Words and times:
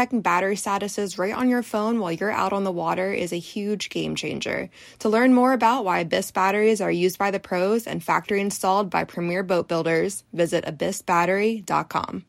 checking 0.00 0.22
battery 0.22 0.56
statuses 0.56 1.18
right 1.18 1.34
on 1.34 1.46
your 1.46 1.62
phone 1.62 2.00
while 2.00 2.10
you're 2.10 2.30
out 2.30 2.54
on 2.54 2.64
the 2.64 2.72
water 2.72 3.12
is 3.12 3.34
a 3.34 3.38
huge 3.38 3.90
game 3.90 4.14
changer. 4.14 4.70
To 5.00 5.10
learn 5.10 5.34
more 5.34 5.52
about 5.52 5.84
why 5.84 5.98
Abyss 5.98 6.30
batteries 6.30 6.80
are 6.80 6.90
used 6.90 7.18
by 7.18 7.30
the 7.30 7.38
pros 7.38 7.86
and 7.86 8.02
factory 8.02 8.40
installed 8.40 8.88
by 8.88 9.04
premier 9.04 9.42
boat 9.42 9.68
builders, 9.68 10.24
visit 10.32 10.64
abyssbattery.com. 10.64 12.24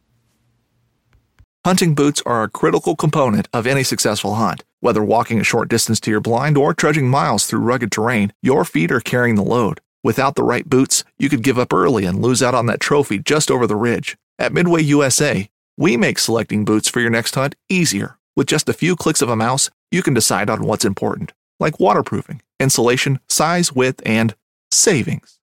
Hunting 1.64 1.96
boots 1.96 2.22
are 2.26 2.44
a 2.44 2.50
critical 2.50 2.98
component 2.98 3.48
of 3.54 3.66
any 3.66 3.84
successful 3.84 4.36
hunt. 4.36 4.66
Whether 4.82 5.02
walking 5.02 5.40
a 5.40 5.46
short 5.46 5.70
distance 5.70 6.02
to 6.02 6.12
your 6.12 6.20
blind 6.20 6.58
or 6.58 6.74
trudging 6.74 7.08
miles 7.08 7.46
through 7.46 7.62
rugged 7.62 7.94
terrain, 7.94 8.34
your 8.42 8.66
feet 8.66 8.92
are 8.92 9.00
carrying 9.00 9.36
the 9.36 9.44
load. 9.44 9.80
Without 10.04 10.36
the 10.36 10.44
right 10.44 10.68
boots, 10.70 11.06
you 11.18 11.30
could 11.30 11.42
give 11.42 11.58
up 11.58 11.72
early 11.72 12.04
and 12.04 12.22
lose 12.22 12.44
out 12.44 12.54
on 12.54 12.66
that 12.66 12.82
trophy 12.82 13.18
just 13.18 13.50
over 13.50 13.66
the 13.66 13.78
ridge. 13.78 14.18
At 14.38 14.52
Midway 14.52 14.82
USA, 14.82 15.48
we 15.82 15.98
make 15.98 16.20
selecting 16.20 16.64
boots 16.64 16.88
for 16.88 17.00
your 17.00 17.10
next 17.10 17.34
hunt 17.34 17.56
easier. 17.68 18.20
With 18.36 18.46
just 18.46 18.70
a 18.70 18.74
few 18.74 18.96
clicks 18.96 19.24
of 19.24 19.30
a 19.30 19.36
mouse, 19.36 19.72
you 19.90 20.04
can 20.04 20.14
decide 20.14 20.48
on 20.48 20.62
what's 20.62 20.86
important, 20.86 21.34
like 21.60 21.80
waterproofing, 21.80 22.44
insulation, 22.60 23.20
size, 23.28 23.74
width, 23.74 24.00
and 24.06 24.36
savings. 24.70 25.40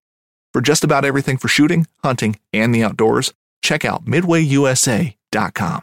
For 0.53 0.61
just 0.61 0.85
about 0.85 1.05
everything 1.05 1.39
for 1.39 1.49
shooting, 1.49 1.89
hunting, 2.05 2.39
and 2.53 2.73
the 2.73 2.85
outdoors, 2.85 3.35
check 3.63 3.85
out 3.85 4.05
midwayusa.com. 4.05 5.83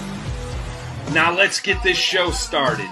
Now 1.09 1.35
let's 1.35 1.59
get 1.59 1.83
this 1.83 1.97
show 1.97 2.31
started. 2.31 2.89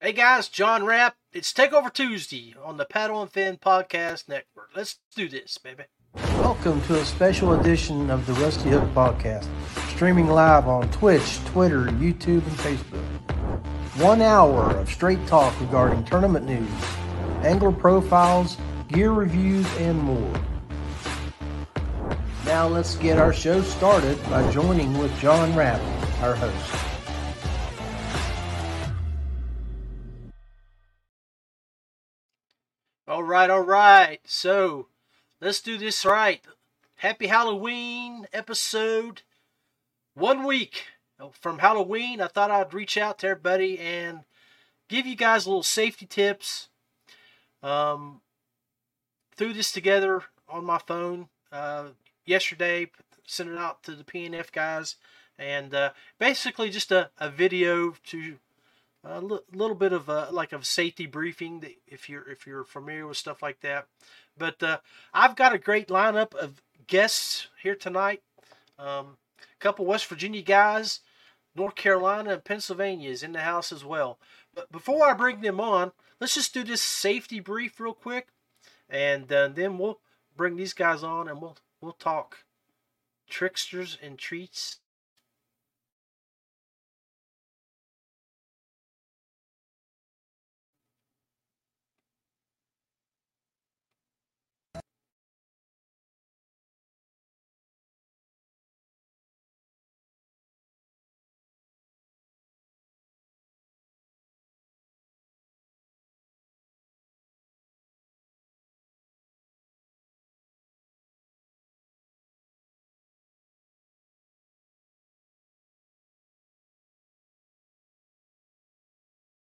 Hey 0.00 0.12
guys, 0.12 0.48
John 0.48 0.84
Rapp. 0.84 1.14
It's 1.32 1.52
Takeover 1.52 1.92
Tuesday 1.92 2.54
on 2.64 2.76
the 2.76 2.84
Paddle 2.84 3.22
and 3.22 3.30
Fin 3.30 3.56
Podcast 3.58 4.28
Network. 4.28 4.70
Let's 4.74 4.98
do 5.14 5.28
this, 5.28 5.58
baby. 5.58 5.84
Welcome 6.38 6.80
to 6.82 6.98
a 6.98 7.04
special 7.04 7.52
edition 7.60 8.10
of 8.10 8.26
the 8.26 8.32
Rusty 8.32 8.70
Hook 8.70 8.82
Podcast, 8.94 9.46
streaming 9.90 10.26
live 10.26 10.66
on 10.66 10.90
Twitch, 10.90 11.38
Twitter, 11.44 11.84
YouTube, 11.84 12.44
and 12.44 12.56
Facebook. 12.58 13.04
One 14.02 14.22
hour 14.22 14.76
of 14.76 14.90
straight 14.90 15.24
talk 15.28 15.58
regarding 15.60 16.02
tournament 16.04 16.46
news, 16.46 16.68
angler 17.42 17.70
profiles, 17.70 18.56
gear 18.88 19.12
reviews, 19.12 19.66
and 19.76 20.00
more. 20.00 20.32
Now 22.46 22.66
let's 22.66 22.96
get 22.96 23.18
our 23.18 23.34
show 23.34 23.60
started 23.60 24.18
by 24.30 24.50
joining 24.50 24.96
with 24.98 25.16
John 25.20 25.54
Rapp, 25.54 25.80
our 26.22 26.34
host. 26.34 26.74
All 33.06 33.22
right, 33.22 33.50
all 33.50 33.60
right. 33.60 34.20
So 34.24 34.88
let's 35.40 35.60
do 35.60 35.76
this 35.76 36.04
right. 36.06 36.40
Happy 36.96 37.26
Halloween 37.26 38.26
episode. 38.32 39.20
One 40.14 40.44
week 40.44 40.84
from 41.32 41.58
Halloween, 41.58 42.22
I 42.22 42.28
thought 42.28 42.50
I'd 42.50 42.72
reach 42.72 42.96
out 42.96 43.18
to 43.18 43.28
everybody 43.28 43.78
and 43.78 44.20
give 44.88 45.06
you 45.06 45.14
guys 45.14 45.44
a 45.44 45.50
little 45.50 45.62
safety 45.62 46.06
tips. 46.06 46.68
Um, 47.62 48.22
threw 49.36 49.52
this 49.52 49.72
together 49.72 50.22
on 50.48 50.64
my 50.64 50.78
phone 50.78 51.28
uh, 51.52 51.88
yesterday, 52.30 52.88
sent 53.26 53.50
it 53.50 53.58
out 53.58 53.82
to 53.82 53.94
the 53.94 54.04
PNF 54.04 54.52
guys, 54.52 54.96
and 55.38 55.74
uh, 55.74 55.90
basically 56.18 56.70
just 56.70 56.92
a, 56.92 57.10
a 57.18 57.28
video 57.28 57.94
to 58.06 58.36
a 59.04 59.14
l- 59.14 59.44
little 59.52 59.74
bit 59.74 59.92
of 59.92 60.08
a 60.08 60.28
like 60.30 60.52
a 60.52 60.64
safety 60.64 61.06
briefing 61.06 61.64
if 61.86 62.08
you're 62.08 62.26
if 62.28 62.46
you're 62.46 62.64
familiar 62.64 63.06
with 63.06 63.16
stuff 63.16 63.42
like 63.42 63.60
that. 63.60 63.86
But 64.38 64.62
uh, 64.62 64.78
I've 65.12 65.36
got 65.36 65.52
a 65.52 65.58
great 65.58 65.88
lineup 65.88 66.34
of 66.34 66.62
guests 66.86 67.48
here 67.62 67.74
tonight. 67.74 68.22
Um, 68.78 69.16
a 69.38 69.58
couple 69.58 69.84
West 69.84 70.06
Virginia 70.06 70.42
guys, 70.42 71.00
North 71.54 71.74
Carolina 71.74 72.34
and 72.34 72.44
Pennsylvania 72.44 73.10
is 73.10 73.22
in 73.22 73.32
the 73.32 73.40
house 73.40 73.72
as 73.72 73.84
well. 73.84 74.18
But 74.54 74.70
before 74.72 75.06
I 75.06 75.14
bring 75.14 75.40
them 75.40 75.60
on, 75.60 75.92
let's 76.20 76.34
just 76.34 76.54
do 76.54 76.64
this 76.64 76.82
safety 76.82 77.40
brief 77.40 77.78
real 77.80 77.94
quick, 77.94 78.28
and 78.88 79.30
uh, 79.32 79.48
then 79.48 79.78
we'll 79.78 80.00
bring 80.36 80.56
these 80.56 80.72
guys 80.72 81.02
on 81.02 81.28
and 81.28 81.40
we'll 81.40 81.56
we'll 81.80 81.92
talk 81.92 82.44
tricksters 83.28 83.96
and 84.02 84.18
treats 84.18 84.80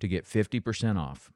to 0.00 0.08
get 0.08 0.24
50% 0.24 0.98
off. 0.98 1.30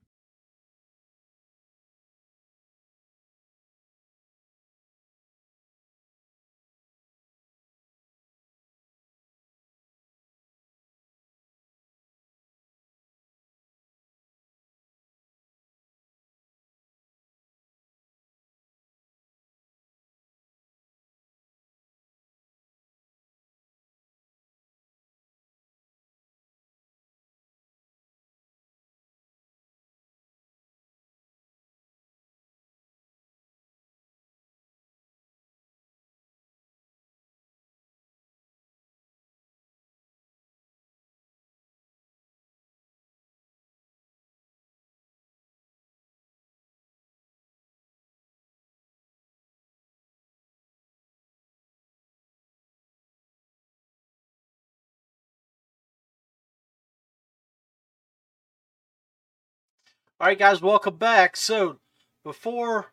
All 60.21 60.29
right, 60.29 60.39
guys, 60.39 60.63
welcome 60.63 60.97
back. 60.97 61.37
So, 61.37 61.81
before 62.23 62.93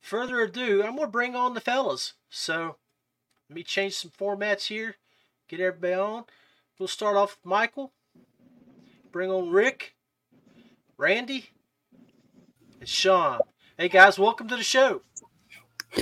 further 0.00 0.40
ado, 0.40 0.84
I'm 0.84 0.94
going 0.94 1.08
to 1.08 1.10
bring 1.10 1.34
on 1.34 1.54
the 1.54 1.60
fellas. 1.60 2.12
So, 2.30 2.76
let 3.50 3.56
me 3.56 3.64
change 3.64 3.94
some 3.94 4.12
formats 4.12 4.68
here, 4.68 4.94
get 5.48 5.58
everybody 5.58 5.94
on. 5.94 6.24
We'll 6.78 6.86
start 6.86 7.16
off 7.16 7.38
with 7.38 7.50
Michael, 7.50 7.92
bring 9.10 9.32
on 9.32 9.50
Rick, 9.50 9.96
Randy, 10.96 11.50
and 12.78 12.88
Sean. 12.88 13.40
Hey, 13.76 13.88
guys, 13.88 14.16
welcome 14.16 14.46
to 14.46 14.56
the 14.56 14.62
show. 14.62 15.02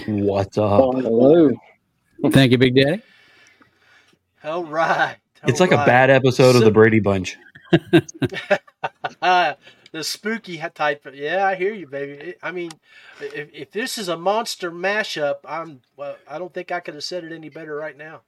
What's 0.06 0.58
up? 0.58 0.82
Oh, 0.82 0.92
hello. 0.92 1.50
Thank 2.30 2.52
you, 2.52 2.58
Big 2.58 2.74
Daddy. 2.74 3.00
All 4.44 4.64
right. 4.64 5.16
It's 5.46 5.62
all 5.62 5.66
like 5.66 5.80
a 5.80 5.86
bad 5.86 6.10
episode 6.10 6.56
of 6.56 6.62
the 6.62 6.70
Brady 6.70 7.00
Bunch. 7.00 7.38
the 9.96 10.04
spooky 10.04 10.58
type. 10.74 11.06
Of, 11.06 11.14
yeah, 11.14 11.46
I 11.46 11.54
hear 11.54 11.72
you, 11.72 11.86
baby. 11.86 12.34
I 12.42 12.52
mean, 12.52 12.70
if, 13.20 13.48
if 13.52 13.70
this 13.70 13.98
is 13.98 14.08
a 14.08 14.16
monster 14.16 14.70
mashup, 14.70 15.36
I'm. 15.44 15.80
Well, 15.96 16.16
I 16.28 16.38
don't 16.38 16.52
think 16.52 16.70
I 16.70 16.80
could 16.80 16.94
have 16.94 17.04
said 17.04 17.24
it 17.24 17.32
any 17.32 17.48
better 17.48 17.74
right 17.74 17.96
now. 17.96 18.22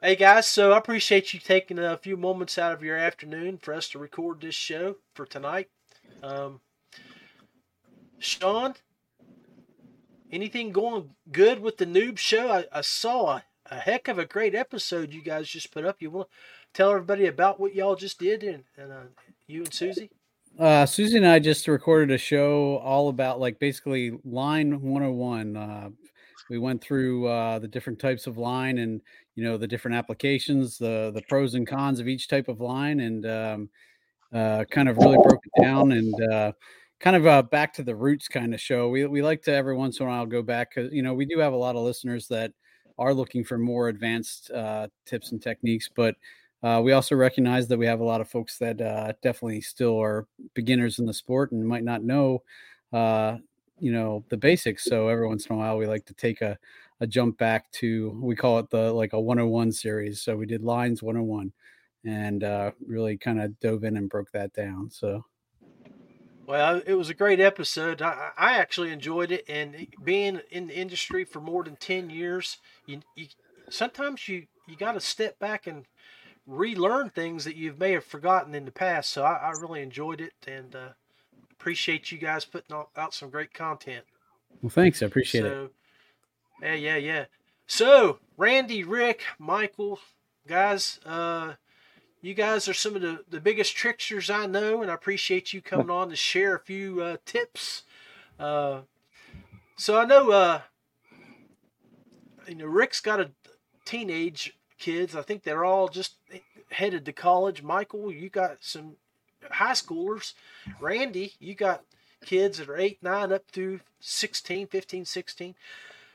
Hey 0.00 0.16
guys, 0.16 0.48
so 0.48 0.72
I 0.72 0.78
appreciate 0.78 1.32
you 1.32 1.38
taking 1.38 1.78
a 1.78 1.96
few 1.96 2.16
moments 2.16 2.58
out 2.58 2.72
of 2.72 2.82
your 2.82 2.96
afternoon 2.96 3.58
for 3.58 3.72
us 3.72 3.88
to 3.90 4.00
record 4.00 4.40
this 4.40 4.54
show 4.54 4.96
for 5.14 5.24
tonight. 5.24 5.68
Um, 6.24 6.60
Sean, 8.18 8.74
anything 10.32 10.72
going 10.72 11.10
good 11.30 11.60
with 11.60 11.76
the 11.76 11.86
noob 11.86 12.18
show? 12.18 12.50
I, 12.50 12.64
I 12.72 12.80
saw 12.80 13.36
a, 13.36 13.44
a 13.66 13.76
heck 13.76 14.08
of 14.08 14.18
a 14.18 14.24
great 14.24 14.56
episode 14.56 15.12
you 15.12 15.22
guys 15.22 15.48
just 15.48 15.72
put 15.72 15.84
up. 15.84 16.02
You 16.02 16.10
want 16.10 16.28
to 16.28 16.34
tell 16.72 16.90
everybody 16.90 17.26
about 17.26 17.60
what 17.60 17.74
y'all 17.74 17.94
just 17.94 18.18
did 18.18 18.42
and, 18.42 18.64
and 18.76 18.90
uh, 18.90 19.02
you 19.46 19.60
and 19.60 19.72
Susie? 19.72 20.10
Uh, 20.58 20.84
Susie 20.86 21.16
and 21.16 21.26
I 21.26 21.38
just 21.38 21.66
recorded 21.66 22.10
a 22.14 22.18
show 22.18 22.76
all 22.78 23.08
about 23.08 23.40
like 23.40 23.58
basically 23.58 24.12
line 24.24 24.80
101. 24.80 25.56
Uh, 25.56 25.88
we 26.50 26.58
went 26.58 26.82
through 26.82 27.26
uh, 27.26 27.58
the 27.58 27.68
different 27.68 27.98
types 27.98 28.26
of 28.26 28.36
line 28.36 28.78
and 28.78 29.00
you 29.34 29.42
know 29.42 29.56
the 29.56 29.66
different 29.66 29.96
applications, 29.96 30.76
the 30.76 31.10
the 31.14 31.22
pros 31.22 31.54
and 31.54 31.66
cons 31.66 32.00
of 32.00 32.08
each 32.08 32.28
type 32.28 32.48
of 32.48 32.60
line, 32.60 33.00
and 33.00 33.26
um, 33.26 33.70
uh, 34.32 34.64
kind 34.70 34.88
of 34.88 34.98
really 34.98 35.16
broke 35.16 35.40
it 35.44 35.62
down 35.62 35.92
and 35.92 36.14
uh, 36.30 36.52
kind 37.00 37.16
of 37.16 37.26
uh, 37.26 37.42
back 37.42 37.72
to 37.74 37.82
the 37.82 37.94
roots 37.94 38.28
kind 38.28 38.52
of 38.52 38.60
show. 38.60 38.88
We 38.90 39.06
we 39.06 39.22
like 39.22 39.42
to 39.44 39.54
every 39.54 39.74
once 39.74 40.00
in 40.00 40.06
a 40.06 40.08
while 40.10 40.26
go 40.26 40.42
back 40.42 40.74
because 40.74 40.92
you 40.92 41.02
know 41.02 41.14
we 41.14 41.24
do 41.24 41.38
have 41.38 41.54
a 41.54 41.56
lot 41.56 41.76
of 41.76 41.82
listeners 41.82 42.28
that 42.28 42.52
are 42.98 43.14
looking 43.14 43.42
for 43.42 43.56
more 43.56 43.88
advanced 43.88 44.50
uh, 44.50 44.88
tips 45.06 45.32
and 45.32 45.42
techniques, 45.42 45.88
but 45.94 46.14
uh, 46.62 46.80
we 46.82 46.92
also 46.92 47.16
recognize 47.16 47.68
that 47.68 47.78
we 47.78 47.86
have 47.86 48.00
a 48.00 48.04
lot 48.04 48.20
of 48.20 48.28
folks 48.28 48.58
that 48.58 48.80
uh, 48.80 49.12
definitely 49.22 49.60
still 49.60 50.00
are 50.00 50.26
beginners 50.54 50.98
in 50.98 51.06
the 51.06 51.14
sport 51.14 51.52
and 51.52 51.66
might 51.66 51.84
not 51.84 52.02
know, 52.02 52.42
uh, 52.92 53.38
you 53.78 53.92
know, 53.92 54.24
the 54.28 54.36
basics. 54.36 54.84
So 54.84 55.08
every 55.08 55.26
once 55.26 55.46
in 55.46 55.56
a 55.56 55.58
while, 55.58 55.76
we 55.76 55.86
like 55.86 56.06
to 56.06 56.14
take 56.14 56.40
a, 56.40 56.58
a 57.00 57.06
jump 57.06 57.36
back 57.38 57.70
to 57.72 58.10
we 58.22 58.36
call 58.36 58.58
it 58.58 58.70
the 58.70 58.92
like 58.92 59.12
a 59.12 59.20
101 59.20 59.72
series. 59.72 60.22
So 60.22 60.36
we 60.36 60.46
did 60.46 60.62
lines 60.62 61.02
101 61.02 61.52
and 62.04 62.44
uh, 62.44 62.72
really 62.86 63.16
kind 63.18 63.40
of 63.40 63.58
dove 63.60 63.84
in 63.84 63.96
and 63.96 64.08
broke 64.08 64.30
that 64.32 64.52
down. 64.52 64.90
So 64.90 65.24
Well, 66.46 66.82
it 66.86 66.94
was 66.94 67.08
a 67.08 67.14
great 67.14 67.40
episode. 67.40 68.02
I, 68.02 68.32
I 68.36 68.54
actually 68.58 68.90
enjoyed 68.90 69.30
it, 69.30 69.44
and 69.48 69.88
being 70.02 70.40
in 70.50 70.66
the 70.66 70.76
industry 70.76 71.24
for 71.24 71.40
more 71.40 71.62
than 71.64 71.76
ten 71.76 72.10
years, 72.10 72.58
you, 72.84 73.02
you 73.14 73.28
sometimes 73.70 74.28
you 74.28 74.48
you 74.66 74.76
got 74.76 74.92
to 74.92 75.00
step 75.00 75.38
back 75.38 75.66
and 75.66 75.86
relearn 76.46 77.10
things 77.10 77.44
that 77.44 77.56
you 77.56 77.74
may 77.78 77.92
have 77.92 78.04
forgotten 78.04 78.54
in 78.54 78.64
the 78.64 78.72
past. 78.72 79.10
So 79.10 79.22
I, 79.22 79.34
I 79.34 79.50
really 79.60 79.82
enjoyed 79.82 80.20
it, 80.20 80.34
and 80.46 80.74
uh, 80.74 80.88
appreciate 81.50 82.10
you 82.10 82.18
guys 82.18 82.44
putting 82.44 82.76
out, 82.96 83.14
some 83.14 83.30
great 83.30 83.54
content. 83.54 84.04
well, 84.60 84.70
thanks, 84.70 85.02
I 85.02 85.06
appreciate 85.06 85.44
it. 85.44 85.72
Yeah, 86.62 86.74
yeah, 86.74 86.96
yeah. 86.96 87.24
So, 87.66 88.18
Randy, 88.36 88.84
Rick, 88.84 89.22
Michael, 89.38 89.98
guys, 90.46 91.00
uh, 91.06 91.54
you 92.20 92.34
guys 92.34 92.68
are 92.68 92.74
some 92.74 92.94
of 92.94 93.02
the, 93.02 93.24
the 93.28 93.40
biggest 93.40 93.74
tricksters 93.76 94.30
I 94.30 94.46
know, 94.46 94.82
and 94.82 94.90
I 94.90 94.94
appreciate 94.94 95.52
you 95.52 95.60
coming 95.60 95.90
on 95.90 96.10
to 96.10 96.16
share 96.16 96.54
a 96.54 96.60
few 96.60 97.00
uh, 97.00 97.16
tips. 97.24 97.82
Uh, 98.38 98.82
so 99.76 99.98
I 99.98 100.04
know, 100.04 100.30
uh, 100.30 100.60
you 102.46 102.54
know, 102.54 102.66
Rick's 102.66 103.00
got 103.00 103.20
a 103.20 103.30
teenage 103.84 104.56
kids. 104.82 105.14
I 105.14 105.22
think 105.22 105.44
they're 105.44 105.64
all 105.64 105.86
just 105.86 106.16
headed 106.70 107.04
to 107.04 107.12
college. 107.12 107.62
Michael, 107.62 108.12
you 108.12 108.28
got 108.28 108.58
some 108.60 108.96
high 109.48 109.72
schoolers. 109.72 110.34
Randy, 110.80 111.34
you 111.38 111.54
got 111.54 111.84
kids 112.26 112.58
that 112.58 112.68
are 112.68 112.76
8, 112.76 112.98
9 113.00 113.32
up 113.32 113.44
through 113.52 113.80
16, 114.00 114.66
15, 114.66 115.04
16. 115.04 115.54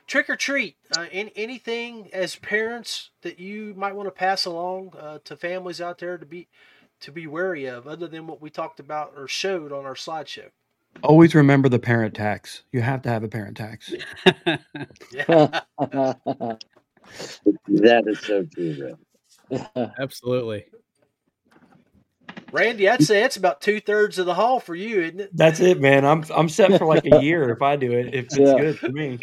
Trick 0.06 0.28
or 0.30 0.36
treat, 0.36 0.76
uh, 0.96 1.06
in, 1.10 1.30
anything 1.34 2.10
as 2.12 2.36
parents 2.36 3.10
that 3.22 3.38
you 3.38 3.74
might 3.76 3.94
want 3.94 4.06
to 4.06 4.10
pass 4.10 4.44
along 4.44 4.92
uh, 4.98 5.18
to 5.24 5.36
families 5.36 5.80
out 5.80 5.98
there 5.98 6.18
to 6.18 6.26
be 6.26 6.46
to 7.00 7.12
be 7.12 7.28
wary 7.28 7.64
of, 7.64 7.86
other 7.86 8.08
than 8.08 8.26
what 8.26 8.42
we 8.42 8.50
talked 8.50 8.80
about 8.80 9.12
or 9.16 9.28
showed 9.28 9.70
on 9.70 9.84
our 9.84 9.94
slideshow? 9.94 10.48
Always 11.00 11.32
remember 11.32 11.68
the 11.68 11.78
parent 11.78 12.14
tax. 12.14 12.64
You 12.72 12.80
have 12.80 13.02
to 13.02 13.08
have 13.08 13.22
a 13.22 13.28
parent 13.28 13.56
tax. 13.56 13.94
Yeah. 17.44 17.52
that 17.66 18.04
is 18.06 18.20
so 18.20 18.44
true, 18.54 18.96
Rick. 19.50 19.70
Absolutely. 19.98 20.66
Randy, 22.52 22.88
I'd 22.88 23.02
say 23.02 23.24
it's 23.24 23.36
about 23.36 23.60
two 23.60 23.80
thirds 23.80 24.18
of 24.18 24.26
the 24.26 24.34
haul 24.34 24.58
for 24.60 24.74
you, 24.74 25.02
isn't 25.02 25.20
it? 25.20 25.36
That's 25.36 25.60
it, 25.60 25.80
man. 25.80 26.04
I'm 26.04 26.24
I'm 26.34 26.48
set 26.48 26.78
for 26.78 26.86
like 26.86 27.04
a 27.06 27.10
year 27.22 27.50
if 27.50 27.60
I 27.62 27.76
do 27.76 27.92
it. 27.92 28.14
If 28.14 28.26
it's 28.26 28.38
Yeah. 28.38 28.58
good 28.58 28.78
for 28.78 28.90
me. 28.90 29.18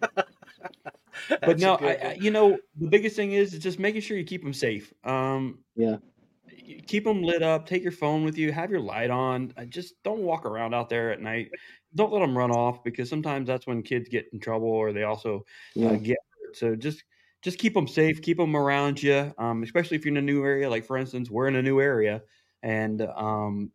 but 1.40 1.58
no, 1.58 1.74
I, 1.74 1.92
I, 1.92 2.16
you 2.18 2.30
know, 2.30 2.58
the 2.78 2.88
biggest 2.88 3.16
thing 3.16 3.32
is 3.32 3.52
just 3.58 3.78
making 3.78 4.02
sure 4.02 4.16
you 4.16 4.24
keep 4.24 4.42
them 4.42 4.52
safe. 4.52 4.92
Um, 5.04 5.58
Yeah. 5.74 5.96
keep 6.86 7.04
them 7.04 7.22
lit 7.22 7.42
up. 7.42 7.66
Take 7.66 7.82
your 7.82 7.92
phone 7.92 8.24
with 8.24 8.38
you. 8.38 8.52
Have 8.52 8.70
your 8.70 8.80
light 8.80 9.10
on. 9.10 9.52
Just 9.68 9.94
don't 10.04 10.20
walk 10.20 10.46
around 10.46 10.74
out 10.74 10.88
there 10.88 11.10
at 11.10 11.20
night. 11.20 11.50
Don't 11.96 12.12
let 12.12 12.20
them 12.20 12.36
run 12.36 12.50
off 12.50 12.84
because 12.84 13.08
sometimes 13.08 13.46
that's 13.46 13.66
when 13.66 13.82
kids 13.82 14.08
get 14.08 14.26
in 14.32 14.38
trouble 14.38 14.68
or 14.68 14.92
they 14.92 15.02
also 15.02 15.44
uh, 15.82 15.96
get 15.96 16.18
hurt. 16.30 16.56
So 16.56 16.76
just 16.76 17.02
just 17.42 17.58
keep 17.58 17.74
them 17.74 17.88
safe. 17.88 18.22
Keep 18.22 18.38
them 18.38 18.56
around 18.56 19.02
you, 19.02 19.34
um, 19.38 19.62
especially 19.62 19.96
if 19.96 20.04
you're 20.04 20.12
in 20.12 20.18
a 20.18 20.22
new 20.22 20.44
area. 20.44 20.70
Like 20.70 20.84
for 20.84 20.96
instance, 20.96 21.30
we're 21.30 21.48
in 21.48 21.56
a 21.56 21.62
new 21.62 21.80
area, 21.80 22.22
and 22.62 23.02
um, 23.02 23.70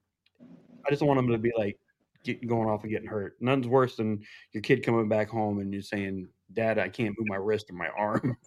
I 0.85 0.89
just 0.89 0.99
don't 0.99 1.07
want 1.07 1.19
them 1.19 1.31
to 1.31 1.37
be 1.37 1.51
like 1.57 1.77
get, 2.23 2.45
going 2.47 2.69
off 2.69 2.83
and 2.83 2.91
getting 2.91 3.07
hurt. 3.07 3.35
None's 3.39 3.67
worse 3.67 3.95
than 3.95 4.23
your 4.53 4.61
kid 4.61 4.85
coming 4.85 5.09
back 5.09 5.29
home 5.29 5.59
and 5.59 5.73
you're 5.73 5.81
saying, 5.81 6.27
"Dad, 6.53 6.79
I 6.79 6.89
can't 6.89 7.15
move 7.17 7.27
my 7.27 7.37
wrist 7.37 7.69
or 7.69 7.73
my 7.73 7.89
arm." 7.89 8.37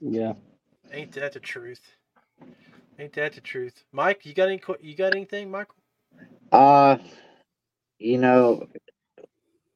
Yeah. 0.00 0.34
Ain't 0.92 1.12
that 1.12 1.32
the 1.32 1.40
truth? 1.40 1.80
Ain't 2.98 3.12
that 3.14 3.32
the 3.32 3.40
truth? 3.40 3.84
Mike, 3.90 4.26
you 4.26 4.34
got 4.34 4.48
any? 4.48 4.60
You 4.80 4.94
got 4.94 5.14
anything, 5.14 5.50
Michael? 5.50 5.76
Uh, 6.52 6.98
you 7.98 8.18
know, 8.18 8.66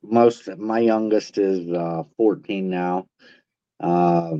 most 0.02 0.48
my 0.58 0.78
youngest 0.80 1.38
is 1.38 1.68
uh 1.70 2.02
14 2.16 2.70
now. 2.70 3.06
Uh, 3.80 4.36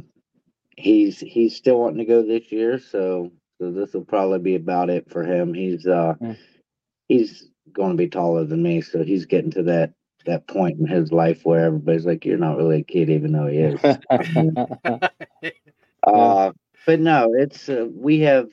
he's 0.77 1.21
he's 1.21 1.57
still 1.57 1.79
wanting 1.81 1.99
to 1.99 2.05
go 2.05 2.23
this 2.23 2.51
year, 2.53 2.79
so 2.79 3.31
so 3.61 3.71
this 3.73 3.93
will 3.95 4.05
probably 4.05 4.39
be 4.39 4.55
about 4.57 4.91
it 4.91 5.11
for 5.11 5.23
him. 5.25 5.55
He's 5.55 5.87
uh 5.87 6.15
Mm. 6.21 6.37
he's 7.09 7.49
going 7.73 7.91
to 7.93 7.97
be 7.97 8.09
taller 8.09 8.45
than 8.45 8.63
me, 8.63 8.81
so 8.81 9.03
he's 9.03 9.27
getting 9.27 9.51
to 9.53 9.63
that 9.65 9.93
that 10.27 10.47
point 10.49 10.79
in 10.79 10.87
his 10.87 11.13
life 11.13 11.45
where 11.45 11.65
everybody's 11.65 12.07
like, 12.07 12.25
"You're 12.25 12.39
not 12.39 12.57
really 12.57 12.81
a 12.81 12.85
kid," 12.85 13.11
even 13.11 13.33
though 13.33 13.47
he 13.47 13.59
is. 13.59 13.99
Uh, 16.07 16.53
but 16.87 17.01
no, 17.01 17.33
it's 17.35 17.69
uh, 17.69 17.87
we 17.93 18.21
have 18.21 18.51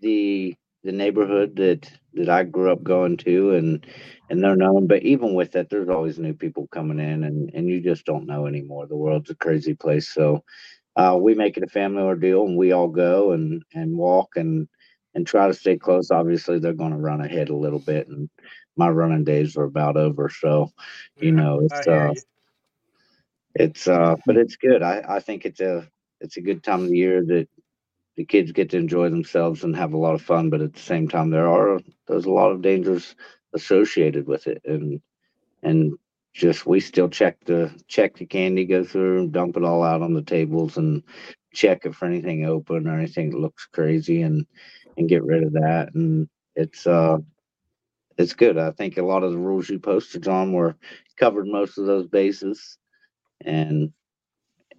the 0.00 0.54
the 0.86 0.92
neighborhood 0.92 1.56
that 1.58 1.92
that 2.14 2.30
I 2.30 2.44
grew 2.44 2.72
up 2.72 2.84
going 2.84 3.18
to, 3.18 3.52
and 3.52 3.86
and 4.30 4.42
they're 4.42 4.56
known. 4.56 4.88
But 4.88 5.02
even 5.04 5.34
with 5.34 5.52
that, 5.52 5.70
there's 5.70 5.90
always 5.90 6.18
new 6.18 6.34
people 6.34 6.68
coming 6.72 7.00
in, 7.00 7.24
and 7.24 7.50
and 7.54 7.68
you 7.68 7.82
just 7.82 8.06
don't 8.06 8.26
know 8.26 8.46
anymore. 8.46 8.86
The 8.88 8.96
world's 8.96 9.30
a 9.30 9.36
crazy 9.36 9.74
place, 9.74 10.08
so 10.08 10.44
uh, 10.96 11.18
we 11.20 11.34
make 11.34 11.58
it 11.58 11.64
a 11.64 11.68
family 11.68 12.02
ordeal, 12.02 12.46
and 12.46 12.56
we 12.56 12.72
all 12.72 12.88
go 12.88 13.32
and 13.32 13.62
and 13.74 13.96
walk 13.98 14.30
and 14.36 14.68
and 15.14 15.26
try 15.26 15.48
to 15.48 15.54
stay 15.54 15.78
close. 15.78 16.10
Obviously, 16.10 16.58
they're 16.60 16.74
going 16.74 16.92
to 16.92 16.98
run 16.98 17.20
ahead 17.22 17.50
a 17.50 17.56
little 17.56 17.80
bit, 17.80 18.08
and 18.08 18.30
my 18.76 18.88
running 18.88 19.24
days 19.24 19.56
are 19.56 19.64
about 19.64 19.96
over. 19.96 20.30
So, 20.30 20.70
you 21.20 21.32
know, 21.32 21.60
it's 21.60 21.86
uh, 21.88 22.12
it's 23.54 23.88
uh, 23.88 24.16
but 24.26 24.36
it's 24.36 24.56
good. 24.56 24.82
I 24.82 25.02
I 25.08 25.20
think 25.20 25.44
it's 25.46 25.60
a 25.60 25.88
it's 26.20 26.36
a 26.36 26.42
good 26.42 26.62
time 26.64 26.84
of 26.84 26.90
the 26.90 26.96
year 26.96 27.24
that 27.26 27.48
the 28.16 28.24
kids 28.24 28.52
get 28.52 28.70
to 28.70 28.78
enjoy 28.78 29.10
themselves 29.10 29.64
and 29.64 29.76
have 29.76 29.92
a 29.92 29.98
lot 29.98 30.14
of 30.14 30.22
fun. 30.22 30.50
But 30.50 30.62
at 30.62 30.74
the 30.74 30.80
same 30.80 31.08
time, 31.08 31.30
there 31.30 31.48
are 31.48 31.80
there's 32.08 32.26
a 32.26 32.30
lot 32.30 32.50
of 32.50 32.62
dangers 32.62 33.14
associated 33.54 34.26
with 34.26 34.46
it, 34.46 34.62
and 34.64 35.00
and 35.62 35.94
just 36.34 36.66
we 36.66 36.80
still 36.80 37.08
check 37.08 37.38
the 37.46 37.70
check 37.88 38.16
the 38.16 38.26
candy, 38.26 38.64
go 38.64 38.84
through 38.84 39.28
dump 39.28 39.56
it 39.56 39.64
all 39.64 39.82
out 39.82 40.02
on 40.02 40.14
the 40.14 40.22
tables, 40.22 40.76
and 40.76 41.02
check 41.54 41.86
it 41.86 41.94
for 41.94 42.06
anything 42.06 42.44
open 42.44 42.86
or 42.86 42.96
anything 42.98 43.30
that 43.30 43.38
looks 43.40 43.66
crazy, 43.72 44.22
and 44.22 44.46
and 44.96 45.08
get 45.08 45.24
rid 45.24 45.44
of 45.44 45.52
that. 45.54 45.90
And 45.94 46.28
it's 46.54 46.86
uh 46.86 47.18
it's 48.18 48.34
good. 48.34 48.58
I 48.58 48.70
think 48.72 48.96
a 48.96 49.02
lot 49.02 49.22
of 49.22 49.32
the 49.32 49.38
rules 49.38 49.68
you 49.68 49.78
posted, 49.78 50.22
John, 50.22 50.52
were 50.52 50.76
covered 51.18 51.46
most 51.48 51.78
of 51.78 51.86
those 51.86 52.06
bases, 52.06 52.78
and 53.42 53.92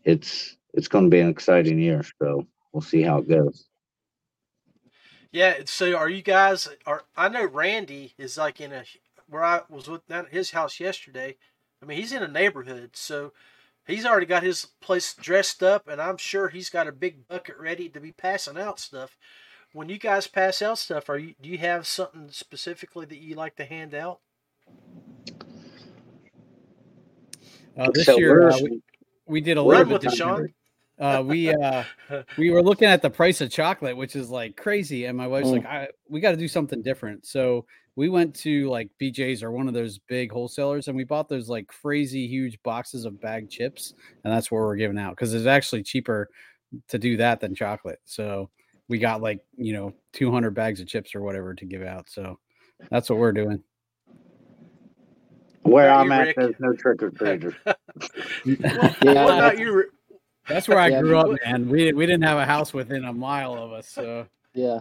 it's 0.03 0.57
it's 0.73 0.87
going 0.87 1.05
to 1.05 1.09
be 1.09 1.19
an 1.19 1.29
exciting 1.29 1.79
year. 1.79 2.03
So 2.21 2.47
we'll 2.77 2.81
see 2.83 3.01
how 3.01 3.17
it 3.17 3.27
goes. 3.27 3.65
Yeah. 5.31 5.55
So, 5.65 5.95
are 5.97 6.09
you 6.09 6.21
guys? 6.21 6.69
Are 6.85 7.03
I 7.15 7.27
know 7.27 7.45
Randy 7.45 8.13
is 8.19 8.37
like 8.37 8.61
in 8.61 8.71
a 8.71 8.83
where 9.27 9.43
I 9.43 9.61
was 9.67 9.87
with 9.89 10.07
down 10.07 10.27
at 10.27 10.31
his 10.31 10.51
house 10.51 10.79
yesterday. 10.79 11.37
I 11.81 11.85
mean, 11.85 11.97
he's 11.97 12.11
in 12.11 12.21
a 12.23 12.27
neighborhood, 12.27 12.91
so 12.93 13.33
he's 13.87 14.05
already 14.05 14.25
got 14.27 14.43
his 14.43 14.67
place 14.79 15.13
dressed 15.15 15.63
up, 15.63 15.87
and 15.87 15.99
I'm 16.01 16.17
sure 16.17 16.49
he's 16.49 16.69
got 16.69 16.87
a 16.87 16.91
big 16.91 17.27
bucket 17.27 17.57
ready 17.59 17.89
to 17.89 17.99
be 17.99 18.11
passing 18.11 18.57
out 18.57 18.79
stuff. 18.79 19.17
When 19.73 19.89
you 19.89 19.97
guys 19.97 20.27
pass 20.27 20.61
out 20.61 20.77
stuff, 20.77 21.09
are 21.09 21.17
you 21.17 21.33
do 21.41 21.49
you 21.49 21.57
have 21.57 21.87
something 21.87 22.29
specifically 22.29 23.05
that 23.07 23.17
you 23.19 23.33
like 23.35 23.55
to 23.55 23.65
hand 23.65 23.95
out? 23.95 24.19
Uh, 27.75 27.89
this 27.93 28.05
So 28.05 28.17
year 28.17 28.39
we're- 28.41 28.53
uh, 28.53 28.59
we, 28.63 28.81
we 29.27 29.41
did 29.41 29.57
a 29.57 29.61
Run 29.61 29.67
little 29.67 29.85
bit 29.85 29.93
with 29.93 30.03
it, 30.05 30.17
different. 30.17 30.37
Sean. 30.37 30.53
Uh, 30.99 31.23
we 31.25 31.53
uh, 31.53 31.83
we 32.37 32.49
were 32.49 32.63
looking 32.63 32.87
at 32.87 33.01
the 33.01 33.09
price 33.09 33.39
of 33.41 33.51
chocolate, 33.51 33.95
which 33.95 34.15
is 34.15 34.29
like 34.29 34.55
crazy, 34.57 35.05
and 35.05 35.17
my 35.17 35.27
wife's 35.27 35.49
Mm. 35.49 35.51
like, 35.53 35.65
I, 35.65 35.87
"We 36.09 36.19
got 36.19 36.31
to 36.31 36.37
do 36.37 36.47
something 36.47 36.81
different." 36.81 37.25
So 37.25 37.65
we 37.95 38.09
went 38.09 38.35
to 38.37 38.69
like 38.69 38.89
BJ's 39.01 39.43
or 39.43 39.51
one 39.51 39.67
of 39.67 39.73
those 39.73 39.99
big 39.99 40.31
wholesalers, 40.31 40.87
and 40.87 40.97
we 40.97 41.03
bought 41.03 41.29
those 41.29 41.49
like 41.49 41.67
crazy 41.67 42.27
huge 42.27 42.61
boxes 42.63 43.05
of 43.05 43.21
bag 43.21 43.49
chips, 43.49 43.93
and 44.23 44.33
that's 44.33 44.51
what 44.51 44.59
we're 44.59 44.75
giving 44.75 44.97
out 44.97 45.11
because 45.11 45.33
it's 45.33 45.45
actually 45.45 45.83
cheaper 45.83 46.29
to 46.87 46.97
do 46.97 47.17
that 47.17 47.39
than 47.39 47.53
chocolate. 47.55 47.99
So 48.05 48.49
we 48.87 48.97
got 48.97 49.21
like 49.21 49.39
you 49.55 49.73
know 49.73 49.93
200 50.13 50.51
bags 50.51 50.79
of 50.79 50.87
chips 50.87 51.13
or 51.13 51.21
whatever 51.21 51.53
to 51.53 51.65
give 51.65 51.83
out. 51.83 52.09
So 52.09 52.39
that's 52.89 53.09
what 53.09 53.19
we're 53.19 53.33
doing. 53.33 53.61
Where 55.61 55.89
about 55.89 55.99
I'm 55.99 56.07
you, 56.07 56.13
at, 56.13 56.27
Rick? 56.27 56.35
there's 56.37 56.55
no 56.59 56.73
trick 56.73 57.03
or 57.03 57.11
treaters. 57.11 57.53
What 58.73 58.95
Yeah. 59.01 59.23
about 59.25 59.59
you? 59.59 59.85
Ri- 60.47 60.53
That's 60.53 60.67
where 60.67 60.79
I 60.79 60.89
Yeah. 60.89 61.01
grew 61.01 61.17
up, 61.17 61.29
man. 61.45 61.69
We 61.69 61.91
we 61.93 62.05
didn't 62.05 62.23
have 62.23 62.37
a 62.37 62.45
house 62.45 62.73
within 62.73 63.05
a 63.05 63.13
mile 63.13 63.53
of 63.53 63.71
us, 63.71 63.87
so. 63.89 64.27
Yeah, 64.53 64.79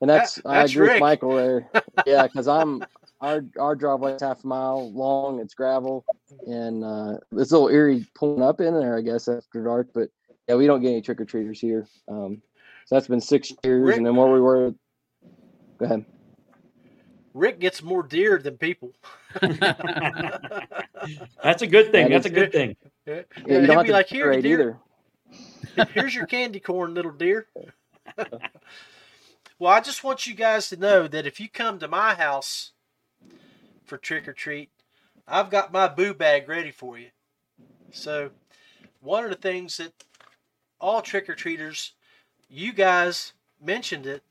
and 0.00 0.08
that's 0.08 0.40
I 0.44 0.60
that's 0.60 0.72
agree 0.72 0.86
Rick. 0.86 0.94
with 0.94 1.00
Michael 1.00 1.36
there. 1.36 1.68
Yeah, 2.06 2.26
because 2.26 2.46
I'm 2.48 2.82
our 3.20 3.44
our 3.58 3.74
driveway's 3.74 4.20
half 4.20 4.44
a 4.44 4.46
mile 4.46 4.92
long. 4.92 5.40
It's 5.40 5.54
gravel, 5.54 6.04
and 6.46 6.84
uh, 6.84 7.16
it's 7.32 7.50
a 7.50 7.54
little 7.58 7.68
eerie 7.70 8.06
pulling 8.14 8.42
up 8.42 8.60
in 8.60 8.78
there, 8.78 8.96
I 8.96 9.00
guess, 9.00 9.26
after 9.26 9.64
dark. 9.64 9.88
But 9.92 10.10
yeah, 10.48 10.54
we 10.54 10.66
don't 10.66 10.80
get 10.80 10.90
any 10.90 11.02
trick 11.02 11.20
or 11.20 11.24
treaters 11.24 11.60
here. 11.60 11.86
Um, 12.08 12.40
so 12.86 12.94
that's 12.94 13.08
been 13.08 13.20
six 13.20 13.52
years, 13.64 13.84
Rick- 13.84 13.96
and 13.96 14.06
then 14.06 14.14
where 14.16 14.28
we 14.28 14.40
were. 14.40 14.74
Go 15.78 15.86
ahead. 15.86 16.04
Rick 17.34 17.58
gets 17.60 17.82
more 17.82 18.02
deer 18.02 18.38
than 18.38 18.58
people. 18.58 18.92
That's 19.40 19.52
a 21.62 21.66
good 21.66 21.90
thing. 21.92 22.08
That 22.08 22.22
That's 22.22 22.26
a 22.26 22.30
good 22.30 22.52
thing. 22.52 22.76
Yeah, 23.06 23.22
Yeah, 23.46 23.58
you 23.60 23.66
don't 23.66 23.76
have 23.76 23.84
be 23.84 23.88
to 23.88 23.92
like, 23.92 24.08
"Here, 24.08 24.24
decorate 24.26 24.42
deer. 24.42 24.60
either. 24.60 24.78
Here's 25.94 26.14
your 26.14 26.26
candy 26.26 26.60
corn, 26.60 26.94
little 26.94 27.12
deer. 27.12 27.46
well, 29.58 29.72
I 29.72 29.80
just 29.80 30.04
want 30.04 30.26
you 30.26 30.34
guys 30.34 30.68
to 30.68 30.76
know 30.76 31.08
that 31.08 31.26
if 31.26 31.40
you 31.40 31.48
come 31.48 31.78
to 31.78 31.88
my 31.88 32.14
house 32.14 32.72
for 33.84 33.98
trick 33.98 34.28
or 34.28 34.32
treat, 34.32 34.70
I've 35.26 35.50
got 35.50 35.72
my 35.72 35.88
boo 35.88 36.14
bag 36.14 36.48
ready 36.48 36.70
for 36.70 36.98
you. 36.98 37.08
So, 37.92 38.30
one 39.00 39.24
of 39.24 39.30
the 39.30 39.36
things 39.36 39.76
that 39.78 39.92
all 40.80 41.02
trick 41.02 41.28
or 41.28 41.34
treaters, 41.34 41.92
you 42.48 42.72
guys 42.72 43.32
mentioned 43.60 44.06
it, 44.06 44.22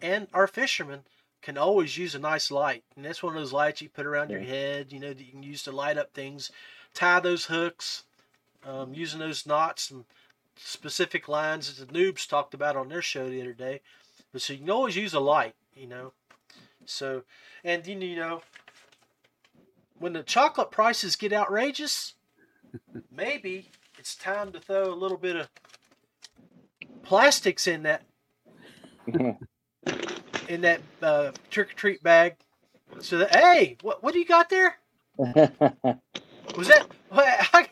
and 0.00 0.28
our 0.32 0.46
fishermen 0.46 1.00
can 1.42 1.58
always 1.58 1.98
use 1.98 2.14
a 2.14 2.18
nice 2.18 2.50
light. 2.50 2.84
And 2.96 3.04
that's 3.04 3.22
one 3.22 3.36
of 3.36 3.40
those 3.40 3.52
lights 3.52 3.82
you 3.82 3.88
put 3.88 4.06
around 4.06 4.30
your 4.30 4.40
head, 4.40 4.92
you 4.92 4.98
know, 4.98 5.12
that 5.12 5.24
you 5.24 5.30
can 5.30 5.42
use 5.42 5.62
to 5.64 5.72
light 5.72 5.98
up 5.98 6.12
things, 6.14 6.50
tie 6.94 7.20
those 7.20 7.46
hooks, 7.46 8.04
um, 8.66 8.94
using 8.94 9.20
those 9.20 9.46
knots 9.46 9.90
and 9.90 10.04
specific 10.56 11.28
lines 11.28 11.72
that 11.72 11.88
the 11.88 11.92
noobs 11.92 12.28
talked 12.28 12.54
about 12.54 12.76
on 12.76 12.88
their 12.88 13.02
show 13.02 13.28
the 13.28 13.40
other 13.40 13.52
day. 13.52 13.80
But 14.32 14.42
so 14.42 14.52
you 14.52 14.60
can 14.60 14.70
always 14.70 14.96
use 14.96 15.14
a 15.14 15.20
light, 15.20 15.54
you 15.74 15.86
know. 15.86 16.12
So, 16.86 17.22
and 17.62 17.86
you 17.86 17.98
you 17.98 18.16
know, 18.16 18.42
when 19.98 20.12
the 20.12 20.22
chocolate 20.22 20.70
prices 20.70 21.16
get 21.16 21.32
outrageous, 21.32 22.14
maybe 23.10 23.70
it's 23.98 24.14
time 24.14 24.52
to 24.52 24.60
throw 24.60 24.92
a 24.92 24.94
little 24.94 25.16
bit 25.16 25.36
of 25.36 25.48
plastics 27.02 27.66
in 27.66 27.84
that 27.84 28.02
in 30.48 30.60
that 30.60 30.80
uh, 31.02 31.32
trick 31.50 31.70
or 31.70 31.74
treat 31.74 32.02
bag. 32.02 32.36
So 33.00 33.18
that 33.18 33.34
hey, 33.34 33.76
what 33.82 34.02
what 34.02 34.12
do 34.12 34.18
you 34.18 34.26
got 34.26 34.50
there? 34.50 34.76
Was 35.18 36.68
that? 36.68 36.86
I, 37.10 37.66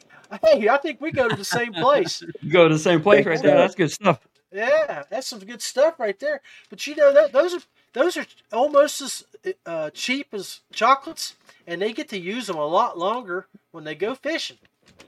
hey, 0.45 0.69
I 0.69 0.77
think 0.79 1.01
we 1.01 1.11
go 1.13 1.29
to 1.29 1.37
the 1.37 1.45
same 1.45 1.73
place. 1.73 2.23
You 2.41 2.51
go 2.53 2.69
to 2.69 2.75
the 2.75 2.81
same 2.81 3.03
place 3.03 3.25
right 3.27 3.41
there. 3.43 3.57
That's 3.57 3.75
good 3.75 3.91
stuff. 3.91 4.21
Yeah, 4.53 5.05
that's 5.11 5.27
some 5.27 5.39
good 5.41 5.63
stuff 5.63 5.99
right 5.99 6.19
there. 6.19 6.41
But 6.71 6.87
you 6.87 6.95
know 6.97 7.13
that 7.15 7.33
those 7.33 7.55
are 7.55 7.61
those 7.95 8.17
are 8.17 8.27
almost 8.53 9.01
as 9.01 9.25
uh, 9.67 9.91
cheap 9.91 10.29
as 10.33 10.61
chocolates, 10.73 11.37
and 11.67 11.81
they 11.81 11.93
get 11.93 12.09
to 12.11 12.19
use 12.19 12.47
them 12.49 12.57
a 12.57 12.67
lot 12.67 12.99
longer 12.99 13.47
when 13.71 13.85
they 13.85 13.95
go 13.95 14.15
fishing. 14.15 14.59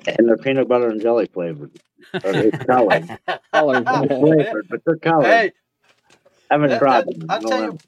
And 0.07 0.29
they're 0.29 0.37
peanut 0.37 0.69
butter 0.69 0.89
and 0.89 1.01
jelly 1.01 1.27
flavored. 1.27 1.71
Or 2.15 2.21
they're 2.33 2.51
colored. 2.51 3.09
colored. 3.53 3.85
They're 3.87 4.19
flavored, 4.19 4.67
but 4.69 4.81
they're 4.85 4.97
colored. 4.97 5.27
Hey, 5.27 5.53
I 6.51 6.55
haven't 6.55 6.71
that- 6.71 6.79
tried 6.81 7.07
that- 7.07 7.19
them. 7.19 7.31
I 7.31 7.39
tell 7.41 7.63
you, 7.65 7.79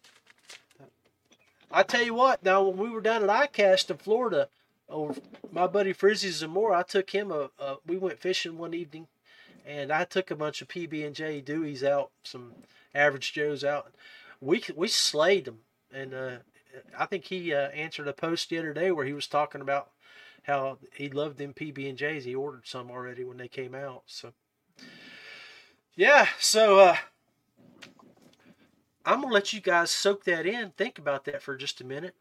I 1.71 1.83
tell 1.83 2.02
you 2.02 2.14
what. 2.14 2.45
Now, 2.45 2.62
when 2.64 2.76
we 2.76 2.90
were 2.90 3.00
down 3.00 3.23
at 3.28 3.52
ICAST 3.52 3.90
in 3.90 3.97
Florida, 3.99 4.49
over 4.88 5.14
my 5.50 5.66
buddy 5.66 5.93
Frizzy 5.93 6.31
Zamora, 6.31 6.78
I 6.78 6.83
took 6.83 7.11
him 7.11 7.31
a, 7.31 7.50
a. 7.59 7.76
We 7.87 7.97
went 7.97 8.19
fishing 8.19 8.59
one 8.59 8.75
evening, 8.75 9.09
and 9.66 9.93
I 9.93 10.05
took 10.05 10.31
a 10.31 10.37
bunch 10.37 10.62
of 10.62 10.69
PB 10.69 11.07
and 11.07 11.14
J 11.14 11.43
Deweys 11.43 11.83
out, 11.83 12.11
some 12.23 12.55
average 12.95 13.33
Joes 13.33 13.64
out. 13.64 13.93
We 14.40 14.62
we 14.75 14.88
slayed 14.88 15.47
them, 15.47 15.61
and 15.93 16.14
uh, 16.14 16.37
I 16.99 17.07
think 17.07 17.25
he 17.25 17.52
uh, 17.52 17.69
answered 17.69 18.09
a 18.09 18.12
post 18.12 18.49
the 18.49 18.59
other 18.59 18.73
day 18.73 18.90
where 18.90 19.07
he 19.07 19.12
was 19.12 19.26
talking 19.26 19.61
about 19.61 19.90
how 20.45 20.78
he 20.95 21.09
loved 21.09 21.38
them 21.38 21.52
PB 21.52 21.88
and 21.88 21.99
J's. 21.99 22.25
He 22.25 22.35
ordered 22.35 22.66
some 22.66 22.90
already 22.90 23.25
when 23.25 23.37
they 23.37 23.49
came 23.49 23.75
out. 23.75 24.02
So 24.07 24.33
yeah, 25.95 26.28
so 26.38 26.78
uh, 26.78 26.97
I'm 29.05 29.23
gonna 29.23 29.33
let 29.33 29.52
you 29.52 29.61
guys 29.61 29.90
soak 29.90 30.25
that 30.25 30.47
in. 30.47 30.71
Think 30.71 30.99
about 30.99 31.25
that 31.25 31.43
for 31.43 31.57
just 31.57 31.81
a 31.81 31.85
minute. 31.85 32.14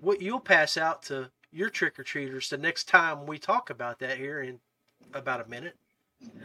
What 0.00 0.22
you'll 0.22 0.40
pass 0.40 0.76
out 0.76 1.02
to 1.04 1.30
your 1.52 1.70
trick 1.70 1.98
or 1.98 2.02
treaters 2.02 2.50
the 2.50 2.58
next 2.58 2.88
time 2.88 3.26
we 3.26 3.38
talk 3.38 3.70
about 3.70 3.98
that 4.00 4.18
here 4.18 4.40
in 4.42 4.60
about 5.14 5.40
a 5.44 5.48
minute. 5.48 5.76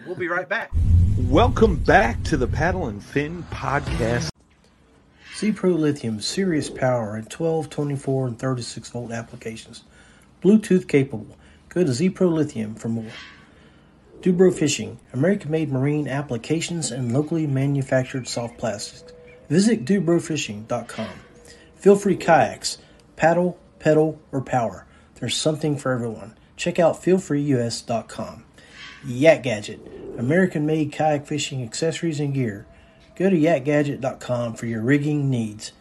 We'll 0.06 0.16
be 0.16 0.28
right 0.28 0.48
back. 0.48 0.72
Welcome 1.18 1.78
back 1.78 2.24
to 2.26 2.38
the 2.38 2.48
Paddle 2.48 2.88
and 2.88 3.04
Fin 3.04 3.44
podcast. 3.52 4.30
ZPRO 5.36 5.78
Lithium 5.78 6.22
serious 6.22 6.70
power 6.70 7.18
in 7.18 7.26
12, 7.26 7.70
24, 7.70 8.28
and 8.28 8.40
36 8.40 8.90
volt 8.90 9.12
applications. 9.12 9.84
Bluetooth 10.42 10.88
capable. 10.88 11.36
Go 11.70 11.84
to 11.84 11.90
ZPRO 11.90 12.32
Lithium 12.32 12.76
for 12.76 12.88
more. 12.88 13.12
DuBro 14.22 14.54
Fishing, 14.54 15.00
American 15.12 15.52
made 15.52 15.70
marine 15.70 16.08
applications 16.08 16.92
and 16.92 17.12
locally 17.12 17.46
manufactured 17.46 18.28
soft 18.28 18.58
plastics. 18.58 19.12
Visit 19.50 19.84
dubrofishing.com. 19.84 21.10
Feelfree 21.82 22.20
kayaks, 22.20 22.78
paddle, 23.18 23.60
pedal, 23.80 24.22
or 24.32 24.40
power. 24.40 24.86
There's 25.16 25.36
something 25.38 25.78
for 25.78 25.92
everyone. 25.92 26.36
Check 26.56 26.80
out 26.80 27.02
feelfreeus.com. 27.02 28.46
YakGadget, 29.06 30.20
American 30.20 30.66
made 30.66 30.92
kayak 30.92 31.28
fishing 31.28 31.62
accessories 31.62 32.20
and 32.20 32.34
gear. 32.34 32.66
Go 33.16 33.30
to 33.30 33.36
yakgadget.com 33.36 34.56
for 34.56 34.66
your 34.66 34.82
rigging 34.82 35.30
needs. 35.30 35.74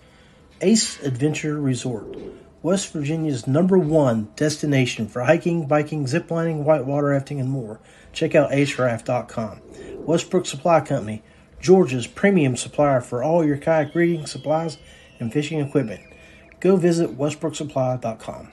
Ace 0.61 1.01
Adventure 1.03 1.61
Resort, 1.61 2.17
West 2.63 2.93
Virginia's 2.93 3.47
number 3.47 3.79
one 3.79 4.29
destination 4.37 5.09
for 5.09 5.23
hiking, 5.23 5.67
biking, 5.67 6.05
ziplining, 6.05 6.63
whitewater 6.63 7.09
rafting, 7.09 7.41
and 7.41 7.51
more. 7.51 7.81
Check 8.13 8.35
out 8.35 8.51
aceraft.com. 8.51 9.61
Westbrook 10.07 10.47
Supply 10.47 10.81
Company, 10.81 11.23
Georgia's 11.61 12.07
premium 12.07 12.57
supplier 12.57 13.01
for 13.01 13.23
all 13.23 13.45
your 13.45 13.57
kayak 13.57 13.95
rigging 13.95 14.27
supplies 14.27 14.79
and 15.19 15.33
fishing 15.33 15.61
equipment. 15.61 16.01
Go 16.61 16.77
visit 16.77 17.17
westbrooksupply.com. 17.17 18.53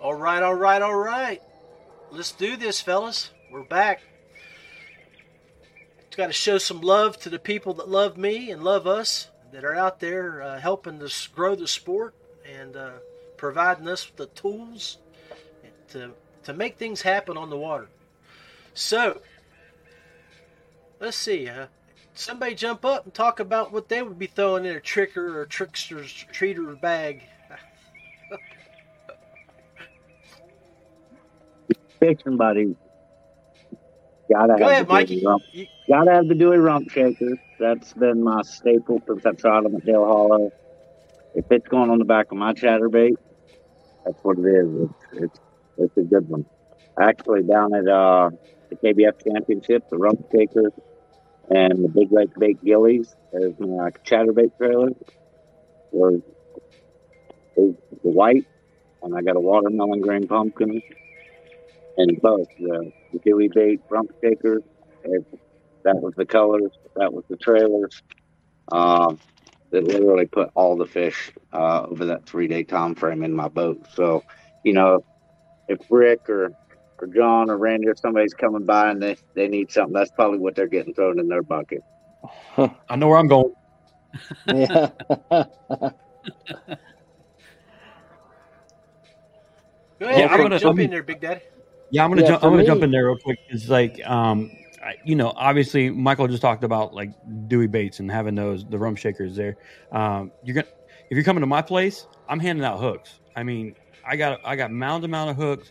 All 0.00 0.14
right, 0.14 0.42
all 0.42 0.54
right, 0.54 0.82
all 0.82 0.94
right. 0.94 1.42
Let's 2.10 2.32
do 2.32 2.56
this, 2.56 2.80
fellas. 2.80 3.30
We're 3.50 3.64
back. 3.64 4.02
Got 6.16 6.28
to 6.28 6.32
show 6.32 6.58
some 6.58 6.80
love 6.80 7.18
to 7.20 7.30
the 7.30 7.38
people 7.38 7.74
that 7.74 7.88
love 7.88 8.16
me 8.16 8.50
and 8.50 8.62
love 8.62 8.86
us 8.86 9.28
that 9.52 9.64
are 9.64 9.74
out 9.74 10.00
there 10.00 10.42
uh, 10.42 10.58
helping 10.58 11.02
us 11.02 11.26
grow 11.26 11.54
the 11.54 11.68
sport 11.68 12.14
and 12.50 12.76
uh, 12.76 12.92
providing 13.36 13.86
us 13.86 14.06
with 14.06 14.16
the 14.16 14.40
tools 14.40 14.98
to 15.90 16.12
to 16.44 16.52
make 16.52 16.78
things 16.78 17.02
happen 17.02 17.36
on 17.36 17.50
the 17.50 17.56
water. 17.56 17.88
So, 18.72 19.20
let's 21.00 21.16
see. 21.16 21.48
Uh, 21.48 21.66
somebody 22.14 22.54
jump 22.54 22.84
up 22.84 23.04
and 23.04 23.12
talk 23.12 23.40
about 23.40 23.72
what 23.72 23.88
they 23.88 24.00
would 24.00 24.18
be 24.18 24.26
throwing 24.26 24.64
in 24.64 24.76
a 24.76 24.80
tricker 24.80 25.34
or 25.34 25.46
trickster's 25.46 26.12
treater 26.32 26.80
bag. 26.80 27.24
Fishing 32.00 32.36
buddies. 32.36 32.74
Gotta 34.32 34.54
Go 34.58 34.64
have 34.68 34.72
ahead, 34.72 34.86
the 34.88 34.92
Mikey. 34.92 35.22
Rump. 35.24 35.42
You- 35.52 35.66
Gotta 35.88 36.12
have 36.12 36.26
the 36.28 36.34
Dewey 36.34 36.58
rump 36.58 36.90
shakers. 36.90 37.38
That's 37.60 37.92
been 37.94 38.22
my 38.22 38.42
staple 38.42 39.00
since 39.06 39.24
I 39.24 39.32
tried 39.32 39.64
them 39.64 39.76
at 39.76 39.84
Dale 39.84 40.04
Hollow. 40.04 40.50
If 41.34 41.44
it's 41.50 41.68
going 41.68 41.90
on 41.90 41.98
the 41.98 42.04
back 42.04 42.32
of 42.32 42.38
my 42.38 42.52
chatterbait, 42.54 43.14
that's 44.04 44.18
what 44.24 44.38
it 44.38 44.46
is. 44.46 44.68
It's 45.12 45.22
it's, 45.22 45.40
it's 45.78 45.96
a 45.98 46.02
good 46.02 46.28
one. 46.28 46.44
Actually, 47.00 47.42
down 47.44 47.72
at 47.74 47.86
uh, 47.86 48.30
the 48.70 48.76
KBF 48.76 49.22
Championship, 49.32 49.88
the 49.90 49.96
rump 49.98 50.26
Shaker 50.32 50.72
and 51.50 51.84
the 51.84 51.88
Big 51.88 52.10
Lake 52.10 52.30
Bait 52.38 52.58
Gillies 52.64 53.14
as 53.32 53.52
my 53.60 53.90
chatterbait 54.04 54.56
trailer 54.56 54.90
was 55.92 56.20
is 57.56 57.74
the 58.02 58.10
white, 58.10 58.46
and 59.02 59.16
I 59.16 59.22
got 59.22 59.36
a 59.36 59.40
watermelon 59.40 60.00
green 60.00 60.26
pumpkin, 60.26 60.82
and 61.96 62.20
both 62.20 62.48
the, 62.58 62.92
the 63.12 63.18
Dewey 63.20 63.48
bait 63.54 63.80
rump 63.88 64.10
shakers. 64.22 64.62
It, 65.04 65.24
that 65.84 65.96
was 65.96 66.14
the 66.16 66.26
colors. 66.26 66.72
That 66.96 67.12
was 67.12 67.24
the 67.28 67.36
trailers. 67.36 68.02
Um, 68.72 69.18
that 69.70 69.84
literally 69.84 70.26
put 70.26 70.50
all 70.54 70.76
the 70.76 70.86
fish 70.86 71.32
uh, 71.52 71.82
over 71.88 72.06
that 72.06 72.26
three 72.26 72.48
day 72.48 72.64
time 72.64 72.94
frame 72.94 73.22
in 73.22 73.32
my 73.32 73.48
boat. 73.48 73.86
So, 73.94 74.24
you 74.64 74.72
know, 74.72 75.04
if 75.68 75.78
Rick 75.90 76.28
or 76.30 76.52
or 76.98 77.06
John 77.08 77.50
or 77.50 77.58
Randy 77.58 77.88
or 77.88 77.94
somebody's 77.96 78.32
coming 78.32 78.64
by 78.64 78.90
and 78.90 79.02
they, 79.02 79.16
they 79.34 79.48
need 79.48 79.70
something, 79.70 79.92
that's 79.92 80.10
probably 80.12 80.38
what 80.38 80.54
they're 80.54 80.66
getting 80.66 80.94
thrown 80.94 81.18
in 81.20 81.28
their 81.28 81.42
bucket. 81.42 81.82
I 82.88 82.96
know 82.96 83.08
where 83.08 83.18
I'm 83.18 83.28
going. 83.28 83.52
Yeah. 84.46 84.90
Go 85.30 85.44
ahead, 90.06 90.18
Yeah, 90.18 90.26
I'm 90.30 90.40
gonna- 90.42 90.58
jump 90.58 90.78
I'm- 90.78 90.84
in 90.86 90.90
there, 90.90 91.02
Big 91.02 91.20
Daddy. 91.20 91.40
Yeah, 91.90 92.04
I'm 92.04 92.10
gonna 92.10 92.22
Yeah, 92.22 92.28
jump. 92.28 92.44
I'm 92.44 92.50
gonna 92.50 92.62
me- 92.62 92.66
jump 92.66 92.82
in 92.82 92.90
there 92.90 93.06
real 93.06 93.18
quick. 93.18 93.38
It's 93.48 93.68
like, 93.68 94.04
um, 94.06 94.50
I, 94.82 94.94
you 95.04 95.16
know, 95.16 95.32
obviously 95.36 95.90
Michael 95.90 96.28
just 96.28 96.42
talked 96.42 96.64
about 96.64 96.94
like 96.94 97.10
Dewey 97.48 97.66
Baits 97.66 98.00
and 98.00 98.10
having 98.10 98.34
those 98.34 98.64
the 98.66 98.78
rump 98.78 98.98
shakers 98.98 99.36
there. 99.36 99.56
Um, 99.92 100.32
you're 100.42 100.54
gonna 100.54 100.66
if 101.10 101.16
you're 101.16 101.24
coming 101.24 101.40
to 101.42 101.46
my 101.46 101.62
place, 101.62 102.06
I'm 102.28 102.40
handing 102.40 102.64
out 102.64 102.78
hooks. 102.80 103.20
I 103.34 103.42
mean, 103.42 103.74
I 104.04 104.16
got 104.16 104.40
I 104.44 104.56
got 104.56 104.70
mound 104.70 105.04
amount 105.04 105.30
of 105.30 105.36
hooks, 105.36 105.70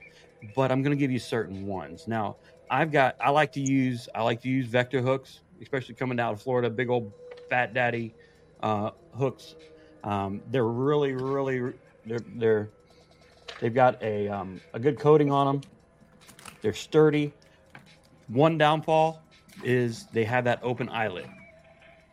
but 0.55 0.71
I'm 0.71 0.81
gonna 0.81 0.95
give 0.95 1.11
you 1.11 1.19
certain 1.19 1.65
ones. 1.65 2.07
Now, 2.07 2.37
I've 2.69 2.91
got 2.91 3.15
I 3.21 3.29
like 3.29 3.51
to 3.53 3.61
use 3.61 4.09
I 4.15 4.23
like 4.23 4.41
to 4.41 4.49
use 4.49 4.67
vector 4.67 5.01
hooks, 5.01 5.41
especially 5.61 5.95
coming 5.95 6.17
down 6.17 6.35
to 6.35 6.41
Florida. 6.41 6.69
Big 6.69 6.89
old 6.89 7.11
fat 7.49 7.73
daddy 7.73 8.13
uh, 8.61 8.91
hooks. 9.17 9.55
Um, 10.03 10.41
they're 10.51 10.65
really 10.65 11.13
really 11.13 11.73
they're 12.05 12.19
they're 12.35 12.69
they've 13.59 13.73
got 13.73 14.01
a 14.01 14.27
um, 14.29 14.61
a 14.73 14.79
good 14.79 14.99
coating 14.99 15.31
on 15.31 15.47
them. 15.47 15.61
They're 16.65 16.73
sturdy. 16.73 17.31
One 18.27 18.57
downfall 18.57 19.21
is 19.63 20.07
they 20.13 20.23
have 20.23 20.45
that 20.45 20.61
open 20.63 20.89
eyelet, 20.89 21.27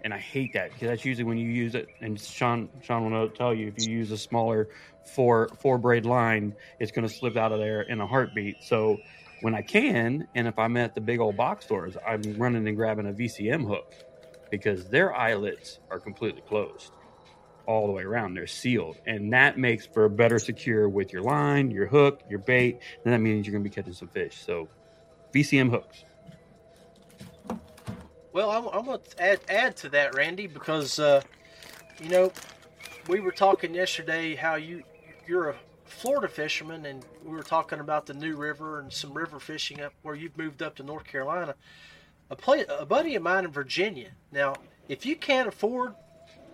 and 0.03 0.13
I 0.13 0.19
hate 0.19 0.53
that 0.53 0.75
because 0.75 0.89
that's 0.89 1.07
usually 1.07 1.25
when 1.25 1.39
you 1.39 1.49
use 1.49 1.75
it. 1.75 1.89
And 2.03 2.21
Sean, 2.21 2.69
Sean 2.83 3.11
will 3.11 3.31
tell 3.31 3.55
you 3.55 3.69
if 3.69 3.87
you 3.87 3.91
use 3.91 4.11
a 4.11 4.19
smaller 4.19 4.69
four 5.07 5.49
four 5.59 5.79
braid 5.79 6.05
line, 6.05 6.55
it's 6.81 6.93
going 6.93 7.09
to 7.09 7.15
slip 7.15 7.39
out 7.39 7.53
of 7.53 7.61
there 7.61 7.81
in 7.81 8.03
a 8.03 8.07
heartbeat. 8.07 8.57
So 8.61 8.99
when 9.41 9.55
I 9.55 9.63
can, 9.63 10.29
and 10.35 10.47
if 10.47 10.59
I'm 10.59 10.77
at 10.77 10.95
the 10.95 11.01
big 11.01 11.19
old 11.19 11.39
box 11.39 11.65
stores, 11.65 11.97
I'm 12.07 12.21
running 12.37 12.69
and 12.69 12.77
grabbing 12.77 13.07
a 13.07 13.13
VCM 13.15 13.67
hook 13.67 13.95
because 14.51 14.87
their 14.91 15.17
eyelets 15.17 15.79
are 15.91 15.99
completely 15.99 16.43
closed 16.43 16.93
all 17.67 17.87
the 17.87 17.93
way 17.93 18.03
around. 18.03 18.35
They're 18.35 18.47
sealed, 18.47 18.99
and 19.07 19.33
that 19.33 19.59
makes 19.59 19.87
for 19.87 20.05
a 20.05 20.11
better 20.11 20.39
secure 20.39 20.89
with 20.89 21.13
your 21.13 21.23
line, 21.23 21.71
your 21.71 21.87
hook, 21.87 22.23
your 22.29 22.39
bait, 22.39 22.81
and 23.05 23.13
that 23.13 23.19
means 23.19 23.47
you're 23.47 23.53
going 23.53 23.65
to 23.65 23.69
be 23.71 23.75
catching 23.75 23.93
some 23.93 24.09
fish. 24.09 24.43
So, 24.45 24.69
VCM 25.35 25.71
hooks. 25.71 26.05
Well, 28.33 28.51
I'm, 28.51 28.67
I'm 28.69 28.87
going 28.87 29.01
to 29.01 29.23
add, 29.23 29.41
add 29.49 29.77
to 29.79 29.89
that, 29.91 30.15
Randy, 30.15 30.47
because, 30.47 30.99
uh, 30.99 31.23
you 32.03 32.09
know, 32.09 32.33
we 33.09 33.21
were 33.21 33.33
talking 33.33 33.75
yesterday 33.75 34.35
how 34.35 34.55
you, 34.55 34.83
you're 35.27 35.51
a 35.51 35.57
Florida 35.85 36.29
fisherman, 36.29 36.87
and 36.87 37.05
we 37.25 37.31
were 37.31 37.43
talking 37.43 37.81
about 37.81 38.07
the 38.07 38.15
New 38.15 38.37
River 38.37 38.81
and 38.81 38.93
some 38.93 39.13
river 39.13 39.39
fishing 39.39 39.81
up 39.83 39.93
where 40.03 40.15
you've 40.15 40.37
moved 40.39 40.63
up 40.63 40.75
to 40.77 40.83
North 40.83 41.05
Carolina. 41.05 41.55
A, 42.31 42.37
play, 42.37 42.65
a 42.69 42.87
buddy 42.87 43.15
of 43.15 43.23
mine 43.23 43.45
in 43.45 43.51
Virginia. 43.51 44.09
Now, 44.33 44.55
if 44.89 45.05
you 45.05 45.15
can't 45.15 45.49
afford 45.49 45.95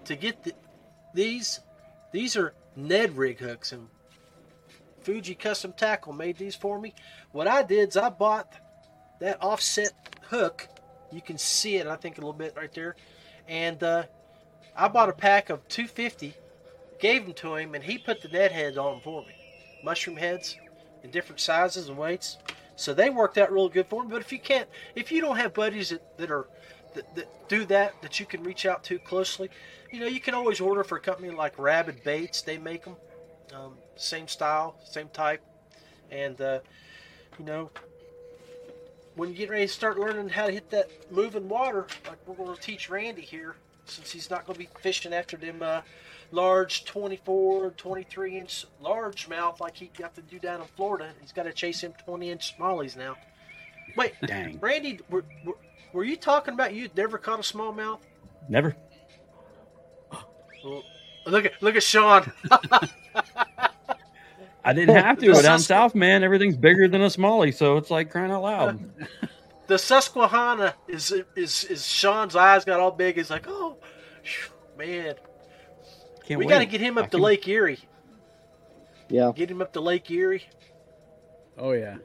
to 0.04 0.16
get 0.16 0.42
the, 0.42 0.52
these, 1.14 1.60
these 2.12 2.36
are 2.36 2.54
Ned 2.76 3.16
rig 3.16 3.38
hooks, 3.38 3.72
and 3.72 3.88
Fuji 5.00 5.34
Custom 5.34 5.72
Tackle 5.72 6.12
made 6.12 6.36
these 6.36 6.54
for 6.54 6.78
me. 6.78 6.94
What 7.32 7.48
I 7.48 7.62
did 7.62 7.90
is 7.90 7.96
I 7.96 8.10
bought 8.10 8.52
that 9.20 9.42
offset 9.42 9.92
hook. 10.28 10.68
You 11.10 11.20
can 11.20 11.38
see 11.38 11.76
it, 11.76 11.86
I 11.86 11.96
think, 11.96 12.18
a 12.18 12.20
little 12.20 12.32
bit 12.32 12.54
right 12.56 12.72
there. 12.72 12.94
And 13.48 13.82
uh, 13.82 14.04
I 14.76 14.88
bought 14.88 15.08
a 15.08 15.14
pack 15.14 15.50
of 15.50 15.66
250, 15.68 16.34
gave 17.00 17.24
them 17.24 17.34
to 17.34 17.56
him, 17.56 17.74
and 17.74 17.82
he 17.82 17.98
put 17.98 18.20
the 18.20 18.28
Ned 18.28 18.52
heads 18.52 18.76
on 18.76 19.00
for 19.00 19.22
me. 19.22 19.34
Mushroom 19.82 20.16
heads 20.16 20.56
in 21.02 21.10
different 21.10 21.40
sizes 21.40 21.88
and 21.88 21.96
weights. 21.96 22.36
So 22.76 22.94
they 22.94 23.10
worked 23.10 23.38
out 23.38 23.50
real 23.50 23.68
good 23.68 23.86
for 23.86 24.04
me. 24.04 24.10
But 24.10 24.20
if 24.20 24.32
you 24.32 24.38
can't, 24.38 24.68
if 24.94 25.10
you 25.10 25.20
don't 25.20 25.36
have 25.36 25.54
buddies 25.54 25.90
that, 25.90 26.18
that 26.18 26.30
are 26.30 26.46
that, 26.98 27.14
that 27.14 27.48
do 27.48 27.64
that, 27.66 28.00
that 28.02 28.20
you 28.20 28.26
can 28.26 28.42
reach 28.42 28.66
out 28.66 28.82
to 28.84 28.98
closely, 28.98 29.48
you 29.90 30.00
know, 30.00 30.06
you 30.06 30.20
can 30.20 30.34
always 30.34 30.60
order 30.60 30.84
for 30.84 30.98
a 30.98 31.00
company 31.00 31.30
like 31.30 31.58
Rabid 31.58 32.02
Baits. 32.02 32.42
They 32.42 32.58
make 32.58 32.84
them, 32.84 32.96
um, 33.54 33.74
same 33.96 34.28
style, 34.28 34.76
same 34.84 35.08
type, 35.08 35.40
and 36.10 36.40
uh, 36.40 36.60
you 37.38 37.44
know, 37.44 37.70
when 39.14 39.30
you 39.30 39.34
get 39.34 39.50
ready 39.50 39.66
to 39.66 39.72
start 39.72 39.98
learning 39.98 40.28
how 40.28 40.46
to 40.46 40.52
hit 40.52 40.70
that 40.70 40.90
moving 41.10 41.48
water, 41.48 41.86
like 42.06 42.18
we're 42.26 42.34
going 42.34 42.54
to 42.54 42.60
teach 42.60 42.90
Randy 42.90 43.22
here, 43.22 43.56
since 43.86 44.10
he's 44.10 44.28
not 44.28 44.46
going 44.46 44.54
to 44.54 44.60
be 44.60 44.68
fishing 44.80 45.14
after 45.14 45.36
them 45.36 45.62
uh, 45.62 45.80
large 46.32 46.84
24, 46.84 47.70
23 47.70 48.38
inch 48.38 48.66
largemouth 48.82 49.60
like 49.60 49.76
he 49.76 49.90
got 49.96 50.14
to 50.16 50.22
do 50.22 50.38
down 50.38 50.60
in 50.60 50.66
Florida. 50.76 51.10
He's 51.20 51.32
got 51.32 51.44
to 51.44 51.52
chase 51.52 51.80
him 51.80 51.94
20 52.04 52.30
inch 52.30 52.58
smallies 52.58 52.96
now. 52.96 53.16
Wait, 53.96 54.12
Dang. 54.26 54.58
Randy, 54.60 55.00
were, 55.08 55.24
were, 55.44 55.56
were 55.92 56.04
you 56.04 56.16
talking 56.16 56.54
about 56.54 56.74
you'd 56.74 56.96
never 56.96 57.18
caught 57.18 57.38
a 57.38 57.42
smallmouth? 57.42 58.00
Never. 58.48 58.76
Well, 60.64 60.82
look 61.26 61.44
at 61.44 61.62
look 61.62 61.76
at 61.76 61.82
Sean. 61.82 62.32
I 64.64 64.72
didn't 64.74 64.96
have 64.96 65.18
to. 65.18 65.32
The 65.32 65.42
Down 65.42 65.60
south, 65.60 65.94
man, 65.94 66.22
everything's 66.24 66.56
bigger 66.56 66.88
than 66.88 67.00
a 67.00 67.06
smallie, 67.06 67.54
so 67.54 67.76
it's 67.76 67.90
like 67.90 68.10
crying 68.10 68.30
out 68.30 68.42
loud. 68.42 68.90
the 69.66 69.78
Susquehanna 69.78 70.74
is 70.88 71.12
is 71.36 71.64
is 71.64 71.86
Sean's 71.86 72.36
eyes 72.36 72.64
got 72.64 72.80
all 72.80 72.90
big. 72.90 73.16
He's 73.16 73.30
like, 73.30 73.46
oh, 73.48 73.76
man, 74.76 75.14
Can't 76.26 76.38
we 76.38 76.46
got 76.46 76.58
to 76.58 76.66
get 76.66 76.80
him 76.80 76.98
up 76.98 77.04
I 77.04 77.06
to 77.08 77.10
can- 77.12 77.20
Lake 77.20 77.46
Erie. 77.48 77.78
Yeah. 79.08 79.32
Get 79.34 79.50
him 79.50 79.62
up 79.62 79.72
to 79.72 79.80
Lake 79.80 80.10
Erie. 80.10 80.44
Oh 81.56 81.72
yeah. 81.72 81.96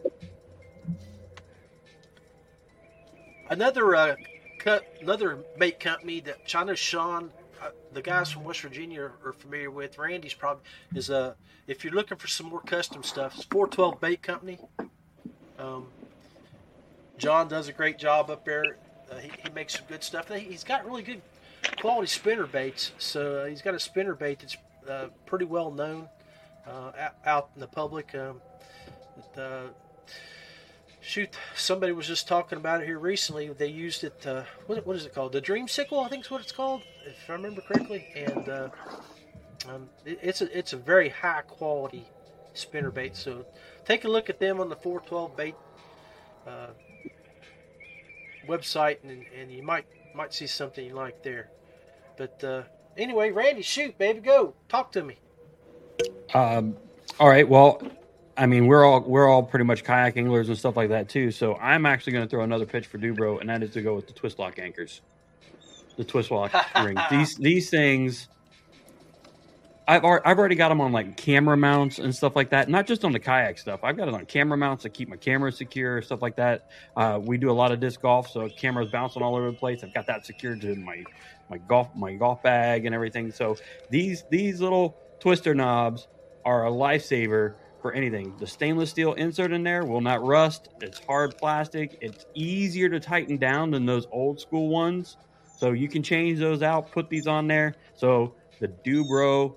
Another 3.54 3.96
uh, 3.96 4.16
cut, 4.58 4.84
another 5.00 5.38
bait 5.60 5.80
company 5.80 6.20
that 6.22 6.39
know 6.48 6.74
Sean, 6.74 7.30
uh, 7.62 7.70
the 7.94 8.02
guys 8.02 8.32
from 8.32 8.44
West 8.46 8.62
Virginia 8.62 9.12
are, 9.24 9.34
familiar 9.34 9.70
with. 9.70 10.00
Randy's 10.00 10.34
probably 10.34 10.63
is 10.96 11.12
uh, 11.12 11.36
if 11.68 11.84
you're 11.84 11.94
looking 11.94 12.18
for 12.18 12.28
some 12.28 12.48
more 12.48 12.62
custom 12.62 13.04
stuff, 13.04 13.36
it's 13.36 13.46
412 13.46 14.02
Bait 14.02 14.24
Company. 14.24 14.58
Um, 15.60 15.86
John 17.20 17.48
does 17.48 17.68
a 17.68 17.74
great 17.74 18.00
job 18.00 18.32
up 18.32 18.44
there. 18.44 18.78
Uh, 19.12 19.18
he, 19.20 19.30
he 19.44 19.50
makes 19.52 19.76
some 19.76 19.86
good 19.88 20.04
stuff. 20.04 20.30
He- 20.30 20.39
He's 20.39 20.63
got 20.63 20.84
really 20.88 21.04
good 21.04 21.22
quality 21.80 22.08
spinner 22.08 22.48
baits. 22.48 22.92
So 22.98 23.42
uh, 23.42 23.46
he's 23.46 23.62
got 23.62 23.76
a 23.76 23.80
spinner 23.80 24.16
bait 24.16 24.39
that's 24.39 24.58
uh, 24.89 25.10
pretty 25.28 25.46
well 25.46 25.70
known 25.70 26.10
out, 26.68 27.18
out 27.24 27.50
in 27.54 27.62
the 27.62 27.68
public. 27.68 28.16
Um, 28.16 28.42
shoot, 31.04 31.30
somebody 31.56 31.92
was 31.92 32.08
just 32.08 32.28
talking 32.28 32.58
about 32.58 32.82
it 32.82 32.86
here 32.86 32.98
recently. 32.98 33.50
They 33.50 33.68
used 33.68 34.04
it. 34.04 34.26
Uh, 34.26 34.44
what, 34.68 34.86
what 34.88 34.96
is 34.96 35.06
it 35.06 35.13
called? 35.13 35.34
The 35.34 35.42
Dreamsicle, 35.42 36.04
I 36.04 36.10
think 36.10 36.26
is 36.26 36.32
what 36.32 36.42
it's 36.42 36.52
called, 36.52 36.82
if 37.06 37.30
I 37.30 37.34
remember 37.34 37.62
correctly. 37.62 38.08
And 38.16 38.50
uh, 38.50 38.70
um, 39.68 39.89
it, 40.06 40.20
it's 40.22 40.42
a 40.42 40.58
it's 40.58 40.74
a 40.74 40.78
very 40.78 41.10
high 41.10 41.42
quality 41.42 42.08
spinner 42.54 42.92
bait. 42.92 43.16
So 43.16 43.46
take 43.86 44.06
a 44.06 44.08
look 44.08 44.30
at 44.30 44.39
them 44.39 44.60
on 44.60 44.70
the 44.70 44.76
412 44.76 45.38
bait 45.38 45.56
uh, 46.48 46.68
website, 48.48 48.98
and, 49.04 49.26
and 49.38 49.52
you 49.52 49.63
might 49.63 49.86
might 50.16 50.34
see 50.34 50.48
something 50.48 50.86
you 50.86 50.94
like 50.94 51.22
there. 51.24 51.50
But 52.18 52.44
uh, 52.44 52.63
anyway, 52.98 53.32
Randy, 53.32 53.62
shoot, 53.62 53.98
baby, 53.98 54.20
go 54.20 54.54
talk 54.70 54.92
to 54.94 55.04
me. 55.04 55.18
Um, 56.34 56.78
all 57.20 57.30
right. 57.30 57.48
Well, 57.48 57.82
I 58.36 58.48
mean, 58.48 58.67
we're 58.67 58.84
all 58.84 59.02
we're 59.02 59.28
all 59.28 59.43
pretty 59.43 59.65
much 59.65 59.84
kayak 59.84 60.17
anglers 60.17 60.50
and 60.50 60.58
stuff 60.58 60.76
like 60.76 60.89
that 60.89 61.08
too. 61.08 61.32
So 61.32 61.56
I'm 61.56 61.86
actually 61.86 62.13
going 62.13 62.26
to 62.26 62.30
throw 62.30 62.43
another 62.43 62.65
pitch 62.65 62.88
for 62.88 62.98
DuBro, 62.98 63.39
and 63.39 63.50
that 63.50 63.62
is 63.62 63.72
to 63.72 63.82
go 63.82 63.96
with 63.96 64.08
the 64.08 64.13
twist 64.13 64.39
lock 64.39 64.58
anchors, 64.58 65.02
the 65.98 66.04
twist 66.04 66.32
lock 66.32 66.52
ring. 66.84 66.98
These 67.12 67.36
these 67.36 67.69
things, 67.69 68.28
I've 69.88 70.04
I've 70.04 70.39
already 70.39 70.56
got 70.56 70.69
them 70.69 70.82
on 70.82 70.91
like 70.91 71.15
camera 71.15 71.56
mounts 71.56 72.00
and 72.00 72.15
stuff 72.15 72.36
like 72.36 72.50
that. 72.50 72.69
Not 72.69 72.88
just 72.88 73.06
on 73.06 73.12
the 73.12 73.19
kayak 73.19 73.60
stuff. 73.60 73.82
I've 73.84 73.98
got 73.98 74.08
it 74.08 74.15
on 74.15 74.26
camera 74.26 74.58
mounts 74.58 74.82
to 74.84 74.89
keep 74.89 75.10
my 75.10 75.17
camera 75.17 75.52
secure, 75.52 76.02
stuff 76.02 76.24
like 76.24 76.38
that. 76.38 76.72
Uh, 76.98 77.19
we 77.22 77.38
do 77.38 77.52
a 77.52 77.54
lot 77.54 77.72
of 77.72 77.80
disc 77.80 78.02
golf, 78.02 78.32
so 78.32 78.50
cameras 78.50 78.89
bouncing 78.91 79.22
all 79.22 79.36
over 79.36 79.52
the 79.52 79.58
place. 79.58 79.84
I've 79.84 79.93
got 79.93 80.08
that 80.08 80.26
secured 80.26 80.62
to 80.62 80.76
my 80.76 81.04
my 81.52 81.60
golf 81.60 81.89
my 81.96 82.15
golf 82.15 82.41
bag 82.41 82.88
and 82.88 82.96
everything. 82.96 83.32
So 83.32 83.58
these 83.91 84.24
these 84.32 84.60
little 84.60 84.98
twister 85.19 85.54
knobs 85.54 86.08
are 86.46 86.65
a 86.65 86.72
lifesaver 86.72 87.54
for 87.84 87.91
anything. 87.91 88.34
The 88.39 88.48
stainless 88.48 88.89
steel 88.89 89.13
insert 89.13 89.52
in 89.52 89.62
there 89.62 89.86
will 89.86 90.02
not 90.02 90.24
rust. 90.24 90.69
It's 90.82 91.00
hard 91.06 91.38
plastic. 91.38 92.00
It's 92.02 92.26
easier 92.34 92.89
to 92.89 93.00
tighten 93.00 93.38
down 93.38 93.69
than 93.69 93.86
those 93.86 94.08
old 94.12 94.39
school 94.39 94.69
ones. 94.69 95.17
So 95.58 95.74
you 95.74 95.88
can 95.88 96.02
change 96.02 96.39
those 96.39 96.63
out, 96.63 96.91
put 96.91 97.10
these 97.10 97.28
on 97.28 97.46
there. 97.46 97.76
So 97.96 98.34
the 98.60 98.69
DuBro 98.69 99.54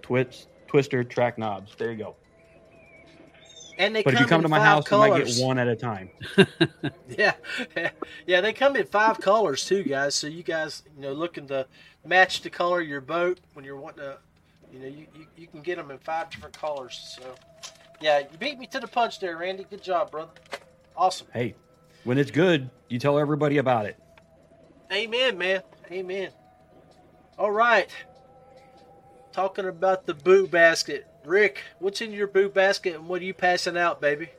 twist 0.00 0.48
twister 0.68 1.04
track 1.04 1.36
knobs. 1.36 1.74
There 1.76 1.90
you 1.90 1.98
go. 1.98 2.16
And 3.76 3.96
they 3.96 4.02
but 4.02 4.14
if 4.14 4.20
you 4.20 4.26
come 4.26 4.42
to 4.42 4.48
my 4.48 4.60
house, 4.60 4.86
colors. 4.86 5.06
you 5.06 5.12
might 5.12 5.26
get 5.26 5.44
one 5.44 5.58
at 5.58 5.68
a 5.68 5.76
time. 5.76 6.10
Yeah, 7.18 7.34
yeah, 8.26 8.40
they 8.40 8.54
come 8.54 8.74
in 8.76 8.86
five 8.86 9.20
colors 9.20 9.66
too, 9.66 9.82
guys. 9.82 10.14
So 10.14 10.28
you 10.28 10.42
guys, 10.42 10.82
you 10.96 11.02
know, 11.02 11.12
looking 11.12 11.46
to 11.48 11.66
match 12.06 12.40
the 12.40 12.48
color 12.48 12.80
of 12.80 12.88
your 12.88 13.02
boat 13.02 13.38
when 13.52 13.66
you're 13.66 13.76
wanting 13.76 14.04
to, 14.04 14.18
you 14.72 14.78
know, 14.78 14.86
you, 14.86 15.06
you, 15.14 15.26
you 15.36 15.46
can 15.46 15.60
get 15.60 15.76
them 15.76 15.90
in 15.90 15.98
five 15.98 16.30
different 16.30 16.58
colors. 16.58 17.18
So, 17.20 17.34
yeah, 18.00 18.20
you 18.20 18.38
beat 18.38 18.58
me 18.58 18.66
to 18.68 18.80
the 18.80 18.88
punch 18.88 19.20
there, 19.20 19.36
Randy. 19.36 19.66
Good 19.68 19.82
job, 19.82 20.10
brother. 20.10 20.30
Awesome. 20.96 21.26
Hey, 21.32 21.54
when 22.04 22.18
it's 22.18 22.30
good, 22.30 22.70
you 22.88 22.98
tell 22.98 23.18
everybody 23.18 23.58
about 23.58 23.86
it. 23.86 23.96
Amen, 24.90 25.38
man. 25.38 25.62
Amen. 25.90 26.30
All 27.38 27.50
right. 27.50 27.88
Talking 29.32 29.66
about 29.66 30.06
the 30.06 30.14
boo 30.14 30.46
basket, 30.46 31.06
Rick. 31.24 31.62
What's 31.78 32.00
in 32.00 32.12
your 32.12 32.26
boo 32.26 32.48
basket, 32.48 32.94
and 32.94 33.08
what 33.08 33.22
are 33.22 33.24
you 33.24 33.34
passing 33.34 33.76
out, 33.76 34.00
baby? 34.00 34.30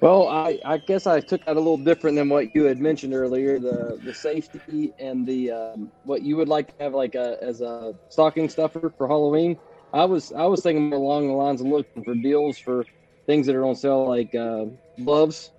Well, 0.00 0.28
I, 0.28 0.58
I 0.64 0.78
guess 0.78 1.06
I 1.06 1.20
took 1.20 1.44
that 1.44 1.56
a 1.56 1.60
little 1.60 1.76
different 1.76 2.16
than 2.16 2.28
what 2.30 2.54
you 2.54 2.64
had 2.64 2.80
mentioned 2.80 3.14
earlier. 3.14 3.58
The 3.58 4.00
the 4.02 4.14
safety 4.14 4.94
and 4.98 5.26
the 5.26 5.50
um, 5.50 5.92
what 6.04 6.22
you 6.22 6.36
would 6.36 6.48
like 6.48 6.68
to 6.68 6.74
have 6.84 6.94
like 6.94 7.14
a 7.14 7.36
as 7.42 7.60
a 7.60 7.94
stocking 8.08 8.48
stuffer 8.48 8.94
for 8.96 9.08
Halloween. 9.08 9.58
I 9.92 10.04
was 10.06 10.32
I 10.32 10.46
was 10.46 10.62
thinking 10.62 10.88
more 10.88 10.98
along 10.98 11.28
the 11.28 11.34
lines 11.34 11.60
of 11.60 11.66
looking 11.66 12.04
for 12.04 12.14
deals 12.14 12.58
for 12.58 12.86
things 13.26 13.46
that 13.46 13.56
are 13.56 13.64
on 13.66 13.74
sale, 13.76 14.06
like 14.08 14.34
uh, 14.34 14.66
gloves, 15.04 15.52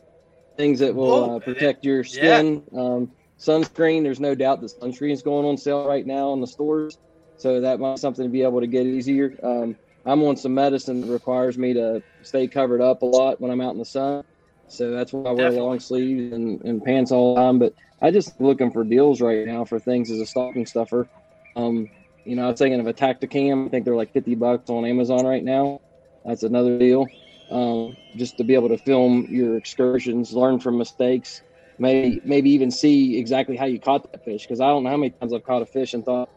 things 0.58 0.80
that 0.80 0.96
will 0.96 1.14
Oh, 1.14 1.36
uh, 1.36 1.40
protect 1.40 1.86
your 1.86 2.04
skin. 2.04 2.64
Um, 2.76 3.12
sunscreen. 3.40 4.04
There's 4.04 4.20
no 4.20 4.36
doubt 4.36 4.62
that 4.62 4.72
sunscreen 4.82 5.12
is 5.12 5.22
going 5.24 5.46
on 5.46 5.58
sale 5.58 5.88
right 5.88 6.06
now 6.06 6.34
in 6.34 6.42
the 6.42 6.48
stores, 6.48 6.98
so 7.38 7.62
that 7.62 7.80
might 7.80 7.94
be 7.96 8.00
something 8.00 8.26
to 8.26 8.30
be 8.32 8.44
able 8.44 8.62
to 8.62 8.68
get 8.68 8.86
easier. 8.86 9.36
Um, 9.44 9.78
I'm 10.06 10.24
on 10.24 10.38
some 10.38 10.56
medicine 10.56 11.02
that 11.02 11.08
requires 11.08 11.58
me 11.58 11.74
to 11.76 12.04
stay 12.24 12.48
covered 12.48 12.82
up 12.82 13.04
a 13.04 13.06
lot 13.06 13.40
when 13.42 13.52
I'm 13.52 13.62
out 13.62 13.74
in 13.74 13.80
the 13.80 13.86
sun. 13.86 14.24
So 14.72 14.92
that's 14.92 15.12
why 15.12 15.30
I 15.30 15.34
wear 15.34 15.50
Definitely. 15.50 15.68
long 15.68 15.80
sleeves 15.82 16.34
and, 16.34 16.62
and 16.64 16.84
pants 16.84 17.12
all 17.12 17.36
the 17.36 17.42
time. 17.42 17.60
But 17.60 17.74
I 18.02 18.10
just 18.12 18.40
looking 18.40 18.72
for 18.72 18.86
deals 18.86 19.20
right 19.20 19.46
now 19.46 19.66
for 19.66 19.80
things 19.80 20.10
as 20.10 20.20
a 20.20 20.26
stocking 20.26 20.66
stuffer. 20.66 21.10
Um, 21.58 21.90
you 22.24 22.38
know, 22.38 22.46
I 22.46 22.52
was 22.52 22.60
thinking 22.60 22.80
of 22.80 22.88
a 22.88 22.94
Tactacam. 22.94 23.68
I 23.68 23.70
think 23.70 23.84
they're 23.84 23.98
like 23.98 24.14
50 24.14 24.36
bucks 24.36 24.70
on 24.70 24.86
Amazon 24.86 25.26
right 25.26 25.44
now. 25.44 25.82
That's 26.24 26.44
another 26.44 26.80
deal. 26.80 27.08
Um, 27.50 27.98
just 28.16 28.38
to 28.38 28.46
be 28.46 28.54
able 28.56 28.70
to 28.70 28.78
film 28.78 29.28
your 29.30 29.58
excursions, 29.58 30.32
learn 30.32 30.60
from 30.62 30.78
mistakes, 30.78 31.42
maybe 31.78 32.22
maybe 32.24 32.52
even 32.52 32.72
see 32.72 33.18
exactly 33.18 33.58
how 33.58 33.66
you 33.66 33.82
caught 33.82 34.10
that 34.10 34.24
fish. 34.24 34.48
Because 34.48 34.62
I 34.62 34.68
don't 34.68 34.84
know 34.84 34.90
how 34.92 34.98
many 34.98 35.14
times 35.20 35.34
I've 35.34 35.44
caught 35.44 35.64
a 35.64 35.66
fish 35.66 35.94
and 35.94 36.06
thought, 36.06 36.30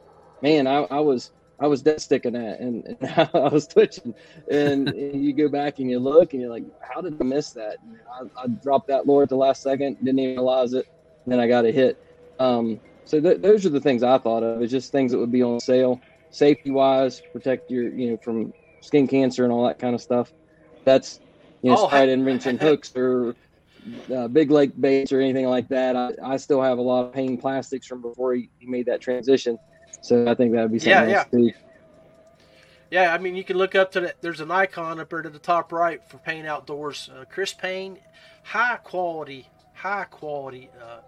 man, 0.43 0.67
I, 0.67 0.79
I 0.91 1.01
was 1.01 1.31
I 1.61 1.67
was 1.69 1.83
dead 1.83 2.01
sticking 2.01 2.33
that 2.33 2.61
and, 2.61 2.85
and 3.01 3.29
I 3.35 3.49
was 3.49 3.67
twitching. 3.67 4.15
And, 4.51 4.89
and 4.89 5.25
you 5.25 5.33
go 5.33 5.49
back 5.49 5.79
and 5.79 5.89
you 5.89 5.99
look 5.99 6.33
and 6.33 6.43
you're 6.43 6.51
like, 6.51 6.65
how 6.81 7.01
did 7.01 7.21
I 7.21 7.25
miss 7.25 7.53
that? 7.53 7.79
I, 8.21 8.43
I 8.43 8.47
dropped 8.63 8.89
that 8.89 9.07
lure 9.07 9.23
at 9.23 9.29
the 9.29 9.37
last 9.37 9.63
second, 9.63 9.99
didn't 10.03 10.19
even 10.19 10.37
realize 10.37 10.73
it. 10.73 10.87
And 11.25 11.33
then 11.33 11.41
I 11.41 11.47
got 11.47 11.65
a 11.65 11.73
hit. 11.73 11.97
Um, 12.39 12.81
so 13.05 13.21
th- 13.21 13.41
those 13.41 13.65
are 13.67 13.71
the 13.71 13.81
things 13.81 14.03
I 14.03 14.19
thought 14.19 14.43
of. 14.43 14.63
It's 14.63 14.73
just 14.73 14.91
things 14.91 15.13
that 15.13 15.19
would 15.19 15.33
be 15.33 15.43
on 15.43 15.61
sale, 15.61 16.01
safety 16.31 16.71
wise, 16.71 17.21
protect 17.33 17.71
your 17.71 17.95
you 17.95 18.11
know 18.11 18.19
from 18.23 18.53
skin 18.81 19.07
cancer 19.07 19.45
and 19.45 19.53
all 19.53 19.67
that 19.67 19.79
kind 19.79 19.95
of 19.95 20.01
stuff. 20.01 20.33
That's 20.85 21.21
you 21.63 21.71
know, 21.71 21.77
Oh, 21.79 21.89
I 21.89 22.07
didn't 22.07 22.25
mention 22.25 22.59
hooks 22.59 22.93
or 22.97 23.37
uh, 24.15 24.29
big 24.29 24.51
lake 24.51 24.79
baits 24.79 25.13
or 25.13 25.21
anything 25.21 25.47
like 25.47 25.69
that. 25.69 25.97
I, 25.97 26.13
I 26.23 26.37
still 26.39 26.63
have 26.63 26.79
a 26.79 26.83
lot 26.83 27.07
of 27.07 27.13
Payne 27.13 27.37
plastics 27.39 27.87
from 27.87 28.03
before 28.03 28.35
he, 28.35 28.51
he 28.59 28.67
made 28.67 28.87
that 28.87 29.01
transition. 29.01 29.59
So 30.03 30.31
I 30.31 30.35
think 30.35 30.53
that 30.53 30.63
would 30.63 30.73
be 30.73 30.79
something 30.79 31.11
Yeah, 31.11 31.19
else 31.19 31.27
too. 31.31 31.53
Yeah, 32.91 33.13
I 33.13 33.19
mean, 33.19 33.35
you 33.35 33.43
can 33.45 33.57
look 33.57 33.75
up 33.75 33.93
to 33.93 34.01
that. 34.03 34.17
There's 34.21 34.41
an 34.41 34.51
icon 34.51 35.01
up 35.01 35.11
there 35.11 35.23
to 35.23 35.31
the 35.31 35.39
top 35.39 35.73
right 35.73 36.01
for 36.09 36.19
Payne 36.19 36.47
Outdoors. 36.47 37.11
Uh, 37.13 37.25
Chris 37.29 37.53
Payne, 37.53 37.99
high 38.45 38.77
quality, 38.77 39.49
high 39.73 40.05
quality 40.05 40.71
uh, 40.81 40.99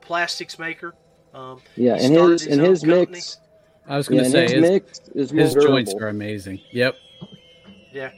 plastics 0.00 0.58
maker. 0.58 0.94
Um, 1.32 1.60
Yeah, 1.76 1.96
he 1.96 2.04
and 2.06 2.14
started 2.14 2.40
his 2.40 2.46
and 2.46 2.60
his 2.60 2.80
company. 2.80 3.06
mix. 3.12 3.38
I 3.88 3.96
was 3.96 4.08
going 4.08 4.18
to 4.18 4.24
and 4.24 4.32
say 4.32 4.42
his 4.42 4.52
his, 4.52 4.60
mix 4.60 5.00
is 5.14 5.32
more 5.32 5.44
his 5.44 5.54
joints 5.54 5.94
are 5.94 6.08
amazing. 6.08 6.60
Yep. 6.72 6.96
Yeah. 7.92 8.10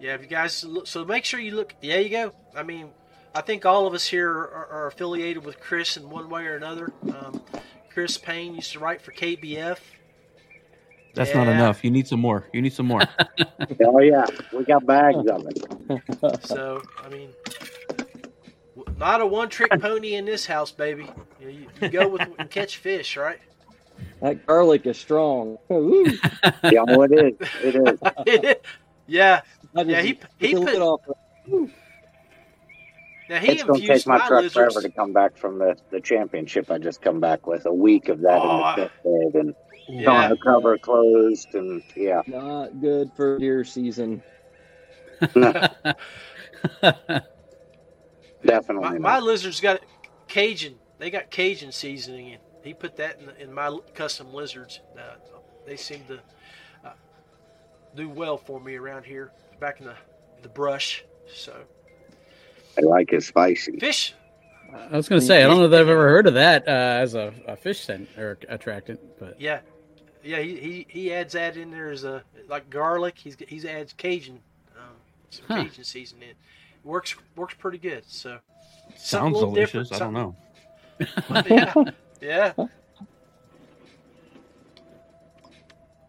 Yeah, 0.00 0.14
if 0.14 0.22
you 0.22 0.26
guys 0.28 0.64
look, 0.64 0.86
so 0.86 1.04
make 1.04 1.24
sure 1.26 1.38
you 1.38 1.54
look. 1.54 1.74
Yeah, 1.82 1.98
you 1.98 2.08
go. 2.08 2.32
I 2.56 2.62
mean, 2.62 2.90
I 3.34 3.42
think 3.42 3.66
all 3.66 3.86
of 3.86 3.92
us 3.92 4.06
here 4.06 4.30
are, 4.30 4.66
are 4.70 4.86
affiliated 4.86 5.44
with 5.44 5.60
Chris 5.60 5.96
in 5.98 6.08
one 6.08 6.30
way 6.30 6.46
or 6.46 6.56
another. 6.56 6.90
Um, 7.04 7.42
Chris 7.92 8.16
Payne 8.18 8.54
used 8.54 8.72
to 8.72 8.78
write 8.78 9.00
for 9.00 9.12
KBF. 9.12 9.78
That's 11.14 11.34
not 11.34 11.48
enough. 11.48 11.82
You 11.84 11.90
need 11.90 12.06
some 12.06 12.20
more. 12.20 12.46
You 12.52 12.62
need 12.62 12.72
some 12.72 12.86
more. 12.86 13.02
Oh 13.82 14.00
yeah, 14.00 14.26
we 14.52 14.64
got 14.64 14.84
bags 14.86 15.18
of 15.28 15.46
it. 15.46 16.44
So 16.46 16.82
I 17.04 17.08
mean, 17.08 17.30
not 18.98 19.20
a 19.20 19.26
one-trick 19.26 19.70
pony 19.80 20.14
in 20.14 20.24
this 20.24 20.46
house, 20.46 20.70
baby. 20.70 21.08
You, 21.40 21.48
you, 21.48 21.66
you 21.80 21.88
go 21.88 22.08
with 22.08 22.22
and 22.38 22.50
catch 22.50 22.76
fish, 22.78 23.16
right? 23.16 23.38
That 24.20 24.46
garlic 24.46 24.86
is 24.86 24.98
strong. 24.98 25.58
Yeah, 25.68 26.84
oh, 26.88 27.02
it 27.02 27.12
is. 27.12 27.48
It 27.62 27.74
is. 27.76 28.54
yeah, 29.06 29.40
yeah. 29.74 30.02
He 30.02 30.18
he 30.38 30.54
the 30.54 30.60
lid 30.60 30.74
put. 30.74 30.82
off. 30.82 31.00
Now 33.30 33.40
he 33.40 33.48
It's 33.52 33.64
going 33.64 33.80
to 33.82 33.86
take 33.86 34.06
my 34.06 34.18
my 34.18 34.28
truck 34.28 34.40
lizards. 34.42 34.54
forever 34.54 34.82
to 34.82 34.92
come 34.92 35.12
back 35.12 35.36
from 35.38 35.58
the, 35.58 35.76
the 35.90 36.00
championship 36.00 36.70
I 36.70 36.78
just 36.78 37.02
come 37.02 37.20
back 37.20 37.46
with. 37.46 37.66
A 37.66 37.74
week 37.74 38.08
of 38.08 38.22
that 38.22 38.44
Oh, 38.44 38.50
in 38.50 38.56
the 38.58 38.64
pit 38.64 38.92
bed 39.04 39.40
and 39.42 39.54
Yeah. 39.88 40.30
tonneau 40.30 40.36
cover 40.44 40.78
closed 40.78 41.54
and 41.54 41.82
yeah. 41.96 42.22
Not 42.26 42.80
good 42.80 43.12
for 43.16 43.38
deer 43.38 43.64
season. 43.64 44.24
Definitely 48.46 48.98
My, 48.98 48.98
not. 48.98 49.18
my 49.18 49.20
lizards 49.20 49.60
got 49.60 49.80
Cajun. 50.28 50.78
They 50.98 51.10
got 51.10 51.30
Cajun 51.30 51.72
seasoning 51.72 52.28
in. 52.28 52.38
He 52.62 52.74
put 52.74 52.96
that 52.96 53.20
in, 53.20 53.30
in 53.48 53.54
my 53.54 53.78
custom 53.94 54.32
lizards. 54.34 54.80
Uh, 54.98 55.16
they 55.66 55.76
seem 55.76 56.04
to 56.06 56.20
uh, 56.84 56.92
do 57.94 58.08
well 58.08 58.38
for 58.38 58.60
me 58.60 58.76
around 58.76 59.04
here, 59.04 59.32
back 59.60 59.80
in 59.80 59.86
the 59.86 59.96
the 60.42 60.48
brush. 60.48 61.04
So 61.34 61.64
I 62.78 62.82
like 62.82 63.12
it 63.12 63.22
spicy. 63.22 63.78
fish. 63.78 64.14
I 64.72 64.96
was 64.96 65.08
going 65.08 65.20
to 65.20 65.26
say 65.26 65.42
I 65.42 65.46
don't 65.46 65.58
know 65.58 65.68
that 65.68 65.80
I've 65.80 65.88
ever 65.88 66.08
heard 66.08 66.26
of 66.26 66.34
that 66.34 66.66
uh, 66.68 66.70
as 66.70 67.14
a, 67.14 67.32
a 67.48 67.56
fish 67.56 67.84
scent 67.84 68.08
or 68.16 68.38
attractant, 68.48 69.00
but 69.18 69.40
Yeah, 69.40 69.60
yeah. 70.22 70.38
He, 70.40 70.56
he, 70.56 70.86
he 70.88 71.12
adds 71.12 71.32
that 71.32 71.56
in 71.56 71.70
there 71.70 71.90
as 71.90 72.04
a 72.04 72.22
like 72.48 72.70
garlic. 72.70 73.18
He's 73.18 73.36
he 73.48 73.68
adds 73.68 73.92
Cajun, 73.92 74.38
um, 74.76 74.94
some 75.30 75.44
Huh. 75.48 75.64
Cajun 75.64 75.84
seasoning. 75.84 76.30
in. 76.30 76.34
Works 76.84 77.16
works 77.36 77.54
pretty 77.58 77.78
good. 77.78 78.04
So 78.06 78.38
Sounds 78.96 79.34
little 79.34 79.52
different, 79.54 79.88
delicious. 79.88 80.00
I 80.00 80.04
don't 80.04 80.14
know. 80.14 80.36
yeah, 82.20 82.52
yeah. 82.56 82.66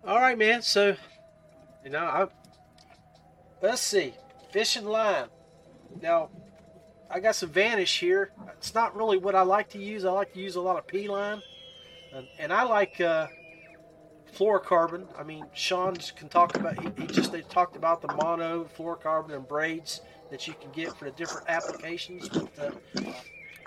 All 0.05 0.19
right, 0.19 0.37
man. 0.37 0.61
So, 0.61 0.95
you 1.83 1.89
know, 1.91 1.99
I 2.05 2.27
let's 3.61 3.81
see, 3.81 4.13
fishing 4.51 4.85
line. 4.85 5.27
Now, 6.01 6.29
I 7.13 7.19
got 7.19 7.35
some 7.35 7.49
Vanish 7.49 7.99
here. 7.99 8.31
It's 8.57 8.73
not 8.73 8.95
really 8.95 9.17
what 9.17 9.35
I 9.35 9.41
like 9.41 9.69
to 9.69 9.77
use. 9.77 10.05
I 10.05 10.11
like 10.11 10.33
to 10.33 10.39
use 10.39 10.55
a 10.55 10.61
lot 10.61 10.77
of 10.77 10.87
P-Line, 10.87 11.41
and, 12.13 12.27
and 12.39 12.53
I 12.53 12.63
like 12.63 13.01
uh, 13.01 13.27
fluorocarbon. 14.35 15.05
I 15.17 15.23
mean, 15.23 15.45
Sean 15.53 15.95
can 16.15 16.29
talk 16.29 16.55
about. 16.55 16.79
He, 16.79 17.01
he 17.01 17.07
just 17.07 17.31
they 17.31 17.41
talked 17.41 17.75
about 17.75 18.01
the 18.01 18.13
mono 18.13 18.67
fluorocarbon 18.77 19.35
and 19.35 19.47
braids 19.47 20.01
that 20.29 20.47
you 20.47 20.53
can 20.61 20.71
get 20.71 20.95
for 20.97 21.05
the 21.05 21.11
different 21.11 21.49
applications. 21.49 22.29
But, 22.29 22.49
uh, 22.59 23.11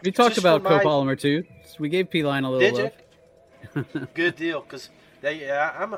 we 0.03 0.11
talked 0.11 0.39
about 0.39 0.63
my- 0.63 0.71
copolymer 0.71 1.19
too. 1.19 1.45
So 1.65 1.77
we 1.81 1.89
gave 1.89 2.11
P-Line 2.11 2.45
a 2.45 2.51
little 2.51 2.61
Did 2.61 2.83
love. 2.83 2.93
you? 3.95 4.09
Good 4.15 4.37
deal, 4.37 4.61
because 4.63 4.89
they. 5.21 5.47
Yeah, 5.47 5.75
I'm. 5.79 5.97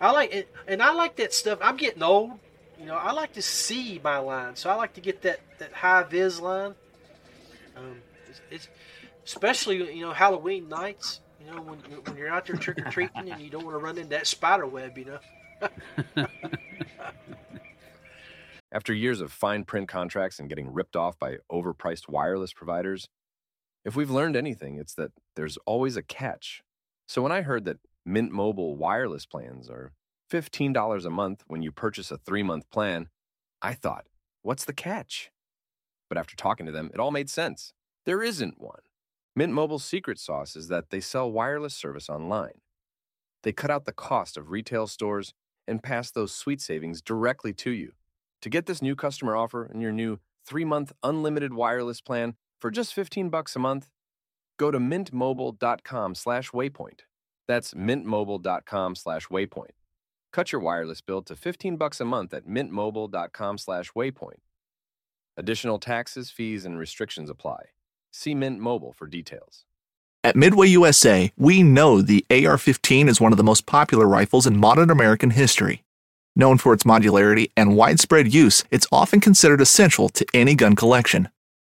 I 0.00 0.12
like 0.12 0.32
it, 0.32 0.54
and 0.68 0.80
I 0.80 0.92
like 0.92 1.16
that 1.16 1.34
stuff. 1.34 1.58
I'm 1.60 1.76
getting 1.76 2.02
old. 2.02 2.38
You 2.78 2.86
know, 2.86 2.94
I 2.94 3.12
like 3.12 3.32
to 3.32 3.42
see 3.42 4.00
my 4.02 4.18
line, 4.18 4.54
so 4.54 4.70
I 4.70 4.74
like 4.74 4.94
to 4.94 5.00
get 5.00 5.22
that 5.22 5.40
that 5.58 5.72
high 5.72 6.04
vis 6.04 6.40
line. 6.40 6.74
Um, 7.76 8.00
it's, 8.28 8.40
it's 8.50 8.68
especially 9.26 9.94
you 9.94 10.02
know 10.02 10.12
Halloween 10.12 10.68
nights. 10.68 11.20
You 11.40 11.52
know 11.52 11.62
when 11.62 11.78
when 11.78 12.16
you're 12.16 12.30
out 12.30 12.46
there 12.46 12.56
trick 12.56 12.78
or 12.78 12.90
treating 12.90 13.30
and 13.30 13.40
you 13.40 13.50
don't 13.50 13.64
want 13.64 13.74
to 13.74 13.84
run 13.84 13.98
into 13.98 14.10
that 14.10 14.26
spider 14.26 14.66
web. 14.66 14.96
You 14.96 15.06
know. 15.06 15.18
After 18.70 18.92
years 18.92 19.20
of 19.20 19.32
fine 19.32 19.64
print 19.64 19.88
contracts 19.88 20.38
and 20.38 20.48
getting 20.48 20.72
ripped 20.72 20.94
off 20.94 21.18
by 21.18 21.38
overpriced 21.50 22.08
wireless 22.08 22.52
providers, 22.52 23.08
if 23.84 23.96
we've 23.96 24.10
learned 24.10 24.36
anything, 24.36 24.76
it's 24.76 24.94
that 24.94 25.10
there's 25.36 25.56
always 25.64 25.96
a 25.96 26.02
catch. 26.02 26.62
So 27.08 27.22
when 27.22 27.32
I 27.32 27.40
heard 27.40 27.64
that 27.64 27.78
Mint 28.04 28.30
Mobile 28.30 28.76
wireless 28.76 29.24
plans 29.24 29.70
are 29.70 29.92
$15 30.30 31.04
a 31.04 31.10
month 31.10 31.44
when 31.46 31.62
you 31.62 31.72
purchase 31.72 32.10
a 32.10 32.18
three 32.18 32.42
month 32.42 32.70
plan, 32.70 33.08
I 33.62 33.74
thought, 33.74 34.06
what's 34.42 34.64
the 34.64 34.72
catch? 34.72 35.30
But 36.08 36.18
after 36.18 36.36
talking 36.36 36.66
to 36.66 36.72
them, 36.72 36.90
it 36.92 37.00
all 37.00 37.10
made 37.10 37.30
sense. 37.30 37.72
There 38.06 38.22
isn't 38.22 38.60
one. 38.60 38.80
Mint 39.36 39.52
Mobile's 39.52 39.84
secret 39.84 40.18
sauce 40.18 40.56
is 40.56 40.68
that 40.68 40.90
they 40.90 41.00
sell 41.00 41.30
wireless 41.30 41.74
service 41.74 42.08
online. 42.08 42.60
They 43.42 43.52
cut 43.52 43.70
out 43.70 43.84
the 43.84 43.92
cost 43.92 44.36
of 44.36 44.50
retail 44.50 44.86
stores 44.86 45.34
and 45.66 45.82
pass 45.82 46.10
those 46.10 46.32
sweet 46.32 46.60
savings 46.60 47.02
directly 47.02 47.52
to 47.52 47.70
you. 47.70 47.92
To 48.42 48.50
get 48.50 48.66
this 48.66 48.82
new 48.82 48.96
customer 48.96 49.36
offer 49.36 49.64
and 49.64 49.82
your 49.82 49.92
new 49.92 50.18
3-month 50.48 50.92
unlimited 51.02 51.54
wireless 51.54 52.00
plan 52.00 52.34
for 52.60 52.70
just 52.70 52.94
15 52.94 53.28
bucks 53.28 53.54
a 53.54 53.58
month, 53.58 53.90
go 54.58 54.70
to 54.70 54.78
mintmobile.com 54.78 56.14
slash 56.14 56.50
waypoint. 56.50 57.00
That's 57.46 57.74
mintmobile.com/waypoint. 57.74 59.77
Cut 60.32 60.52
your 60.52 60.60
wireless 60.60 61.00
bill 61.00 61.22
to 61.22 61.36
15 61.36 61.76
bucks 61.76 62.00
a 62.00 62.04
month 62.04 62.34
at 62.34 62.46
mintmobile.com/waypoint. 62.46 64.40
Additional 65.36 65.78
taxes, 65.78 66.30
fees, 66.30 66.64
and 66.64 66.78
restrictions 66.78 67.30
apply. 67.30 67.66
See 68.10 68.34
Mint 68.34 68.58
Mobile 68.58 68.92
for 68.92 69.06
details. 69.06 69.64
At 70.24 70.34
Midway 70.34 70.66
USA, 70.68 71.32
we 71.36 71.62
know 71.62 72.02
the 72.02 72.26
AR 72.28 72.58
15 72.58 73.08
is 73.08 73.20
one 73.20 73.32
of 73.32 73.36
the 73.36 73.44
most 73.44 73.64
popular 73.64 74.06
rifles 74.06 74.48
in 74.48 74.56
modern 74.56 74.90
American 74.90 75.30
history. 75.30 75.84
Known 76.34 76.58
for 76.58 76.72
its 76.72 76.82
modularity 76.82 77.52
and 77.56 77.76
widespread 77.76 78.34
use, 78.34 78.64
it's 78.72 78.88
often 78.90 79.20
considered 79.20 79.60
essential 79.60 80.08
to 80.08 80.26
any 80.34 80.56
gun 80.56 80.74
collection. 80.74 81.28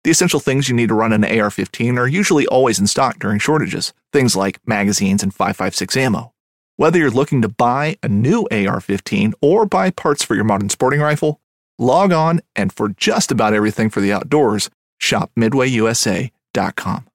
The 0.04 0.10
essential 0.10 0.40
things 0.40 0.68
you 0.68 0.76
need 0.76 0.88
to 0.88 0.94
run 0.94 1.14
an 1.14 1.24
AR 1.24 1.50
15 1.50 1.96
are 1.96 2.06
usually 2.06 2.46
always 2.46 2.78
in 2.78 2.86
stock 2.86 3.18
during 3.18 3.38
shortages, 3.38 3.94
things 4.12 4.36
like 4.36 4.60
magazines 4.66 5.22
and 5.22 5.34
5.56 5.34 5.96
ammo. 5.96 6.33
Whether 6.76 6.98
you're 6.98 7.10
looking 7.10 7.40
to 7.42 7.48
buy 7.48 7.96
a 8.02 8.08
new 8.08 8.48
AR 8.50 8.80
15 8.80 9.34
or 9.40 9.64
buy 9.64 9.90
parts 9.90 10.24
for 10.24 10.34
your 10.34 10.42
modern 10.42 10.68
sporting 10.70 11.00
rifle, 11.00 11.40
log 11.78 12.10
on 12.12 12.40
and 12.56 12.72
for 12.72 12.88
just 12.88 13.30
about 13.30 13.54
everything 13.54 13.90
for 13.90 14.00
the 14.00 14.12
outdoors, 14.12 14.70
shop 14.98 15.30
midwayusa.com. 15.38 17.06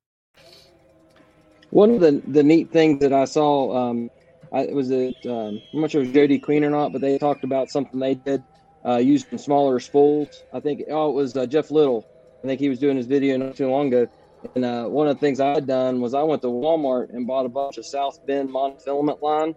One 1.71 1.91
of 1.91 1.99
the 1.99 2.21
the 2.25 2.41
neat 2.41 2.71
things 2.71 2.99
that 3.01 3.11
I 3.11 3.25
saw, 3.25 3.89
um, 3.89 4.09
I 4.53 4.67
was 4.67 4.91
it. 4.91 5.15
Um, 5.25 5.61
I'm 5.73 5.81
not 5.81 5.91
sure 5.91 6.03
if 6.03 6.13
Jody 6.13 6.39
Queen 6.39 6.63
or 6.63 6.69
not, 6.69 6.93
but 6.93 7.01
they 7.01 7.17
talked 7.17 7.43
about 7.43 7.69
something 7.69 7.99
they 7.99 8.15
did 8.15 8.41
uh, 8.85 8.95
using 8.95 9.37
smaller 9.37 9.81
spools. 9.81 10.41
I 10.53 10.61
think 10.61 10.83
oh, 10.89 11.09
it 11.09 11.13
was 11.13 11.35
uh, 11.35 11.45
Jeff 11.45 11.69
Little. 11.69 12.07
I 12.43 12.47
think 12.47 12.61
he 12.61 12.69
was 12.69 12.79
doing 12.79 12.95
his 12.95 13.07
video 13.07 13.35
not 13.35 13.57
too 13.57 13.69
long 13.69 13.87
ago. 13.87 14.07
And 14.55 14.63
uh, 14.63 14.85
one 14.85 15.07
of 15.07 15.15
the 15.15 15.19
things 15.19 15.39
I 15.39 15.49
had 15.49 15.67
done 15.67 15.99
was 15.99 16.13
I 16.13 16.23
went 16.23 16.41
to 16.43 16.47
Walmart 16.47 17.09
and 17.09 17.27
bought 17.27 17.45
a 17.45 17.49
bunch 17.49 17.77
of 17.77 17.85
South 17.85 18.19
Bend 18.25 18.49
monofilament 18.49 19.21
line, 19.21 19.55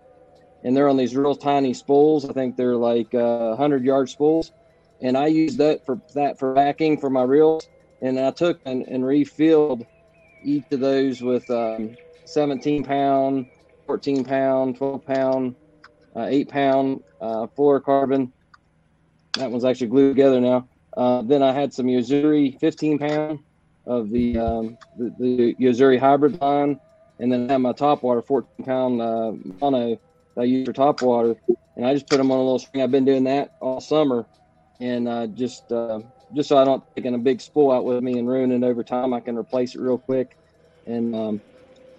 and 0.64 0.76
they're 0.76 0.88
on 0.88 0.96
these 0.96 1.16
real 1.16 1.34
tiny 1.34 1.72
spools. 1.72 2.28
I 2.28 2.32
think 2.32 2.56
they're 2.56 2.76
like 2.76 3.14
uh, 3.14 3.54
hundred 3.56 3.84
yard 3.84 4.08
spools, 4.08 4.50
and 5.00 5.16
I 5.16 5.26
used 5.26 5.58
that 5.58 5.84
for 5.86 6.00
that 6.14 6.38
for 6.38 6.54
backing 6.54 6.98
for 6.98 7.10
my 7.10 7.22
reels. 7.22 7.68
And 8.00 8.18
I 8.18 8.32
took 8.32 8.60
and, 8.66 8.82
and 8.88 9.06
refilled 9.06 9.86
each 10.44 10.64
of 10.72 10.80
those 10.80 11.22
with 11.22 11.48
um, 11.50 11.96
17 12.24 12.82
pound, 12.82 13.46
14 13.86 14.24
pound, 14.24 14.76
12 14.76 15.04
pound, 15.04 15.56
uh, 16.16 16.26
8 16.28 16.48
pound 16.48 17.00
uh, 17.20 17.46
fluorocarbon. 17.56 18.32
That 19.38 19.52
one's 19.52 19.64
actually 19.64 19.86
glued 19.86 20.16
together 20.16 20.40
now. 20.40 20.68
Uh, 20.96 21.22
then 21.22 21.44
I 21.44 21.52
had 21.52 21.72
some 21.72 21.88
Yo-Zuri 21.88 22.58
15 22.58 22.98
pound 22.98 23.38
of 23.86 24.10
the, 24.10 24.38
um, 24.38 24.78
the, 24.96 25.14
the 25.18 25.56
Yo-Zuri 25.58 25.98
hybrid 25.98 26.40
line. 26.40 26.80
And 27.18 27.32
then 27.32 27.48
I 27.48 27.52
had 27.52 27.58
my 27.58 27.72
top 27.72 28.02
water 28.02 28.22
14 28.22 28.64
pound 28.64 29.00
uh, 29.00 29.32
mono 29.60 29.98
that 30.36 30.42
I 30.42 30.44
use 30.44 30.66
for 30.66 30.72
top 30.72 31.02
water. 31.02 31.36
And 31.76 31.86
I 31.86 31.94
just 31.94 32.08
put 32.08 32.18
them 32.18 32.30
on 32.30 32.38
a 32.38 32.42
little 32.42 32.58
string. 32.58 32.82
I've 32.82 32.90
been 32.90 33.04
doing 33.04 33.24
that 33.24 33.50
all 33.60 33.80
summer. 33.80 34.26
And 34.80 35.06
uh, 35.06 35.26
just 35.28 35.70
uh, 35.70 36.00
just 36.34 36.48
so 36.48 36.58
I 36.58 36.64
don't 36.64 36.82
taking 36.96 37.14
a 37.14 37.18
big 37.18 37.40
spool 37.40 37.70
out 37.70 37.84
with 37.84 38.02
me 38.02 38.18
and 38.18 38.28
ruin 38.28 38.50
it 38.52 38.64
over 38.64 38.82
time, 38.82 39.14
I 39.14 39.20
can 39.20 39.36
replace 39.36 39.74
it 39.74 39.80
real 39.80 39.98
quick. 39.98 40.36
And 40.86 41.14
um, 41.14 41.40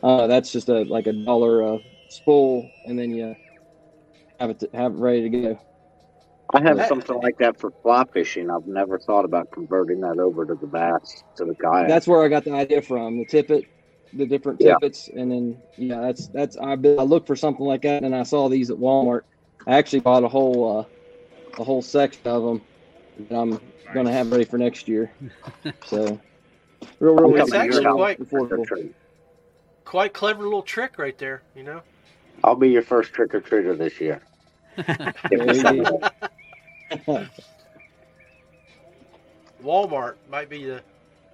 uh, 0.01 0.27
that's 0.27 0.51
just 0.51 0.67
a 0.69 0.83
like 0.83 1.07
a 1.07 1.13
dollar 1.13 1.75
uh, 1.75 1.77
spool, 2.09 2.69
and 2.85 2.99
then 2.99 3.11
you 3.11 3.35
have 4.39 4.49
it 4.49 4.63
have 4.73 4.93
it 4.93 4.97
ready 4.97 5.21
to 5.21 5.29
go. 5.29 5.59
I 6.53 6.61
have 6.61 6.77
That- 6.77 6.87
something 6.89 7.17
like 7.21 7.37
that 7.39 7.59
for 7.59 7.71
fly 7.81 8.03
fishing. 8.13 8.49
I've 8.51 8.67
never 8.67 8.99
thought 8.99 9.25
about 9.25 9.49
converting 9.51 10.01
that 10.01 10.19
over 10.19 10.45
to 10.45 10.53
the 10.55 10.67
bass 10.67 11.23
to 11.37 11.45
the 11.45 11.55
kayak. 11.55 11.87
That's 11.87 12.07
where 12.07 12.23
I 12.23 12.27
got 12.27 12.43
the 12.43 12.51
idea 12.53 12.81
from. 12.81 13.17
The 13.17 13.25
tippet, 13.25 13.65
the 14.13 14.25
different 14.27 14.61
Yeah. 14.61 14.73
tippets, 14.73 15.09
and 15.15 15.31
then 15.31 15.57
yeah, 15.77 16.01
that's 16.01 16.27
that's 16.27 16.57
I 16.57 16.75
been- 16.75 16.99
I 16.99 17.03
looked 17.03 17.25
for 17.27 17.35
something 17.35 17.65
like 17.65 17.81
that, 17.81 18.03
and 18.03 18.15
I 18.15 18.23
saw 18.23 18.49
these 18.49 18.69
at 18.69 18.77
Walmart. 18.77 19.21
I 19.65 19.77
actually 19.77 20.01
bought 20.01 20.23
a 20.23 20.27
whole 20.27 20.79
uh, 20.79 20.85
a 21.59 21.63
whole 21.63 21.81
section 21.81 22.21
of 22.27 22.43
them 22.43 22.61
that 23.29 23.35
I'm 23.37 23.59
gonna 23.93 24.11
have 24.11 24.31
ready 24.31 24.45
for 24.45 24.57
next 24.57 24.87
year. 24.87 25.11
So 25.85 26.19
real, 26.99 27.15
real 27.15 27.41
It's 27.43 27.53
actually 27.53 27.85
quite- 27.85 28.27
for 28.27 28.47
trick 28.47 28.59
or 28.59 28.65
treat. 28.65 28.95
Quite 29.85 30.13
clever 30.13 30.43
little 30.43 30.61
trick 30.61 30.97
right 30.97 31.17
there, 31.17 31.41
you 31.55 31.63
know. 31.63 31.81
I'll 32.43 32.55
be 32.55 32.69
your 32.69 32.81
first 32.81 33.13
trick 33.13 33.33
or 33.33 33.41
treater 33.41 33.77
this 33.77 33.99
year. 34.01 34.21
Walmart 39.63 40.15
might 40.29 40.49
be 40.49 40.65
the 40.65 40.81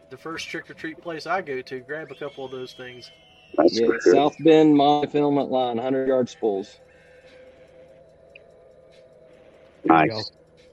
the 0.10 0.18
first 0.18 0.48
trick 0.48 0.70
or 0.70 0.74
treat 0.74 1.02
place 1.02 1.28
I 1.28 1.42
go 1.42 1.62
to. 1.62 1.80
Grab 1.82 2.12
a 2.12 2.16
couple 2.16 2.46
of 2.46 2.52
those 2.52 2.74
things. 2.74 3.12
That's 3.56 3.80
yeah, 3.80 3.88
for. 3.88 4.00
South 4.02 4.36
Bend 4.40 4.76
monofilament 4.76 5.50
line, 5.50 5.78
hundred 5.78 6.08
yard 6.08 6.30
spools. 6.30 6.80
Nice. 9.84 10.32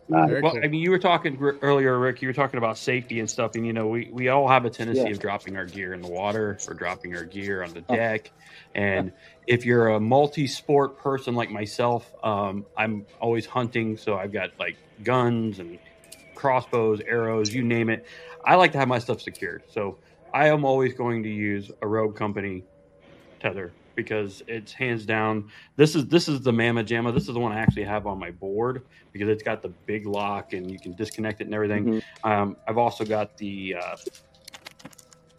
Nice. 0.08 0.36
Well, 0.40 0.58
I 0.62 0.68
mean, 0.68 0.80
you 0.82 0.90
were 0.90 0.98
talking 1.00 1.36
earlier, 1.62 1.98
Rick. 1.98 2.22
You 2.22 2.28
were 2.28 2.32
talking 2.34 2.58
about 2.58 2.78
safety 2.78 3.18
and 3.18 3.28
stuff, 3.28 3.56
and 3.56 3.66
you 3.66 3.72
know, 3.72 3.88
we, 3.88 4.08
we 4.12 4.28
all 4.28 4.48
have 4.48 4.64
a 4.64 4.70
tendency 4.70 5.10
Yeah. 5.10 5.12
of 5.12 5.18
dropping 5.18 5.56
our 5.56 5.66
gear 5.66 5.94
in 5.94 6.00
the 6.00 6.06
water 6.08 6.62
or 6.66 6.74
dropping 6.74 7.14
our 7.16 7.24
gear 7.24 7.62
on 7.62 7.72
the 7.72 7.80
Oh. 7.88 7.94
deck. 7.96 8.32
And 8.74 9.12
if 9.46 9.64
you're 9.66 9.88
a 9.88 10.00
multi-sport 10.00 10.98
person 10.98 11.34
like 11.34 11.50
myself, 11.50 12.12
um, 12.22 12.66
I'm 12.76 13.06
always 13.20 13.46
hunting, 13.46 13.96
so 13.96 14.16
I've 14.16 14.32
got 14.32 14.50
like 14.60 14.78
guns 15.02 15.58
and 15.58 15.80
crossbows, 16.36 17.00
arrows, 17.06 17.52
you 17.52 17.64
name 17.64 17.88
it. 17.90 18.04
I 18.44 18.56
like 18.56 18.72
to 18.72 18.78
have 18.78 18.88
my 18.88 19.00
stuff 19.00 19.20
secured, 19.22 19.64
so 19.68 20.00
I 20.32 20.48
am 20.48 20.64
always 20.64 20.94
going 20.94 21.24
to 21.24 21.30
use 21.30 21.70
a 21.82 21.88
Rogue 21.88 22.16
Company 22.16 22.66
tether 23.40 23.76
because 23.96 24.42
it's 24.46 24.72
hands 24.72 25.04
down. 25.04 25.50
This 25.74 25.96
is 25.96 26.06
this 26.06 26.28
is 26.28 26.42
the 26.42 26.52
Mama 26.52 26.84
Jamma. 26.84 27.12
This 27.12 27.26
is 27.26 27.34
the 27.34 27.40
one 27.40 27.50
I 27.52 27.58
actually 27.58 27.84
have 27.84 28.06
on 28.06 28.18
my 28.18 28.30
board 28.30 28.82
because 29.12 29.28
it's 29.28 29.42
got 29.42 29.62
the 29.62 29.70
big 29.86 30.06
lock 30.06 30.52
and 30.52 30.70
you 30.70 30.78
can 30.78 30.94
disconnect 30.94 31.40
it 31.40 31.44
and 31.44 31.54
everything. 31.54 32.02
Um, 32.22 32.56
I've 32.68 32.78
also 32.78 33.04
got 33.04 33.36
the 33.38 33.76
uh, 33.82 33.96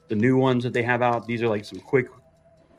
the 0.09 0.15
new 0.15 0.37
ones 0.37 0.63
that 0.63 0.73
they 0.73 0.83
have 0.83 1.01
out. 1.01 1.27
These 1.27 1.41
are 1.43 1.47
like 1.47 1.63
some 1.63 1.79
quick 1.79 2.09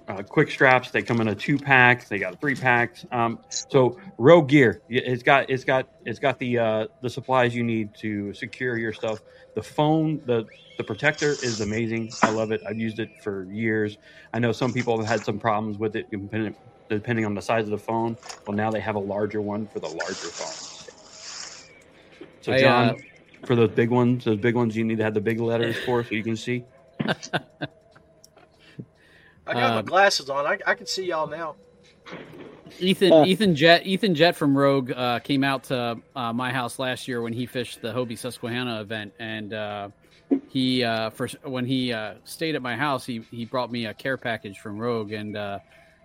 uh, 0.08 0.22
quick 0.22 0.50
straps. 0.50 0.90
They 0.90 1.02
come 1.02 1.20
in 1.20 1.28
a 1.28 1.34
two 1.34 1.58
pack. 1.58 2.08
They 2.08 2.18
got 2.18 2.40
three 2.40 2.54
packs. 2.54 3.04
Um, 3.12 3.40
so 3.48 3.98
Rogue 4.16 4.48
Gear, 4.48 4.80
it's 4.88 5.22
got 5.22 5.50
it's 5.50 5.64
got 5.64 5.88
it's 6.04 6.18
got 6.18 6.38
the 6.38 6.58
uh, 6.58 6.86
the 7.02 7.10
supplies 7.10 7.54
you 7.54 7.62
need 7.62 7.94
to 7.96 8.32
secure 8.32 8.78
your 8.78 8.92
stuff. 8.92 9.20
The 9.54 9.62
phone, 9.62 10.20
the 10.24 10.46
the 10.78 10.84
protector 10.84 11.30
is 11.30 11.60
amazing. 11.60 12.10
I 12.22 12.30
love 12.30 12.52
it. 12.52 12.62
I've 12.66 12.78
used 12.78 12.98
it 12.98 13.10
for 13.22 13.44
years. 13.44 13.98
I 14.32 14.38
know 14.38 14.52
some 14.52 14.72
people 14.72 14.96
have 14.98 15.06
had 15.06 15.24
some 15.24 15.38
problems 15.38 15.78
with 15.78 15.94
it 15.94 16.10
depending, 16.10 16.54
depending 16.88 17.26
on 17.26 17.34
the 17.34 17.42
size 17.42 17.64
of 17.64 17.70
the 17.70 17.78
phone. 17.78 18.16
Well, 18.46 18.56
now 18.56 18.70
they 18.70 18.80
have 18.80 18.94
a 18.94 19.00
larger 19.00 19.42
one 19.42 19.66
for 19.66 19.80
the 19.80 19.88
larger 19.88 20.14
phones. 20.14 20.90
So, 22.40 22.52
I, 22.52 22.60
John, 22.60 22.88
uh, 22.90 22.94
for 23.44 23.56
those 23.56 23.70
big 23.70 23.90
ones, 23.90 24.24
those 24.24 24.38
big 24.38 24.54
ones, 24.54 24.76
you 24.76 24.84
need 24.84 24.98
to 24.98 25.04
have 25.04 25.14
the 25.14 25.20
big 25.20 25.40
letters 25.40 25.76
for 25.84 26.02
so 26.04 26.14
you 26.14 26.22
can 26.22 26.36
see. 26.36 26.64
I 29.48 29.54
got 29.54 29.70
my 29.72 29.78
Um, 29.78 29.84
glasses 29.84 30.28
on. 30.30 30.46
I, 30.46 30.58
I 30.66 30.74
can 30.74 30.86
see 30.86 31.06
y'all 31.06 31.26
now. 31.26 31.56
Ethan 32.78 33.12
Uh. 33.12 33.24
Ethan 33.24 33.54
Jet 33.54 33.86
Ethan 33.86 34.14
Jet 34.14 34.36
from 34.36 34.56
Rogue 34.56 34.92
uh, 34.92 35.18
came 35.20 35.42
out 35.42 35.64
to 35.64 35.96
uh, 36.14 36.32
my 36.32 36.52
house 36.52 36.78
last 36.78 37.08
year 37.08 37.22
when 37.22 37.32
he 37.32 37.46
fished 37.46 37.80
the 37.80 37.92
Hobie 37.92 38.18
Susquehanna 38.18 38.80
event, 38.80 39.12
and 39.18 39.52
uh, 39.54 39.88
he 40.48 40.84
uh, 40.84 41.10
first 41.10 41.36
when 41.44 41.64
he 41.64 41.92
uh, 41.92 42.14
stayed 42.24 42.54
at 42.54 42.62
my 42.62 42.76
house, 42.76 43.06
he 43.06 43.22
he 43.30 43.44
brought 43.46 43.72
me 43.72 43.86
a 43.86 43.94
care 43.94 44.18
package 44.18 44.58
from 44.58 44.78
Rogue, 44.78 45.12
and 45.12 45.36
uh, 45.36 45.58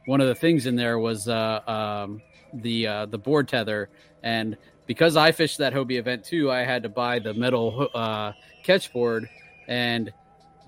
one 0.06 0.22
of 0.22 0.28
the 0.28 0.36
things 0.36 0.66
in 0.66 0.76
there 0.76 1.00
was 1.00 1.28
uh, 1.28 1.60
um, 1.68 2.22
the 2.54 2.88
uh, 2.88 3.06
the 3.08 3.18
board 3.18 3.48
tether, 3.50 3.90
and 4.24 4.56
because 4.88 5.18
I 5.18 5.32
fished 5.34 5.58
that 5.58 5.74
Hobie 5.74 5.98
event 6.00 6.24
too, 6.24 6.50
I 6.50 6.64
had 6.64 6.84
to 6.84 6.90
buy 6.90 7.20
the 7.20 7.34
metal 7.34 7.90
uh, 7.94 8.32
catch 8.64 8.92
board, 8.94 9.30
and 9.68 10.14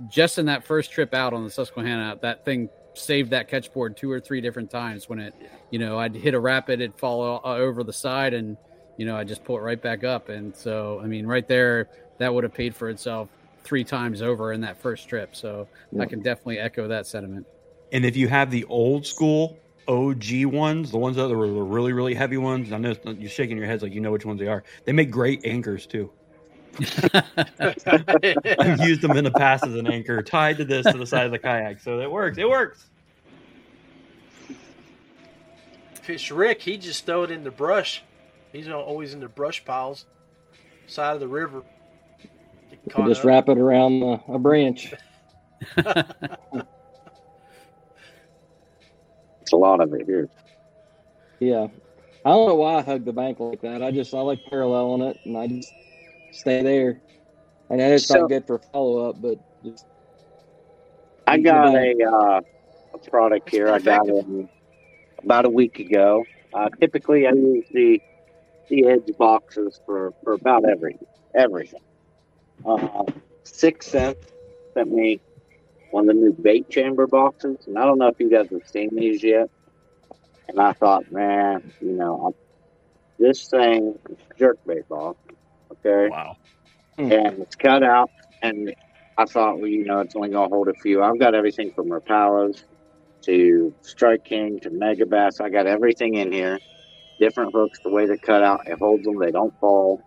just 0.07 0.37
in 0.37 0.45
that 0.47 0.63
first 0.63 0.91
trip 0.91 1.13
out 1.13 1.33
on 1.33 1.43
the 1.43 1.49
Susquehanna, 1.49 2.17
that 2.21 2.45
thing 2.45 2.69
saved 2.93 3.31
that 3.31 3.47
catch 3.47 3.73
board 3.73 3.97
two 3.97 4.09
or 4.09 4.19
three 4.19 4.41
different 4.41 4.69
times 4.69 5.09
when 5.09 5.19
it, 5.19 5.33
you 5.69 5.79
know, 5.79 5.97
I'd 5.97 6.15
hit 6.15 6.33
a 6.33 6.39
rapid, 6.39 6.81
it'd 6.81 6.97
fall 6.97 7.41
uh, 7.43 7.55
over 7.55 7.83
the 7.83 7.93
side, 7.93 8.33
and 8.33 8.57
you 8.97 9.05
know, 9.05 9.17
I 9.17 9.23
just 9.23 9.43
pull 9.43 9.57
it 9.57 9.61
right 9.61 9.81
back 9.81 10.03
up. 10.03 10.29
And 10.29 10.55
so, 10.55 11.01
I 11.03 11.07
mean, 11.07 11.25
right 11.25 11.47
there, 11.47 11.89
that 12.17 12.33
would 12.33 12.43
have 12.43 12.53
paid 12.53 12.75
for 12.75 12.89
itself 12.89 13.29
three 13.63 13.83
times 13.83 14.21
over 14.21 14.53
in 14.53 14.61
that 14.61 14.77
first 14.77 15.09
trip. 15.09 15.35
So 15.35 15.67
I 15.99 16.05
can 16.05 16.21
definitely 16.21 16.59
echo 16.59 16.87
that 16.87 17.07
sentiment. 17.07 17.45
And 17.91 18.05
if 18.05 18.15
you 18.15 18.27
have 18.27 18.51
the 18.51 18.63
old 18.65 19.05
school 19.05 19.57
OG 19.87 20.45
ones, 20.45 20.91
the 20.91 20.97
ones 20.97 21.17
that 21.17 21.27
were 21.29 21.47
the 21.47 21.61
really, 21.61 21.93
really 21.93 22.13
heavy 22.13 22.37
ones, 22.37 22.71
I 22.71 22.77
know 22.77 22.95
you're 23.05 23.29
shaking 23.29 23.57
your 23.57 23.65
heads 23.65 23.83
like 23.83 23.93
you 23.93 24.01
know 24.01 24.11
which 24.11 24.25
ones 24.25 24.39
they 24.39 24.47
are. 24.47 24.63
They 24.85 24.93
make 24.93 25.11
great 25.11 25.45
anchors 25.45 25.85
too. 25.85 26.11
I've 28.59 28.79
used 28.81 29.01
them 29.01 29.11
in 29.17 29.23
the 29.23 29.31
past 29.35 29.65
as 29.65 29.75
an 29.75 29.87
anchor, 29.87 30.21
tied 30.21 30.57
to 30.57 30.65
this 30.65 30.85
to 30.85 30.97
the 30.97 31.05
side 31.05 31.25
of 31.25 31.31
the 31.31 31.39
kayak, 31.39 31.79
so 31.79 31.99
it 31.99 32.11
works. 32.11 32.37
It 32.37 32.47
works. 32.49 32.85
Fish 36.01 36.31
Rick, 36.31 36.61
he 36.61 36.77
just 36.77 37.05
throw 37.05 37.23
it 37.23 37.31
in 37.31 37.43
the 37.43 37.51
brush. 37.51 38.03
He's 38.51 38.67
always 38.69 39.13
in 39.13 39.19
the 39.19 39.27
brush 39.29 39.63
piles, 39.65 40.05
side 40.87 41.13
of 41.13 41.19
the 41.19 41.27
river. 41.27 41.63
Get 42.69 42.81
You 42.85 42.91
caught 42.91 43.07
just 43.07 43.21
up. 43.21 43.25
wrap 43.25 43.49
it 43.49 43.57
around 43.57 44.03
uh, 44.03 44.17
a 44.27 44.39
branch. 44.39 44.93
It's 49.41 49.53
a 49.53 49.57
lot 49.57 49.79
of 49.79 49.93
it 49.93 50.07
here. 50.07 50.27
Yeah. 51.39 51.67
I 52.25 52.29
don't 52.29 52.47
know 52.47 52.55
why 52.55 52.77
I 52.77 52.81
hug 52.81 53.05
the 53.05 53.13
bank 53.13 53.39
like 53.39 53.61
that. 53.61 53.83
I 53.83 53.91
just 53.91 54.13
I 54.13 54.21
like 54.21 54.39
paralleling 54.49 55.03
it 55.03 55.19
and 55.25 55.37
I 55.37 55.45
just 55.47 55.71
stay 56.35 56.61
there. 56.63 57.01
And 57.69 57.81
I 57.81 57.87
know 57.87 57.93
it's 57.95 58.07
So- 58.07 58.21
not 58.21 58.29
good 58.29 58.45
for 58.47 58.59
follow 58.59 59.09
up, 59.09 59.21
but 59.21 59.39
just 59.63 59.85
I 61.27 61.39
got 61.39 61.73
a 61.75 61.95
uh, 62.03 62.41
a 62.93 62.97
product 63.09 63.49
here. 63.49 63.69
I 63.69 63.79
got 63.79 64.07
it 64.07 64.25
about 65.23 65.45
a 65.45 65.49
week 65.49 65.79
ago. 65.79 66.23
Uh, 66.53 66.69
typically, 66.79 67.25
I 67.27 67.31
use 67.31 67.65
the 67.71 68.01
the 68.69 68.87
edge 68.87 69.09
boxes 69.17 69.79
for, 69.85 70.13
for 70.23 70.33
about 70.33 70.65
every 70.69 70.97
everything. 71.35 71.81
Uh, 72.65 73.03
6th 73.43 73.83
Sense 73.83 74.17
sent 74.73 74.91
me 74.91 75.19
one 75.91 76.09
of 76.09 76.15
the 76.15 76.21
new 76.21 76.33
bait 76.33 76.69
chamber 76.69 77.07
boxes, 77.07 77.67
and 77.67 77.77
I 77.77 77.85
don't 77.85 77.97
know 77.97 78.07
if 78.07 78.19
you 78.19 78.29
guys 78.29 78.49
have 78.51 78.67
seen 78.67 78.89
these 78.95 79.23
yet. 79.23 79.49
And 80.47 80.59
I 80.59 80.73
thought, 80.73 81.11
man, 81.11 81.71
you 81.81 81.93
know, 81.93 82.33
I, 82.33 82.43
this 83.17 83.47
thing 83.47 83.97
is 84.09 84.17
a 84.31 84.33
jerkbait 84.35 84.87
box, 84.87 85.17
okay? 85.85 86.09
Wow. 86.09 86.37
Hmm. 86.97 87.11
And 87.11 87.41
it's 87.41 87.55
cut 87.55 87.83
out, 87.83 88.09
and 88.41 88.73
I 89.17 89.25
thought, 89.25 89.59
well, 89.59 89.67
you 89.67 89.85
know, 89.85 89.99
it's 89.99 90.15
only 90.15 90.29
gonna 90.29 90.49
hold 90.49 90.67
a 90.67 90.73
few. 90.73 91.03
I've 91.03 91.19
got 91.19 91.35
everything 91.35 91.71
from 91.71 91.89
Rapalas 91.89 92.63
to 93.23 93.73
Strike 93.81 94.23
King 94.23 94.59
to 94.61 94.69
Megabass. 94.69 95.41
I 95.41 95.49
got 95.49 95.67
everything 95.67 96.15
in 96.15 96.31
here. 96.31 96.59
Different 97.19 97.53
hooks, 97.53 97.79
the 97.83 97.89
way 97.89 98.05
they're 98.05 98.17
cut 98.17 98.43
out, 98.43 98.67
it 98.67 98.77
holds 98.77 99.03
them, 99.03 99.17
they 99.19 99.31
don't 99.31 99.57
fall. 99.59 100.01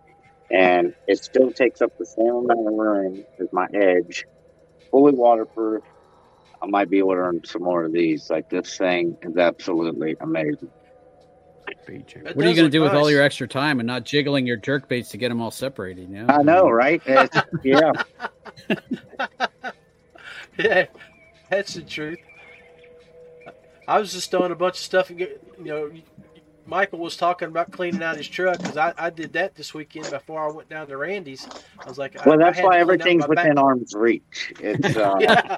And 0.51 0.93
it 1.07 1.23
still 1.23 1.51
takes 1.51 1.81
up 1.81 1.91
the 1.97 2.05
same 2.05 2.27
amount 2.27 2.67
of 2.67 2.73
room 2.73 3.23
as 3.39 3.47
my 3.51 3.67
edge. 3.73 4.25
Fully 4.91 5.13
waterproof. 5.13 5.83
I 6.61 6.67
might 6.67 6.89
be 6.89 6.99
able 6.99 7.11
to 7.11 7.17
earn 7.17 7.41
some 7.45 7.63
more 7.63 7.85
of 7.85 7.93
these. 7.93 8.29
Like 8.29 8.49
this 8.49 8.77
thing 8.77 9.17
is 9.21 9.37
absolutely 9.37 10.15
amazing. 10.19 10.71
What 12.33 12.45
are 12.45 12.49
you 12.49 12.55
going 12.55 12.55
to 12.65 12.69
do 12.69 12.81
with 12.81 12.93
all 12.93 13.09
your 13.11 13.21
extra 13.21 13.47
time 13.47 13.79
and 13.79 13.87
not 13.87 14.03
jiggling 14.05 14.45
your 14.47 14.57
jerk 14.57 14.87
baits 14.87 15.09
to 15.09 15.17
get 15.17 15.29
them 15.29 15.41
all 15.41 15.51
separated? 15.51 16.09
You 16.09 16.23
know? 16.23 16.33
I 16.33 16.41
know, 16.43 16.69
right? 16.69 17.01
It's- 17.05 17.43
yeah. 17.63 17.91
yeah, 20.57 20.85
that's 21.49 21.73
the 21.73 21.81
truth. 21.81 22.19
I 23.87 23.99
was 23.99 24.13
just 24.13 24.29
throwing 24.31 24.51
a 24.51 24.55
bunch 24.55 24.75
of 24.75 24.81
stuff. 24.83 25.09
and 25.09 25.17
get- 25.19 25.41
You 25.57 25.65
know, 25.65 25.91
Michael 26.65 26.99
was 26.99 27.17
talking 27.17 27.47
about 27.47 27.71
cleaning 27.71 28.03
out 28.03 28.17
his 28.17 28.27
truck 28.27 28.59
because 28.59 28.77
I, 28.77 28.93
I 28.97 29.09
did 29.09 29.33
that 29.33 29.55
this 29.55 29.73
weekend 29.73 30.09
before 30.11 30.47
I 30.47 30.51
went 30.51 30.69
down 30.69 30.85
to 30.87 30.97
Randy's. 30.97 31.47
I 31.79 31.87
was 31.87 31.97
like, 31.97 32.13
Well, 32.25 32.35
I 32.35 32.37
that's 32.45 32.57
had 32.57 32.61
to 32.63 32.67
why 32.67 32.77
everything's 32.79 33.27
within 33.27 33.55
back. 33.55 33.63
arm's 33.63 33.93
reach. 33.95 34.53
It's 34.59 34.95
uh, 34.97 35.17
yeah. 35.19 35.57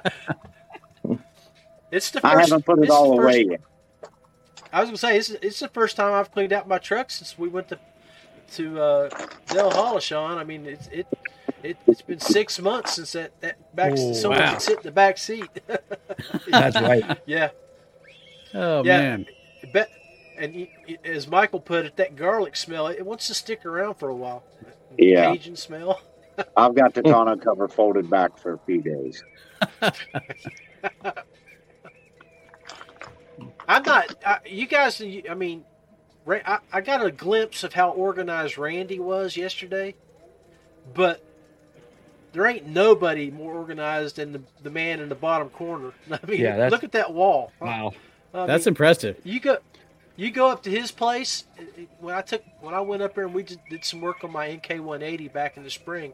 It's 1.90 2.10
the 2.10 2.20
first. 2.22 2.34
I 2.34 2.40
haven't 2.40 2.64
put 2.64 2.78
it 2.78 2.82
it's 2.84 2.88
the 2.90 2.94
all 2.94 3.16
first- 3.16 3.24
away 3.36 3.46
yet. 3.50 3.60
I 4.72 4.80
was 4.80 4.88
gonna 4.88 4.98
say 4.98 5.16
it's, 5.16 5.30
it's 5.30 5.60
the 5.60 5.68
first 5.68 5.96
time 5.96 6.12
I've 6.14 6.30
cleaned 6.32 6.52
out 6.52 6.66
my 6.66 6.78
truck 6.78 7.10
since 7.10 7.38
we 7.38 7.48
went 7.48 7.68
to 7.68 7.78
to 8.52 8.80
uh, 8.80 9.08
Del 9.48 9.70
Hollishawn. 9.70 10.36
I 10.36 10.44
mean, 10.44 10.66
it's 10.66 10.86
it, 10.88 11.06
it 11.62 11.76
it's 11.86 12.02
been 12.02 12.20
six 12.20 12.60
months 12.60 12.94
since 12.94 13.12
that 13.12 13.38
that 13.40 13.74
back 13.74 13.92
Oh, 13.96 14.12
someone 14.14 14.40
wow. 14.40 14.52
could 14.52 14.62
sit 14.62 14.78
in 14.78 14.82
the 14.84 14.90
back 14.92 15.18
seat. 15.18 15.48
That's 16.50 16.80
right. 16.80 17.18
Yeah. 17.26 17.50
Oh 18.54 18.82
Yeah. 18.84 18.98
man. 18.98 19.26
Bet, 19.72 19.90
and 20.38 20.54
you, 20.54 20.66
as 21.04 21.28
Michael 21.28 21.60
put 21.60 21.84
it, 21.86 21.96
that 21.96 22.16
garlic 22.16 22.56
smell 22.56 22.86
it 22.88 23.04
wants 23.04 23.26
to 23.28 23.34
stick 23.34 23.64
around 23.66 23.94
for 23.94 24.08
a 24.08 24.14
while. 24.14 24.42
Yeah. 24.98 25.32
Cajun 25.32 25.56
smell. 25.56 26.00
I've 26.56 26.74
got 26.74 26.94
the 26.94 27.02
tonneau 27.02 27.36
cover 27.36 27.68
folded 27.68 28.08
back 28.08 28.38
for 28.38 28.54
a 28.54 28.58
few 28.58 28.80
days. 28.82 29.22
I'm 33.68 33.82
not. 33.82 34.14
I, 34.24 34.38
you 34.46 34.66
guys. 34.66 35.00
I 35.02 35.34
mean, 35.34 35.64
I, 36.28 36.58
I 36.72 36.80
got 36.80 37.04
a 37.04 37.10
glimpse 37.10 37.64
of 37.64 37.72
how 37.72 37.90
organized 37.90 38.58
Randy 38.58 38.98
was 38.98 39.36
yesterday, 39.36 39.94
but 40.94 41.22
there 42.32 42.46
ain't 42.46 42.66
nobody 42.66 43.30
more 43.30 43.54
organized 43.54 44.16
than 44.16 44.32
the, 44.32 44.42
the 44.62 44.70
man 44.70 45.00
in 45.00 45.08
the 45.08 45.14
bottom 45.14 45.48
corner. 45.50 45.92
I 46.10 46.18
mean, 46.26 46.40
Yeah, 46.40 46.68
look 46.70 46.84
at 46.84 46.92
that 46.92 47.12
wall. 47.12 47.52
Wow. 47.60 47.92
I 48.34 48.46
That's 48.46 48.64
mean, 48.64 48.72
impressive. 48.72 49.20
You 49.24 49.40
go, 49.40 49.58
you 50.22 50.30
go 50.30 50.48
up 50.48 50.62
to 50.62 50.70
his 50.70 50.92
place. 50.92 51.44
When 51.98 52.14
I 52.14 52.22
took, 52.22 52.44
when 52.60 52.74
I 52.74 52.80
went 52.80 53.02
up 53.02 53.14
there 53.14 53.24
and 53.24 53.34
we 53.34 53.42
just 53.42 53.58
did 53.68 53.84
some 53.84 54.00
work 54.00 54.22
on 54.22 54.30
my 54.30 54.52
NK 54.52 54.68
180 54.68 55.28
back 55.28 55.56
in 55.56 55.64
the 55.64 55.70
spring, 55.70 56.12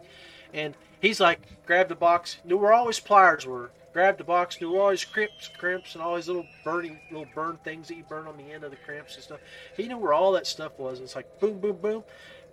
and 0.54 0.74
he's 1.00 1.20
like, 1.20 1.40
grab 1.66 1.88
the 1.88 1.94
box, 1.94 2.38
knew 2.44 2.56
where 2.56 2.72
all 2.72 2.86
his 2.86 3.00
pliers 3.00 3.44
were. 3.44 3.70
Grabbed 3.92 4.18
the 4.18 4.24
box, 4.24 4.60
knew 4.60 4.72
where 4.72 4.82
all 4.82 4.90
his 4.90 5.04
crimps, 5.04 5.48
crimps, 5.58 5.94
and 5.94 6.02
all 6.02 6.16
his 6.16 6.28
little 6.28 6.46
burning, 6.64 6.98
little 7.10 7.26
burn 7.34 7.58
things 7.64 7.88
that 7.88 7.96
you 7.96 8.04
burn 8.04 8.26
on 8.26 8.36
the 8.36 8.50
end 8.52 8.64
of 8.64 8.70
the 8.70 8.76
crimps 8.76 9.14
and 9.14 9.24
stuff. 9.24 9.40
He 9.76 9.88
knew 9.88 9.98
where 9.98 10.12
all 10.12 10.32
that 10.32 10.46
stuff 10.46 10.78
was. 10.78 11.00
It's 11.00 11.16
like 11.16 11.40
boom, 11.40 11.58
boom, 11.58 11.76
boom. 11.76 12.04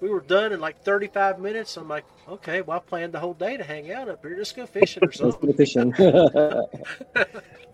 We 0.02 0.10
were 0.10 0.22
done 0.22 0.52
in 0.52 0.60
like 0.60 0.82
35 0.84 1.40
minutes. 1.40 1.78
I'm 1.78 1.88
like, 1.88 2.06
okay, 2.28 2.62
well, 2.62 2.78
I 2.78 2.80
planned 2.82 3.14
the 3.14 3.20
whole 3.20 3.34
day 3.34 3.56
to 3.56 3.64
hang 3.64 3.92
out 3.94 4.10
up 4.10 4.26
here. 4.26 4.36
Let's 4.38 4.52
go 4.52 4.66
fishing 4.66 5.04
or 5.04 5.12
something. 5.14 5.56
Let's 5.58 5.74
go 5.74 5.84
fishing. 5.84 7.34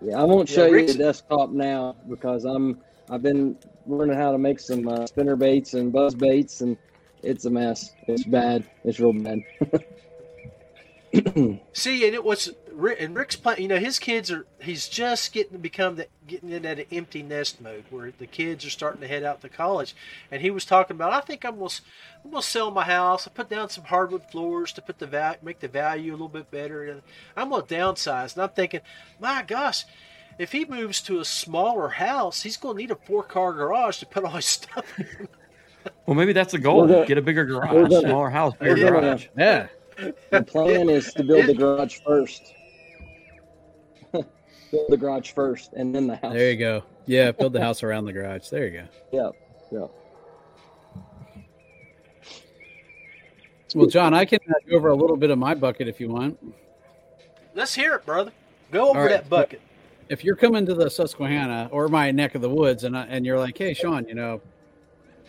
yeah, 0.00 0.20
I 0.20 0.24
won't 0.24 0.48
Yeah, 0.48 0.54
show 0.54 0.66
you 0.66 0.82
the 0.86 0.94
desktop 0.94 1.50
now 1.50 1.96
because 2.08 2.44
I'm 2.44 2.82
I've 3.08 3.22
been 3.22 3.56
learning 3.86 4.16
how 4.16 4.32
to 4.32 4.38
make 4.38 4.60
some 4.60 4.88
uh, 4.88 5.06
spinner 5.06 5.36
baits 5.36 5.74
and 5.74 5.92
buzz 5.92 6.14
baits, 6.14 6.60
and 6.60 6.76
it's 7.22 7.44
a 7.44 7.50
mess. 7.50 7.90
It's 8.06 8.24
bad. 8.24 8.64
It's 8.84 9.00
real 9.00 9.12
bad. 9.12 9.40
See, 11.72 12.06
and 12.06 12.14
it 12.14 12.22
was 12.24 12.52
Ri- 12.80 12.96
and 12.98 13.14
Rick's 13.16 13.36
playing. 13.36 13.62
You 13.62 13.68
know, 13.68 13.78
his 13.78 13.98
kids 13.98 14.30
are. 14.30 14.46
He's 14.60 14.88
just 14.88 15.32
getting 15.32 15.52
to 15.52 15.58
become 15.58 15.96
that, 15.96 16.08
getting 16.26 16.50
in 16.50 16.62
that 16.62 16.86
empty 16.92 17.22
nest 17.22 17.60
mode 17.60 17.84
where 17.90 18.12
the 18.18 18.26
kids 18.26 18.64
are 18.64 18.70
starting 18.70 19.00
to 19.02 19.08
head 19.08 19.22
out 19.24 19.40
to 19.42 19.48
college. 19.48 19.94
And 20.30 20.42
he 20.42 20.50
was 20.50 20.64
talking 20.64 20.96
about, 20.96 21.12
I 21.12 21.20
think 21.20 21.44
I'm 21.44 21.54
gonna, 21.54 21.66
s- 21.66 21.80
I'm 22.24 22.30
gonna 22.30 22.42
sell 22.42 22.70
my 22.70 22.84
house. 22.84 23.26
I 23.26 23.30
put 23.30 23.48
down 23.50 23.68
some 23.68 23.84
hardwood 23.84 24.22
floors 24.30 24.72
to 24.74 24.82
put 24.82 24.98
the 24.98 25.06
val- 25.06 25.36
make 25.42 25.60
the 25.60 25.68
value 25.68 26.12
a 26.12 26.14
little 26.14 26.28
bit 26.28 26.50
better. 26.50 26.84
And 26.84 27.02
I'm 27.36 27.50
gonna 27.50 27.62
downsize. 27.64 28.34
And 28.34 28.42
I'm 28.42 28.50
thinking, 28.50 28.80
my 29.20 29.42
gosh. 29.46 29.84
If 30.38 30.52
he 30.52 30.64
moves 30.64 31.02
to 31.02 31.20
a 31.20 31.24
smaller 31.26 31.90
house, 31.90 32.40
he's 32.42 32.56
going 32.56 32.74
to 32.76 32.80
need 32.80 32.90
a 32.90 32.94
four-car 32.96 33.52
garage 33.52 33.98
to 33.98 34.06
put 34.06 34.24
all 34.24 34.30
his 34.30 34.46
stuff 34.46 34.86
in. 34.98 35.28
Well, 36.06 36.14
maybe 36.16 36.32
that's 36.32 36.52
the 36.52 36.58
goal. 36.58 36.86
Gonna, 36.86 37.04
Get 37.04 37.18
a 37.18 37.22
bigger 37.22 37.44
garage, 37.44 37.72
gonna- 37.90 38.00
smaller 38.00 38.30
house, 38.30 38.54
we're 38.58 38.74
bigger 38.74 38.86
gonna- 38.90 39.00
garage. 39.02 39.26
Yeah. 39.36 39.66
The 40.30 40.42
plan 40.42 40.88
is 40.88 41.12
to 41.12 41.24
build 41.24 41.44
the 41.44 41.52
garage 41.54 41.98
first. 42.06 42.54
Build 44.70 44.86
the 44.88 44.96
garage 44.96 45.32
first, 45.32 45.72
and 45.72 45.94
then 45.94 46.06
the 46.06 46.16
house. 46.16 46.32
There 46.32 46.50
you 46.50 46.56
go. 46.56 46.82
Yeah, 47.06 47.32
build 47.32 47.52
the 47.52 47.60
house 47.60 47.82
around 47.82 48.04
the 48.04 48.12
garage. 48.12 48.48
There 48.48 48.66
you 48.66 48.80
go. 48.80 48.88
Yeah, 49.12 49.30
yeah. 49.72 49.86
Well, 53.74 53.86
John, 53.86 54.14
I 54.14 54.24
can 54.24 54.40
go 54.68 54.76
over 54.76 54.88
a 54.88 54.96
little 54.96 55.16
bit 55.16 55.30
of 55.30 55.38
my 55.38 55.54
bucket 55.54 55.86
if 55.86 56.00
you 56.00 56.08
want. 56.08 56.38
Let's 57.54 57.74
hear 57.74 57.94
it, 57.94 58.04
brother. 58.04 58.32
Go 58.72 58.90
over 58.90 58.98
All 58.98 59.04
right, 59.04 59.12
that 59.12 59.28
bucket. 59.28 59.60
If 60.08 60.24
you're 60.24 60.36
coming 60.36 60.66
to 60.66 60.74
the 60.74 60.90
Susquehanna 60.90 61.68
or 61.70 61.88
my 61.88 62.10
neck 62.10 62.34
of 62.34 62.42
the 62.42 62.50
woods, 62.50 62.82
and 62.84 62.96
I, 62.96 63.06
and 63.06 63.24
you're 63.24 63.38
like, 63.38 63.56
"Hey, 63.56 63.74
Sean, 63.74 64.06
you 64.08 64.14
know, 64.14 64.40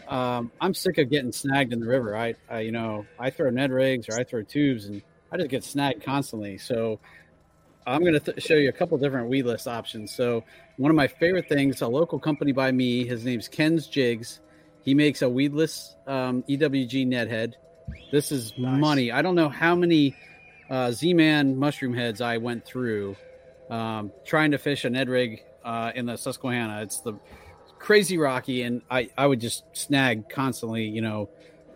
um, 0.08 0.52
I'm 0.60 0.74
sick 0.74 0.98
of 0.98 1.10
getting 1.10 1.32
snagged 1.32 1.72
in 1.72 1.80
the 1.80 1.88
river. 1.88 2.16
I, 2.16 2.36
I, 2.50 2.62
you 2.62 2.72
know, 2.72 3.06
I 3.20 3.30
throw 3.30 3.50
Ned 3.50 3.72
rigs 3.72 4.10
or 4.10 4.20
I 4.20 4.24
throw 4.24 4.42
tubes, 4.44 4.86
and 4.86 5.02
I 5.32 5.38
just 5.38 5.50
get 5.50 5.64
snagged 5.64 6.04
constantly. 6.04 6.58
So 6.58 7.00
I'm 7.86 8.02
going 8.02 8.14
to 8.14 8.20
th- 8.20 8.44
show 8.44 8.56
you 8.56 8.70
a 8.70 8.74
couple 8.74 8.98
different 8.98 9.30
weedless 9.30 9.68
options. 9.68 10.14
So 10.14 10.44
one 10.78 10.92
of 10.92 10.96
my 10.96 11.08
favorite 11.08 11.50
things, 11.50 11.82
a 11.82 11.88
local 11.88 12.20
company 12.20 12.52
by 12.52 12.72
me, 12.72 13.06
his 13.06 13.26
name's 13.26 13.48
Ken's 13.48 13.88
Jigs. 13.88 14.40
He 14.84 14.94
makes 14.94 15.22
a 15.22 15.30
weedless 15.30 15.96
um, 16.08 16.44
EWG 16.44 17.08
Ned 17.08 17.30
head. 17.30 17.58
This 18.12 18.32
is 18.32 18.58
money. 18.58 19.12
I 19.12 19.22
don't 19.22 19.36
know 19.36 19.50
how 19.50 19.76
many 19.76 20.16
uh, 20.70 20.92
Z-Man 20.92 21.58
mushroom 21.58 21.94
heads 21.94 22.22
I 22.22 22.38
went 22.38 22.66
through 22.66 23.16
um, 23.70 24.12
trying 24.26 24.52
to 24.52 24.58
fish 24.58 24.86
a 24.86 24.90
Ned 24.90 25.10
rig 25.10 25.44
uh, 25.64 25.92
in 25.96 26.06
the 26.06 26.18
Susquehanna. 26.18 26.82
It's 26.82 27.00
the 27.00 27.14
crazy 27.80 28.18
rocky, 28.18 28.64
and 28.64 28.82
I, 28.92 29.10
I 29.18 29.26
would 29.26 29.40
just 29.40 29.64
snag 29.74 30.30
constantly. 30.30 30.86
You 30.86 31.02
know, 31.02 31.30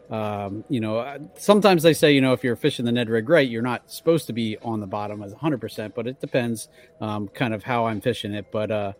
um, 0.09 0.63
you 0.69 0.79
know. 0.79 0.97
uh, 0.99 1.19
Sometimes 1.37 1.83
they 1.83 1.93
say, 1.93 2.13
you 2.13 2.21
know, 2.21 2.33
if 2.33 2.43
you're 2.43 2.55
fishing 2.55 2.85
the 2.85 2.91
Ned 2.91 3.09
rig 3.09 3.27
right, 3.29 3.47
you're 3.47 3.61
not 3.61 3.91
supposed 3.91 4.27
to 4.27 4.33
be 4.33 4.57
on 4.61 4.79
the 4.79 4.87
bottom 4.87 5.21
as 5.23 5.31
100, 5.31 5.59
percent 5.59 5.95
but 5.95 6.07
it 6.07 6.19
depends, 6.19 6.67
um, 7.01 7.27
kind 7.29 7.53
of 7.53 7.63
how 7.63 7.85
I'm 7.85 8.01
fishing 8.01 8.33
it. 8.33 8.45
But 8.51 8.71
uh, 8.71 8.93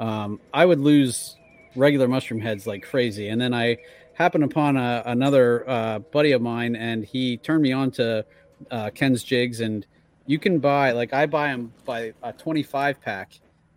um, 0.00 0.40
I 0.52 0.64
would 0.66 0.80
lose 0.80 1.36
regular 1.76 2.06
mushroom 2.08 2.40
heads 2.40 2.66
like 2.66 2.82
crazy, 2.82 3.28
and 3.28 3.40
then 3.40 3.52
I 3.54 3.78
happened 4.14 4.44
upon 4.44 4.76
a, 4.76 5.02
another 5.06 5.68
uh, 5.68 5.98
buddy 5.98 6.32
of 6.32 6.40
mine, 6.42 6.76
and 6.76 7.04
he 7.04 7.36
turned 7.36 7.62
me 7.62 7.72
on 7.72 7.90
to 7.92 8.24
uh, 8.70 8.90
Ken's 8.94 9.24
jigs, 9.24 9.60
and 9.60 9.84
you 10.26 10.38
can 10.38 10.58
buy 10.60 10.92
like 10.92 11.12
I 11.12 11.26
buy 11.26 11.48
them 11.48 11.72
by 11.84 12.12
a 12.22 12.32
25 12.32 13.00
pack, 13.00 13.32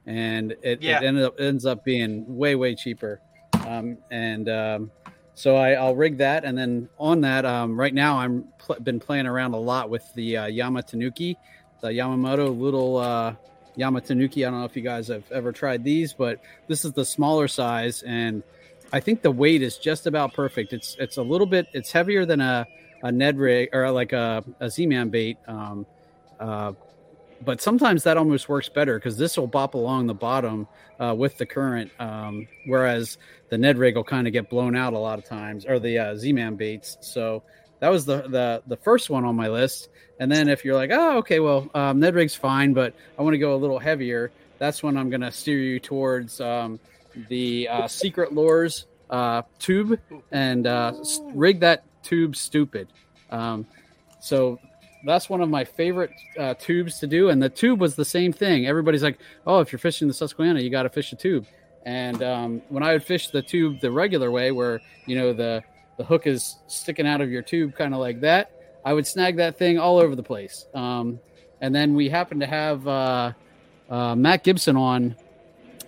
and 0.06 0.52
it, 0.62 0.82
Yeah. 0.82 1.00
it 1.00 1.04
ended 1.06 1.24
up 1.24 1.40
ends 1.40 1.66
up 1.66 1.84
being 1.84 2.24
way 2.38 2.54
way 2.56 2.76
cheaper, 2.76 3.20
um, 3.66 3.98
and 4.12 4.48
um, 4.48 4.92
so 5.38 5.56
I, 5.56 5.74
I'll 5.74 5.96
rig 5.96 6.18
that, 6.18 6.46
and 6.46 6.58
then 6.58 6.90
on 6.98 7.22
that, 7.22 7.46
um, 7.46 7.80
right 7.80 7.94
now 7.94 8.18
I'm 8.18 8.46
pl- 8.58 8.80
been 8.80 9.00
playing 9.00 9.28
around 9.28 9.54
a 9.54 9.60
lot 9.60 9.88
with 9.88 10.04
the 10.16 10.36
uh, 10.36 10.46
Yamatanuki, 10.48 11.36
the 11.80 11.90
Yamamoto 11.90 12.60
little 12.60 12.98
uh, 12.98 13.36
Yamatanuki. 13.78 14.48
I 14.48 14.50
don't 14.50 14.62
know 14.62 14.66
if 14.66 14.76
you 14.76 14.82
guys 14.82 15.10
have 15.10 15.32
ever 15.32 15.52
tried 15.52 15.84
these, 15.84 16.12
but 16.12 16.40
this 16.68 16.84
is 16.84 16.94
the 16.94 17.06
smaller 17.06 17.48
size, 17.48 18.02
and 18.02 18.42
I 18.92 19.00
think 19.00 19.22
the 19.22 19.30
weight 19.30 19.62
is 19.62 19.78
just 19.78 20.08
about 20.08 20.34
perfect. 20.34 20.74
It's 20.74 20.96
it's 21.00 21.18
a 21.18 21.24
little 21.24 21.46
bit 21.46 21.68
it's 21.72 21.92
heavier 21.92 22.26
than 22.26 22.42
a 22.42 22.66
a 23.04 23.12
Ned 23.12 23.38
rig 23.38 23.70
or 23.74 23.92
like 23.92 24.14
a, 24.14 24.44
a 24.60 24.72
Z-Man 24.72 25.10
bait. 25.10 25.38
Um, 25.48 25.86
uh, 26.40 26.74
but 27.44 27.62
sometimes 27.62 28.04
that 28.04 28.18
almost 28.18 28.50
works 28.50 28.70
better 28.70 28.98
because 28.98 29.18
this 29.18 29.38
will 29.38 29.48
bop 29.48 29.74
along 29.74 30.08
the 30.08 30.14
bottom 30.14 30.68
uh, 31.00 31.14
with 31.18 31.38
the 31.38 31.46
current, 31.46 31.92
um, 32.00 32.48
whereas 32.66 33.18
the 33.50 33.58
Ned 33.58 33.78
rig 33.78 33.96
will 33.96 34.04
kind 34.04 34.28
of 34.28 34.34
get 34.34 34.50
blown 34.50 34.76
out 34.76 34.94
a 34.94 35.00
lot 35.00 35.20
of 35.20 35.26
times, 35.26 35.66
or 35.66 35.80
the 35.80 36.00
uh, 36.00 36.16
Z-Man 36.16 36.56
baits. 36.56 36.98
So 37.02 37.44
that 37.80 37.90
was 37.90 38.06
the, 38.06 38.24
the 38.24 38.64
the 38.68 38.78
first 38.78 39.10
one 39.10 39.26
on 39.26 39.36
my 39.36 39.50
list. 39.50 39.90
And 40.20 40.32
then 40.32 40.50
if 40.50 40.66
you're 40.66 40.76
like, 40.76 40.90
oh, 40.92 41.18
okay, 41.18 41.40
well, 41.40 41.70
um, 41.76 42.00
Ned 42.00 42.16
rig's 42.16 42.34
fine, 42.36 42.74
but 42.74 42.96
I 43.20 43.22
want 43.22 43.36
to 43.36 43.38
go 43.38 43.54
a 43.54 43.58
little 43.58 43.78
heavier, 43.78 44.32
that's 44.58 44.82
when 44.82 44.98
I'm 44.98 45.10
going 45.10 45.22
to 45.22 45.32
steer 45.32 45.60
you 45.60 45.80
towards 45.80 46.42
um, 46.42 46.80
the 47.30 47.68
uh, 47.70 47.88
Secret 47.88 48.34
Lures 48.34 48.88
uh, 49.10 49.44
tube 49.60 50.00
and 50.32 50.66
uh, 50.66 50.94
rig 51.34 51.60
that 51.60 51.84
tube 52.02 52.36
stupid. 52.36 52.88
Um, 53.30 53.68
so 54.20 54.60
that's 55.04 55.30
one 55.30 55.42
of 55.42 55.50
my 55.50 55.64
favorite 55.64 56.12
uh, 56.38 56.54
tubes 56.56 57.00
to 57.00 57.08
do. 57.08 57.30
And 57.30 57.42
the 57.42 57.50
tube 57.50 57.80
was 57.80 57.96
the 57.96 58.06
same 58.06 58.34
thing. 58.34 58.68
Everybody's 58.68 59.04
like, 59.04 59.20
oh, 59.46 59.60
if 59.60 59.72
you're 59.72 59.80
fishing 59.80 60.08
the 60.08 60.14
Susquehanna, 60.14 60.60
you 60.60 60.70
got 60.70 60.84
to 60.84 60.90
fish 60.90 61.12
a 61.14 61.16
tube. 61.16 61.46
And 61.86 62.22
um, 62.22 62.62
when 62.70 62.84
I 62.84 62.92
would 62.94 63.04
fish 63.04 63.30
the 63.30 63.42
tube 63.42 63.80
the 63.80 63.92
regular 63.92 64.30
way, 64.30 64.52
where 64.52 64.82
you 65.06 65.16
know 65.16 65.32
the 65.32 65.64
the 65.98 66.04
hook 66.04 66.28
is 66.28 66.58
sticking 66.68 67.08
out 67.08 67.22
of 67.22 67.32
your 67.32 67.42
tube, 67.42 67.76
kind 67.76 67.94
of 67.94 68.02
like 68.02 68.20
that, 68.22 68.52
I 68.84 68.94
would 68.94 69.08
snag 69.08 69.38
that 69.38 69.58
thing 69.58 69.80
all 69.80 69.98
over 69.98 70.16
the 70.16 70.24
place. 70.24 70.66
Um, 70.74 71.20
and 71.62 71.74
then 71.74 71.96
we 71.96 72.10
happened 72.10 72.42
to 72.42 72.48
have 72.48 72.88
uh, 72.88 73.32
uh, 73.90 74.16
Matt 74.16 74.44
Gibson 74.44 74.76
on 74.76 75.16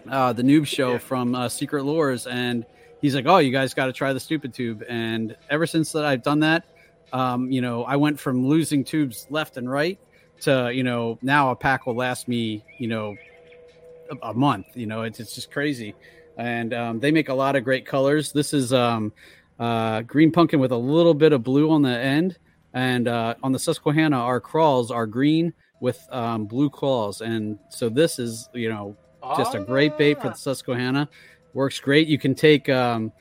uh, 0.10 0.34
the 0.34 0.42
noob 0.42 0.66
show 0.68 0.98
from 0.98 1.36
uh, 1.36 1.50
Secret 1.50 1.84
Lures, 1.84 2.28
and 2.28 2.66
he's 3.02 3.14
like, 3.14 3.26
"Oh, 3.28 3.38
you 3.38 3.52
guys 3.52 3.74
got 3.74 3.88
to 3.88 3.94
try 3.94 4.14
the 4.14 4.20
stupid 4.20 4.54
tube." 4.54 4.84
And 4.88 5.36
ever 5.50 5.68
since 5.68 5.92
that 5.92 6.06
I've 6.06 6.24
done 6.24 6.40
that, 6.42 6.64
um, 7.14 7.52
you 7.52 7.62
know, 7.62 7.84
I 7.84 7.96
went 7.96 8.20
from 8.20 8.46
losing 8.46 8.84
tubes 8.84 9.28
left 9.30 9.58
and 9.58 9.70
right 9.70 10.00
to 10.42 10.72
you 10.74 10.84
know 10.84 11.20
now 11.22 11.52
a 11.52 11.56
pack 11.56 11.86
will 11.86 11.96
last 11.96 12.28
me 12.28 12.64
you 12.78 12.88
know 12.88 13.16
a, 14.10 14.30
a 14.30 14.34
month. 14.34 14.68
You 14.76 14.86
know, 14.86 15.04
it's 15.04 15.20
it's 15.20 15.36
just 15.36 15.52
crazy, 15.52 15.96
and 16.38 16.74
um, 16.74 17.00
they 17.00 17.12
make 17.12 17.30
a 17.30 17.34
lot 17.34 17.56
of 17.56 17.64
great 17.64 17.86
colors. 17.86 18.32
This 18.32 18.54
is 18.54 18.74
um, 18.74 19.14
uh, 19.60 20.02
green 20.02 20.32
pumpkin 20.32 20.60
with 20.60 20.72
a 20.72 20.78
little 20.78 21.14
bit 21.14 21.34
of 21.34 21.44
blue 21.44 21.72
on 21.72 21.82
the 21.82 21.98
end, 21.98 22.38
and 22.74 23.08
uh, 23.08 23.36
on 23.44 23.52
the 23.52 23.60
Susquehanna, 23.60 24.18
our 24.18 24.40
crawls 24.40 24.92
are 24.92 25.06
green 25.06 25.54
with 25.82 26.06
um, 26.12 26.46
blue 26.46 26.70
claws, 26.70 27.22
and 27.22 27.60
so 27.70 27.90
this 27.90 28.20
is 28.20 28.50
you 28.54 28.70
know 28.70 28.96
just 29.38 29.56
a 29.56 29.60
great 29.60 29.98
bait 29.98 30.22
for 30.22 30.30
the 30.30 30.36
Susquehanna. 30.36 31.10
Works 31.54 31.80
great. 31.80 32.08
You 32.08 32.20
can 32.20 32.36
take 32.36 32.70
um, 32.70 33.12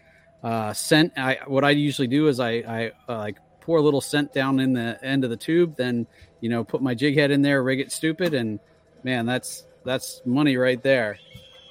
uh, 0.42 0.72
scent. 0.72 1.12
I 1.16 1.38
what 1.46 1.64
I 1.64 1.70
usually 1.70 2.08
do 2.08 2.28
is 2.28 2.40
I 2.40 2.50
I 2.50 2.92
uh, 3.08 3.18
like 3.18 3.38
pour 3.68 3.76
a 3.76 3.82
little 3.82 4.00
scent 4.00 4.32
down 4.32 4.60
in 4.60 4.72
the 4.72 4.98
end 5.04 5.24
of 5.24 5.28
the 5.28 5.36
tube, 5.36 5.76
then 5.76 6.06
you 6.40 6.48
know 6.48 6.64
put 6.64 6.80
my 6.80 6.94
jig 6.94 7.14
head 7.14 7.30
in 7.30 7.42
there, 7.42 7.62
rig 7.62 7.80
it 7.80 7.92
stupid, 7.92 8.32
and 8.32 8.58
man, 9.02 9.26
that's 9.26 9.66
that's 9.84 10.22
money 10.24 10.56
right 10.56 10.82
there. 10.82 11.18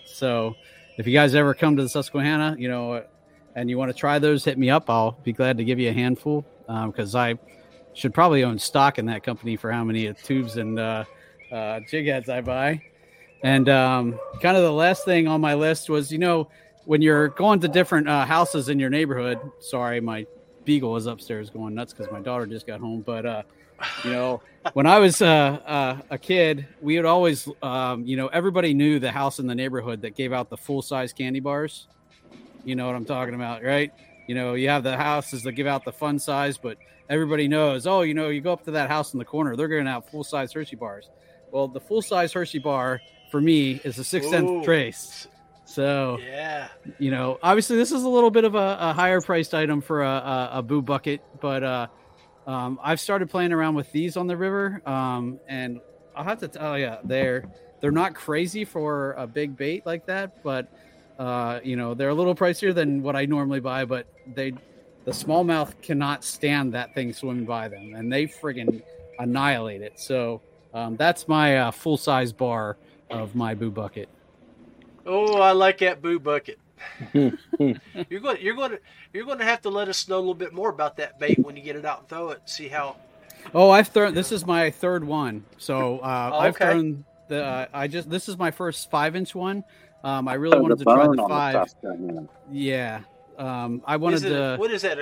So 0.05 0.55
if 0.99 1.07
you 1.07 1.13
guys 1.13 1.33
ever 1.33 1.55
come 1.55 1.75
to 1.75 1.81
the 1.81 1.89
Susquehanna, 1.89 2.55
you 2.59 2.67
know, 2.67 3.03
and 3.55 3.67
you 3.67 3.79
want 3.79 3.89
to 3.89 3.97
try 3.97 4.19
those, 4.19 4.45
hit 4.45 4.59
me 4.59 4.69
up. 4.69 4.91
I'll 4.91 5.17
be 5.23 5.33
glad 5.33 5.57
to 5.57 5.63
give 5.63 5.79
you 5.79 5.89
a 5.89 5.93
handful 5.93 6.45
because 6.67 7.15
um, 7.15 7.19
I 7.19 7.39
should 7.93 8.13
probably 8.13 8.43
own 8.43 8.59
stock 8.59 8.99
in 8.99 9.07
that 9.07 9.23
company 9.23 9.55
for 9.55 9.71
how 9.71 9.83
many 9.83 10.13
tubes 10.13 10.57
and 10.57 10.77
uh, 10.77 11.03
uh, 11.51 11.79
jig 11.89 12.05
heads 12.05 12.29
I 12.29 12.41
buy. 12.41 12.79
And 13.41 13.69
um, 13.69 14.19
kind 14.39 14.55
of 14.55 14.61
the 14.61 14.71
last 14.71 15.03
thing 15.03 15.27
on 15.27 15.41
my 15.41 15.55
list 15.55 15.89
was, 15.89 16.11
you 16.11 16.19
know, 16.19 16.47
when 16.85 17.01
you're 17.01 17.29
going 17.29 17.59
to 17.61 17.67
different 17.67 18.07
uh, 18.07 18.23
houses 18.23 18.69
in 18.69 18.77
your 18.77 18.91
neighborhood. 18.91 19.39
Sorry, 19.59 19.99
my 19.99 20.27
beagle 20.67 20.97
is 20.97 21.07
upstairs 21.07 21.49
going 21.49 21.73
nuts 21.73 21.93
because 21.93 22.11
my 22.11 22.19
daughter 22.19 22.45
just 22.45 22.67
got 22.67 22.79
home. 22.79 23.01
But 23.01 23.25
uh, 23.25 23.43
you 24.03 24.11
know, 24.11 24.41
when 24.73 24.85
I 24.85 24.99
was 24.99 25.21
uh, 25.21 25.59
uh, 25.65 25.97
a 26.11 26.17
kid, 26.19 26.67
we 26.81 26.97
would 26.97 27.05
always, 27.05 27.49
um, 27.63 28.05
you 28.05 28.17
know, 28.17 28.27
everybody 28.27 28.75
knew 28.75 28.99
the 28.99 29.11
house 29.11 29.39
in 29.39 29.47
the 29.47 29.55
neighborhood 29.55 30.01
that 30.01 30.15
gave 30.15 30.33
out 30.33 30.49
the 30.49 30.57
full 30.57 30.83
size 30.83 31.13
candy 31.13 31.39
bars. 31.39 31.87
You 32.65 32.75
know 32.75 32.85
what 32.85 32.95
I'm 32.95 33.05
talking 33.05 33.33
about, 33.33 33.63
right? 33.63 33.91
You 34.27 34.35
know, 34.35 34.55
you 34.55 34.67
have 34.67 34.83
the 34.83 34.97
houses 34.97 35.43
that 35.43 35.53
give 35.53 35.67
out 35.67 35.85
the 35.85 35.93
fun 35.93 36.19
size, 36.19 36.57
but 36.57 36.77
everybody 37.09 37.47
knows, 37.47 37.87
oh, 37.87 38.01
you 38.01 38.13
know, 38.13 38.27
you 38.27 38.41
go 38.41 38.51
up 38.51 38.65
to 38.65 38.71
that 38.71 38.89
house 38.89 39.13
in 39.13 39.19
the 39.19 39.25
corner, 39.25 39.55
they're 39.55 39.69
giving 39.69 39.87
out 39.87 40.11
full 40.11 40.25
size 40.25 40.51
Hershey 40.51 40.75
bars. 40.75 41.09
Well, 41.51 41.69
the 41.69 41.79
full 41.79 42.01
size 42.01 42.33
Hershey 42.33 42.59
bar 42.59 42.99
for 43.31 43.39
me 43.39 43.79
is 43.85 43.97
a 43.97 44.01
6th 44.01 44.29
Sense 44.29 44.65
Trace. 44.65 45.27
So 45.67 46.17
yeah, 46.25 46.69
you 46.97 47.11
know, 47.11 47.39
obviously 47.43 47.75
this 47.75 47.91
is 47.91 48.03
a 48.03 48.09
little 48.09 48.31
bit 48.31 48.45
of 48.45 48.55
a, 48.55 48.77
a 48.79 48.93
higher 48.93 49.19
priced 49.19 49.53
item 49.53 49.81
for 49.81 50.01
a, 50.01 50.09
a, 50.09 50.49
a 50.53 50.61
boo 50.63 50.81
bucket, 50.81 51.21
but 51.41 51.61
uh, 51.61 51.87
um, 52.47 52.79
I've 52.81 53.01
started 53.01 53.29
playing 53.29 53.51
around 53.51 53.75
with 53.75 53.91
these 53.91 54.15
on 54.15 54.27
the 54.27 54.37
river, 54.37 54.81
um, 54.85 55.41
and 55.49 55.81
I'll 56.15 56.23
have 56.23 56.39
to 56.39 56.47
tell 56.47 56.79
you, 56.79 56.95
they're 57.03 57.43
they're 57.81 57.91
not 57.91 58.15
crazy 58.15 58.63
for 58.63 59.11
a 59.13 59.27
big 59.27 59.57
bait 59.57 59.85
like 59.85 60.05
that, 60.05 60.41
but 60.41 60.71
uh, 61.19 61.59
you 61.63 61.75
know 61.75 61.93
they're 61.93 62.09
a 62.09 62.15
little 62.15 62.33
pricier 62.33 62.73
than 62.73 63.03
what 63.03 63.17
I 63.17 63.25
normally 63.25 63.59
buy, 63.59 63.83
but 63.83 64.07
they 64.35 64.53
the 65.03 65.11
smallmouth 65.11 65.81
cannot 65.81 66.23
stand 66.23 66.73
that 66.73 66.95
thing 66.95 67.11
swimming 67.11 67.45
by 67.45 67.67
them, 67.67 67.93
and 67.93 68.11
they 68.11 68.25
friggin' 68.25 68.81
annihilate 69.19 69.81
it. 69.81 69.99
So 69.99 70.41
um, 70.73 70.95
that's 70.95 71.27
my 71.27 71.57
uh, 71.57 71.71
full 71.71 71.97
size 71.97 72.31
bar 72.31 72.77
of 73.09 73.35
my 73.35 73.53
boo 73.53 73.69
bucket. 73.71 74.07
Oh, 75.07 75.39
I 75.39 75.53
like 75.53 75.77
that 75.79 76.01
boo 76.01 76.19
bucket. 76.19 76.59
you're 77.13 77.31
going. 78.19 78.37
You're 78.41 78.55
going 78.55 78.71
to. 78.71 78.79
You're 79.13 79.25
going 79.25 79.39
to 79.39 79.45
have 79.45 79.61
to 79.61 79.69
let 79.69 79.87
us 79.87 80.07
know 80.07 80.17
a 80.17 80.19
little 80.19 80.33
bit 80.35 80.53
more 80.53 80.69
about 80.69 80.97
that 80.97 81.19
bait 81.19 81.39
when 81.39 81.55
you 81.55 81.63
get 81.63 81.75
it 81.75 81.85
out 81.85 81.99
and 81.99 82.09
throw 82.09 82.29
it. 82.29 82.41
See 82.45 82.67
how. 82.67 82.97
Oh, 83.53 83.69
I've 83.69 83.87
thrown. 83.87 84.13
This 84.13 84.31
is 84.31 84.45
my 84.45 84.69
third 84.69 85.03
one. 85.03 85.45
So 85.57 85.99
uh, 85.99 86.31
Oh, 86.33 86.39
I've 86.39 86.57
thrown 86.57 87.05
the. 87.29 87.43
Uh, 87.43 87.65
I 87.73 87.87
just. 87.87 88.09
This 88.09 88.27
is 88.29 88.37
my 88.37 88.51
first 88.51 88.91
five 88.91 89.15
inch 89.15 89.33
one. 89.33 89.63
Um, 90.03 90.27
I 90.27 90.35
really 90.35 90.59
wanted 90.59 90.77
to 90.79 90.83
try 90.83 91.03
the 91.07 91.21
on 91.21 91.29
five. 91.29 91.69
Susquehanna. 91.69 92.27
yeah. 92.51 93.01
Um, 93.37 93.81
I 93.85 93.95
wanted 93.97 94.25
it, 94.25 94.29
to. 94.29 94.57
What 94.57 94.71
is 94.71 94.81
that? 94.83 94.99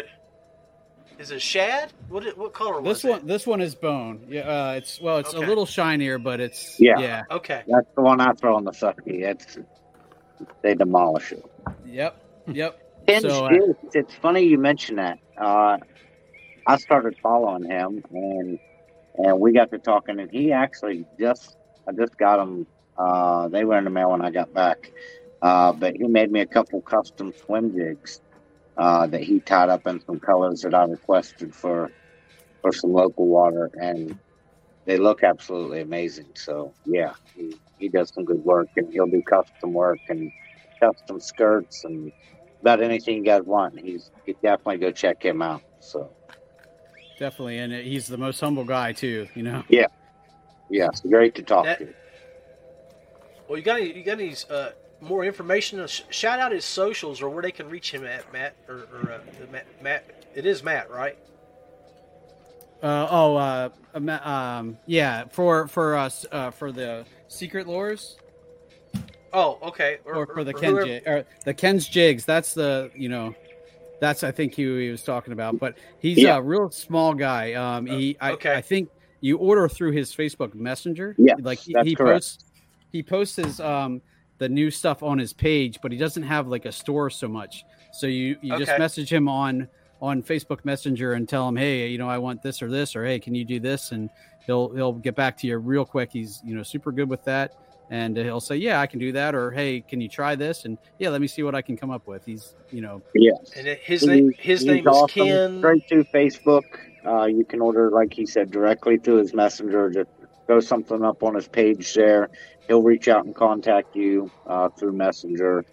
Is 1.18 1.32
it 1.32 1.42
shad? 1.42 1.94
What? 2.10 2.38
What 2.38 2.54
color 2.54 2.80
was 2.80 3.02
This 3.02 3.10
one. 3.10 3.26
This 3.26 3.48
one 3.48 3.62
is 3.62 3.74
bone. 3.76 4.26
Yeah. 4.30 4.42
Uh, 4.42 4.74
it's 4.74 5.02
well. 5.02 5.18
It's 5.18 5.34
Okay. 5.34 5.44
a 5.46 5.48
little 5.48 5.66
shinier, 5.66 6.20
but 6.20 6.40
it's. 6.40 6.80
Yeah. 6.80 7.00
Yeah. 7.00 7.24
Okay. 7.32 7.64
That's 7.68 7.88
the 7.96 8.02
one 8.02 8.22
I 8.22 8.32
throw 8.34 8.56
on 8.56 8.64
the 8.64 8.72
Susky. 8.72 9.24
It's 9.24 9.58
they 10.62 10.76
demolish 10.76 11.32
it. 11.32 11.46
Yep. 11.86 12.22
Yep. 12.48 12.80
Ken 13.08 13.22
So, 13.22 13.46
uh, 13.46 13.58
Stitz, 13.58 13.80
it's 13.94 14.16
funny 14.16 14.42
you 14.42 14.58
mention 14.58 14.96
that. 14.98 15.20
Uh, 15.38 15.78
I 16.68 16.78
started 16.78 17.16
following 17.22 17.64
him, 17.70 18.04
and 18.12 18.60
and 19.18 19.40
we 19.40 19.54
got 19.54 19.72
to 19.72 19.80
talking, 19.80 20.20
and 20.20 20.30
he 20.32 20.52
actually 20.52 21.06
just 21.20 21.58
I 21.88 21.92
just 21.94 22.18
got 22.18 22.38
them. 22.38 22.68
Uh, 22.98 23.48
they 23.50 23.66
were 23.66 23.78
in 23.78 23.84
the 23.84 23.90
mail 23.90 24.12
when 24.12 24.22
I 24.22 24.32
got 24.32 24.54
back, 24.54 24.92
uh, 25.42 25.74
but 25.74 25.96
he 25.96 26.08
made 26.08 26.32
me 26.32 26.42
a 26.42 26.48
couple 26.48 26.82
custom 26.82 27.34
swim 27.34 27.76
jigs 27.76 28.22
uh, 28.78 29.08
that 29.08 29.22
he 29.24 29.40
tied 29.40 29.70
up 29.70 29.88
in 29.88 30.02
some 30.06 30.20
colors 30.20 30.62
that 30.62 30.74
I 30.74 30.86
requested 30.86 31.54
for 31.56 31.92
for 32.62 32.74
some 32.74 32.94
local 32.94 33.28
water, 33.28 33.70
and 33.76 34.18
they 34.86 34.98
look 34.98 35.24
absolutely 35.24 35.82
amazing. 35.82 36.32
So 36.36 36.74
yeah, 36.86 37.14
he, 37.36 37.56
he 37.78 37.90
does 37.90 38.14
some 38.14 38.26
good 38.26 38.44
work, 38.44 38.70
and 38.78 38.92
he'll 38.92 39.08
do 39.08 39.22
custom 39.22 39.74
work 39.74 40.00
and 40.10 40.32
custom 40.80 41.20
skirts 41.20 41.84
and 41.84 42.12
about 42.62 42.82
anything 42.82 43.18
you 43.18 43.24
guys 43.24 43.44
want. 43.44 43.80
He's 43.80 44.12
you 44.26 44.36
definitely 44.42 44.78
go 44.78 44.92
check 44.92 45.24
him 45.24 45.42
out. 45.42 45.62
So 45.80 46.10
Definitely, 47.18 47.60
and 47.60 47.72
he's 47.72 48.08
the 48.08 48.18
most 48.18 48.40
humble 48.42 48.66
guy 48.66 48.92
too. 48.92 49.28
You 49.36 49.44
know. 49.44 49.64
yeah, 49.70 49.88
yeah, 50.70 50.88
it's 50.88 51.02
great 51.02 51.36
to 51.36 51.44
talk 51.44 51.66
That- 51.66 51.80
to. 51.80 51.94
Well, 53.48 53.58
you 53.60 53.64
got 53.64 53.80
any? 53.80 53.96
You 53.96 54.04
got 54.04 54.20
any 54.20 54.36
uh, 54.50 54.70
more 55.02 55.24
information? 55.24 55.86
Shout 56.10 56.40
out 56.40 56.52
his 56.52 56.66
socials 56.66 57.22
or 57.22 57.30
where 57.30 57.44
they 57.44 57.52
can 57.52 57.70
reach 57.70 57.92
him 57.92 58.04
at, 58.06 58.32
Matt 58.34 58.56
or, 58.68 58.88
or 58.92 59.12
uh, 59.12 59.20
Matt, 59.52 59.68
Matt. 59.84 60.26
It 60.34 60.46
is 60.48 60.64
Matt, 60.64 60.90
right? 60.90 61.16
Uh, 62.82 63.08
oh, 63.10 63.36
uh, 63.36 63.70
um, 63.94 64.78
yeah, 64.88 65.26
for 65.30 65.68
for 65.68 65.96
us, 65.96 66.26
uh, 66.32 66.50
for 66.52 66.72
the 66.72 67.06
secret 67.28 67.68
lures, 67.68 68.18
Oh, 69.34 69.58
okay. 69.62 69.98
or, 70.06 70.26
for 70.28 70.44
the 70.44 70.52
or 70.56 70.60
Ken 70.60 70.72
whoever- 70.72 70.86
jig, 70.88 71.08
or 71.08 71.26
the 71.44 71.54
Ken's 71.54 71.88
jigs. 71.88 72.24
That's 72.26 72.54
the 72.54 72.90
you 72.96 73.10
know, 73.10 73.36
that's 74.00 74.24
I 74.24 74.32
think 74.32 74.56
who 74.56 74.78
he 74.78 74.90
was 74.90 75.04
talking 75.04 75.34
about. 75.34 75.60
But 75.60 75.78
he's 76.00 76.18
Yeah. 76.18 76.38
a 76.38 76.42
real 76.42 76.70
small 76.72 77.14
guy. 77.14 77.54
Um, 77.54 77.86
he 77.86 78.16
I, 78.22 78.32
okay. 78.34 78.54
I 78.56 78.62
think 78.62 78.90
you 79.22 79.38
order 79.38 79.68
through 79.68 79.92
his 79.92 80.16
Facebook 80.16 80.54
Messenger. 80.54 81.16
Yes, 81.18 81.38
like 81.42 81.60
he, 81.60 81.74
that's 81.74 81.88
he 81.88 81.96
posts 81.96 82.46
he 82.92 83.04
posts 83.04 83.36
his 83.36 83.60
um 83.60 84.02
the 84.38 84.48
new 84.48 84.70
stuff 84.72 85.02
on 85.04 85.18
his 85.18 85.34
page, 85.34 85.80
but 85.82 85.92
he 85.92 85.98
doesn't 85.98 86.24
have 86.24 86.48
like 86.48 86.66
a 86.66 86.72
store 86.72 87.10
so 87.10 87.28
much. 87.28 87.66
So 87.92 88.08
you 88.08 88.38
you 88.42 88.58
just 88.58 88.78
message 88.80 89.12
him 89.12 89.28
on 89.28 89.68
on 90.02 90.22
Facebook 90.24 90.64
Messenger 90.66 91.14
and 91.14 91.28
tell 91.28 91.48
him, 91.48 91.56
hey, 91.56 91.88
you 91.88 91.98
know, 91.98 92.10
I 92.10 92.18
want 92.20 92.42
this 92.44 92.62
or 92.62 92.70
this, 92.70 92.96
or 92.96 93.06
hey, 93.06 93.18
can 93.20 93.34
you 93.34 93.44
do 93.46 93.60
this? 93.60 93.92
And 93.92 94.10
he'll 94.46 94.70
he'll 94.70 94.94
get 94.94 95.16
back 95.16 95.38
to 95.40 95.48
you 95.48 95.58
real 95.58 95.86
quick. 95.86 96.10
He's 96.12 96.42
you 96.44 96.56
know 96.56 96.64
super 96.64 96.92
good 96.92 97.10
with 97.10 97.24
that, 97.26 97.54
and 97.90 98.16
he'll 98.18 98.40
say, 98.42 98.56
yeah, 98.58 98.80
I 98.82 98.88
can 98.88 99.00
do 99.00 99.12
that, 99.14 99.36
or 99.36 99.52
hey, 99.52 99.82
can 99.82 100.02
you 100.02 100.10
try 100.10 100.36
this? 100.36 100.66
And 100.66 100.78
yeah, 101.00 101.10
let 101.10 101.22
me 101.22 101.28
see 101.28 101.44
what 101.44 101.56
I 101.56 101.62
can 101.62 101.78
come 101.78 101.92
up 101.92 102.08
with. 102.08 102.26
He's 102.26 102.54
you 102.72 102.82
know 102.82 103.02
Yes. 103.14 103.52
And 103.56 103.68
it- 103.68 103.80
his 103.80 104.06
name 104.06 104.32
his 104.38 104.62
he's 104.62 104.66
name 104.66 104.88
is. 104.88 105.06
Ken. 105.10 105.60
Straight 105.60 105.88
to 105.90 106.04
Facebook. 106.06 106.64
Uh, 107.06 107.26
you 107.26 107.46
can 107.46 107.62
order, 107.62 107.92
like 107.92 108.12
he 108.14 108.26
said, 108.26 108.50
directly 108.50 108.98
to 109.00 109.16
his 109.16 109.34
messenger. 109.34 109.90
Just 109.92 110.10
throw 110.48 110.60
something 110.60 111.04
up 111.04 111.22
on 111.24 111.36
his 111.36 111.48
page 111.48 111.94
there. 111.94 112.30
He'll 112.68 112.82
reach 112.82 113.08
out 113.08 113.26
and 113.26 113.36
contact 113.36 113.96
you 113.96 114.32
uh, 114.48 114.70
through 114.70 114.94
Messenger. 114.94 115.66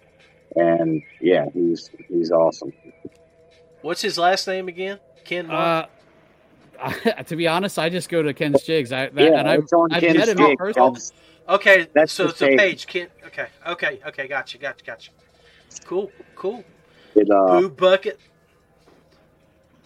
And 0.55 1.01
yeah, 1.19 1.45
he's 1.51 1.89
he's 2.07 2.29
awesome. 2.31 2.71
What's 3.81 4.03
his 4.03 4.19
last 4.19 4.47
name 4.47 4.67
again? 4.67 4.99
Ken. 5.25 5.49
Uh, 5.49 5.87
to 7.27 7.35
be 7.35 7.47
honest, 7.47 7.77
I 7.79 7.89
just 7.89 8.09
go 8.09 8.21
to 8.21 8.33
Ken's 8.33 8.63
Jigs. 8.63 8.91
I 8.91 9.09
that, 9.09 9.15
Yeah, 9.31 9.39
and 9.39 9.47
I've, 9.47 9.65
I've 9.91 10.01
Ken's 10.01 10.17
met 10.17 10.29
him 10.29 10.39
in 10.39 10.45
Jigs. 10.47 10.57
person. 10.57 10.83
That's- 10.83 11.13
okay, 11.49 11.87
that's 11.93 12.11
so 12.13 12.25
the 12.25 12.29
it's 12.29 12.41
a 12.41 12.45
page. 12.47 12.57
page. 12.57 12.87
Ken. 12.87 13.07
Okay, 13.27 13.47
okay, 13.67 13.99
okay. 14.07 14.27
Gotcha, 14.27 14.57
gotcha, 14.57 14.83
gotcha. 14.85 15.11
Cool, 15.85 16.11
cool. 16.35 16.63
It, 17.15 17.29
uh, 17.29 17.59
Boo 17.61 17.69
bucket. 17.69 18.19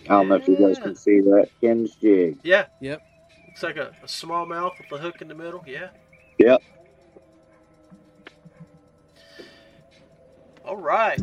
I 0.05 0.07
don't 0.09 0.29
know 0.29 0.35
if 0.35 0.47
you 0.47 0.55
guys 0.55 0.79
can 0.79 0.95
see 0.95 1.19
that. 1.21 1.49
Ken's 1.61 1.95
jig. 1.95 2.37
Yeah. 2.43 2.65
Yep. 2.81 3.01
Looks 3.47 3.63
like 3.63 3.77
a, 3.77 3.91
a 4.03 4.07
small 4.07 4.45
mouth 4.45 4.73
with 4.79 4.97
a 4.99 5.01
hook 5.01 5.21
in 5.21 5.27
the 5.27 5.35
middle. 5.35 5.63
Yeah. 5.67 5.89
Yep. 6.39 6.61
All 10.65 10.77
right. 10.77 11.19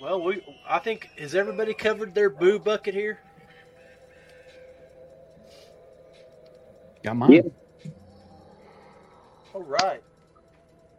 Well, 0.00 0.22
we 0.22 0.42
I 0.68 0.78
think 0.78 1.10
has 1.18 1.34
everybody 1.34 1.74
covered 1.74 2.14
their 2.14 2.30
boo 2.30 2.58
bucket 2.58 2.94
here? 2.94 3.20
Got 7.02 7.16
mine. 7.16 7.32
Yeah. 7.32 7.42
All 9.54 9.62
right. 9.62 10.02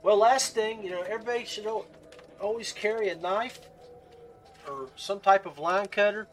Well, 0.03 0.17
last 0.17 0.53
thing, 0.53 0.83
you 0.83 0.91
know, 0.91 1.01
everybody 1.01 1.45
should 1.45 1.65
always 2.39 2.71
carry 2.71 3.09
a 3.09 3.15
knife 3.15 3.59
or 4.67 4.89
some 4.95 5.19
type 5.19 5.45
of 5.45 5.59
line 5.59 5.87
cutter. 5.87 6.27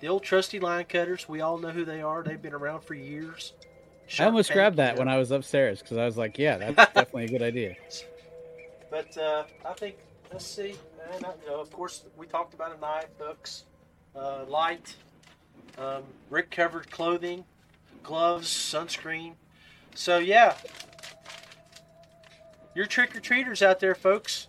The 0.00 0.08
old 0.08 0.22
trusty 0.22 0.58
line 0.58 0.86
cutters, 0.86 1.28
we 1.28 1.42
all 1.42 1.58
know 1.58 1.70
who 1.70 1.84
they 1.84 2.00
are. 2.00 2.22
They've 2.22 2.40
been 2.40 2.54
around 2.54 2.80
for 2.82 2.94
years. 2.94 3.52
I 4.18 4.24
almost 4.24 4.48
Sharp 4.48 4.56
grabbed 4.56 4.76
that 4.78 4.94
you 4.94 4.98
when. 5.00 5.08
I 5.08 5.18
was 5.18 5.30
upstairs 5.30 5.80
because 5.80 5.98
I 5.98 6.04
was 6.06 6.16
like, 6.16 6.38
yeah, 6.38 6.56
that's 6.56 6.74
definitely 6.94 7.24
a 7.24 7.28
good 7.28 7.42
idea. 7.42 7.76
But 8.90 9.16
uh, 9.16 9.44
I 9.64 9.72
think 9.74 9.96
let's 10.32 10.46
see. 10.46 10.74
And 11.14 11.24
I, 11.24 11.30
you 11.44 11.50
know, 11.50 11.60
of 11.60 11.70
course, 11.70 12.04
we 12.16 12.26
talked 12.26 12.54
about 12.54 12.76
a 12.76 12.80
knife, 12.80 13.06
hooks, 13.18 13.64
uh, 14.16 14.44
light, 14.48 14.96
um, 15.78 16.02
Rick 16.30 16.50
covered 16.50 16.90
clothing, 16.90 17.44
gloves, 18.02 18.48
sunscreen. 18.48 19.34
So 19.94 20.18
yeah, 20.18 20.54
you're 22.74 22.86
trick 22.86 23.14
or 23.16 23.20
treaters 23.20 23.62
out 23.62 23.80
there, 23.80 23.94
folks. 23.94 24.48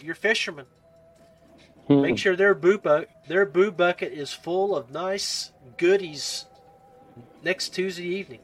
You're 0.00 0.14
fishermen. 0.14 0.66
Hmm. 1.88 2.02
Make 2.02 2.18
sure 2.18 2.36
their 2.36 2.54
boo 2.54 2.78
bu- 2.78 3.06
their 3.28 3.46
boo 3.46 3.70
bucket 3.70 4.12
is 4.12 4.32
full 4.32 4.76
of 4.76 4.90
nice 4.90 5.52
goodies 5.76 6.46
next 7.42 7.70
Tuesday 7.70 8.06
evening. 8.06 8.40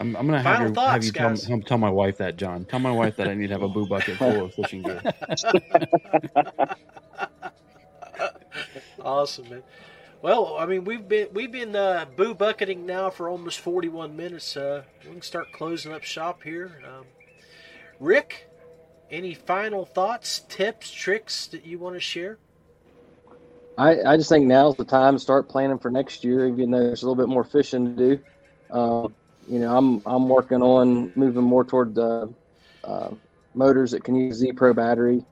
I'm, 0.00 0.16
I'm 0.16 0.26
gonna 0.26 0.40
have, 0.42 0.60
your, 0.60 0.70
thoughts, 0.70 0.92
have 0.92 1.04
you 1.04 1.12
tell, 1.12 1.28
guys. 1.30 1.64
tell 1.66 1.78
my 1.78 1.90
wife 1.90 2.18
that, 2.18 2.36
John. 2.36 2.64
Tell 2.64 2.78
my 2.78 2.92
wife 2.92 3.16
that 3.16 3.26
I 3.28 3.34
need 3.34 3.48
to 3.48 3.54
have 3.54 3.62
a 3.62 3.68
boo 3.68 3.86
bucket 3.86 4.16
full 4.16 4.44
of 4.44 4.54
fishing 4.54 4.82
gear. 4.82 5.02
awesome, 9.04 9.50
man. 9.50 9.62
Well, 10.20 10.56
I 10.58 10.66
mean, 10.66 10.84
we've 10.84 11.06
been 11.06 11.28
we've 11.32 11.52
been 11.52 11.76
uh, 11.76 12.06
boo 12.16 12.34
bucketing 12.34 12.84
now 12.86 13.08
for 13.10 13.28
almost 13.28 13.60
forty-one 13.60 14.16
minutes. 14.16 14.56
Uh, 14.56 14.82
we 15.04 15.12
can 15.12 15.22
start 15.22 15.52
closing 15.52 15.92
up 15.92 16.02
shop 16.02 16.42
here. 16.42 16.82
Um, 16.84 17.04
Rick, 18.00 18.48
any 19.10 19.34
final 19.34 19.84
thoughts, 19.84 20.40
tips, 20.48 20.90
tricks 20.90 21.46
that 21.48 21.64
you 21.64 21.78
want 21.78 21.94
to 21.94 22.00
share? 22.00 22.38
I, 23.76 24.02
I 24.02 24.16
just 24.16 24.28
think 24.28 24.46
now's 24.46 24.74
the 24.74 24.84
time 24.84 25.14
to 25.14 25.20
start 25.20 25.48
planning 25.48 25.78
for 25.78 25.88
next 25.88 26.24
year, 26.24 26.48
even 26.48 26.72
though 26.72 26.80
there's 26.80 27.04
a 27.04 27.08
little 27.08 27.22
bit 27.22 27.32
more 27.32 27.44
fishing 27.44 27.96
to 27.96 28.16
do. 28.16 28.22
Uh, 28.72 29.08
you 29.48 29.60
know, 29.60 29.76
I'm 29.76 30.02
I'm 30.04 30.28
working 30.28 30.62
on 30.62 31.12
moving 31.14 31.44
more 31.44 31.64
toward 31.64 31.94
the 31.94 32.28
uh, 32.82 33.10
motors 33.54 33.92
that 33.92 34.02
can 34.02 34.16
use 34.16 34.42
ZPRO 34.42 34.74
battery 34.74 35.24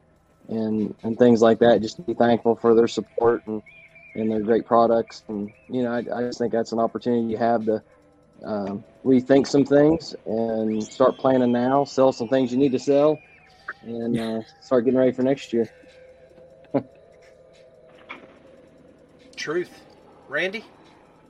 and 0.49 0.95
and 1.03 1.19
things 1.19 1.43
like 1.43 1.59
that. 1.59 1.83
Just 1.83 2.07
be 2.07 2.15
thankful 2.15 2.55
for 2.55 2.73
their 2.77 2.87
support 2.87 3.45
and 3.49 3.61
and 4.17 4.31
they're 4.31 4.41
great 4.41 4.65
products. 4.67 5.23
And 5.29 5.53
you 5.69 5.83
know, 5.83 5.93
I, 5.93 5.99
I 5.99 6.23
just 6.23 6.39
think 6.39 6.53
that's 6.53 6.73
an 6.73 6.79
opportunity 6.79 7.27
you 7.27 7.39
have 7.39 7.65
to 7.67 7.83
um, 8.45 8.85
rethink 9.05 9.47
some 9.47 9.65
things 9.65 10.15
and 10.27 10.83
start 10.83 11.19
planning 11.19 11.53
now. 11.53 11.85
Sell 11.85 12.13
some 12.13 12.29
things 12.29 12.51
you 12.53 12.59
need 12.59 12.73
to 12.73 12.79
sell, 12.79 13.21
and 13.83 14.19
uh, 14.19 14.41
start 14.61 14.85
getting 14.85 14.99
ready 14.99 15.13
for 15.13 15.23
next 15.23 15.53
year. 15.53 15.69
Truth, 19.37 19.71
Randy. 20.29 20.65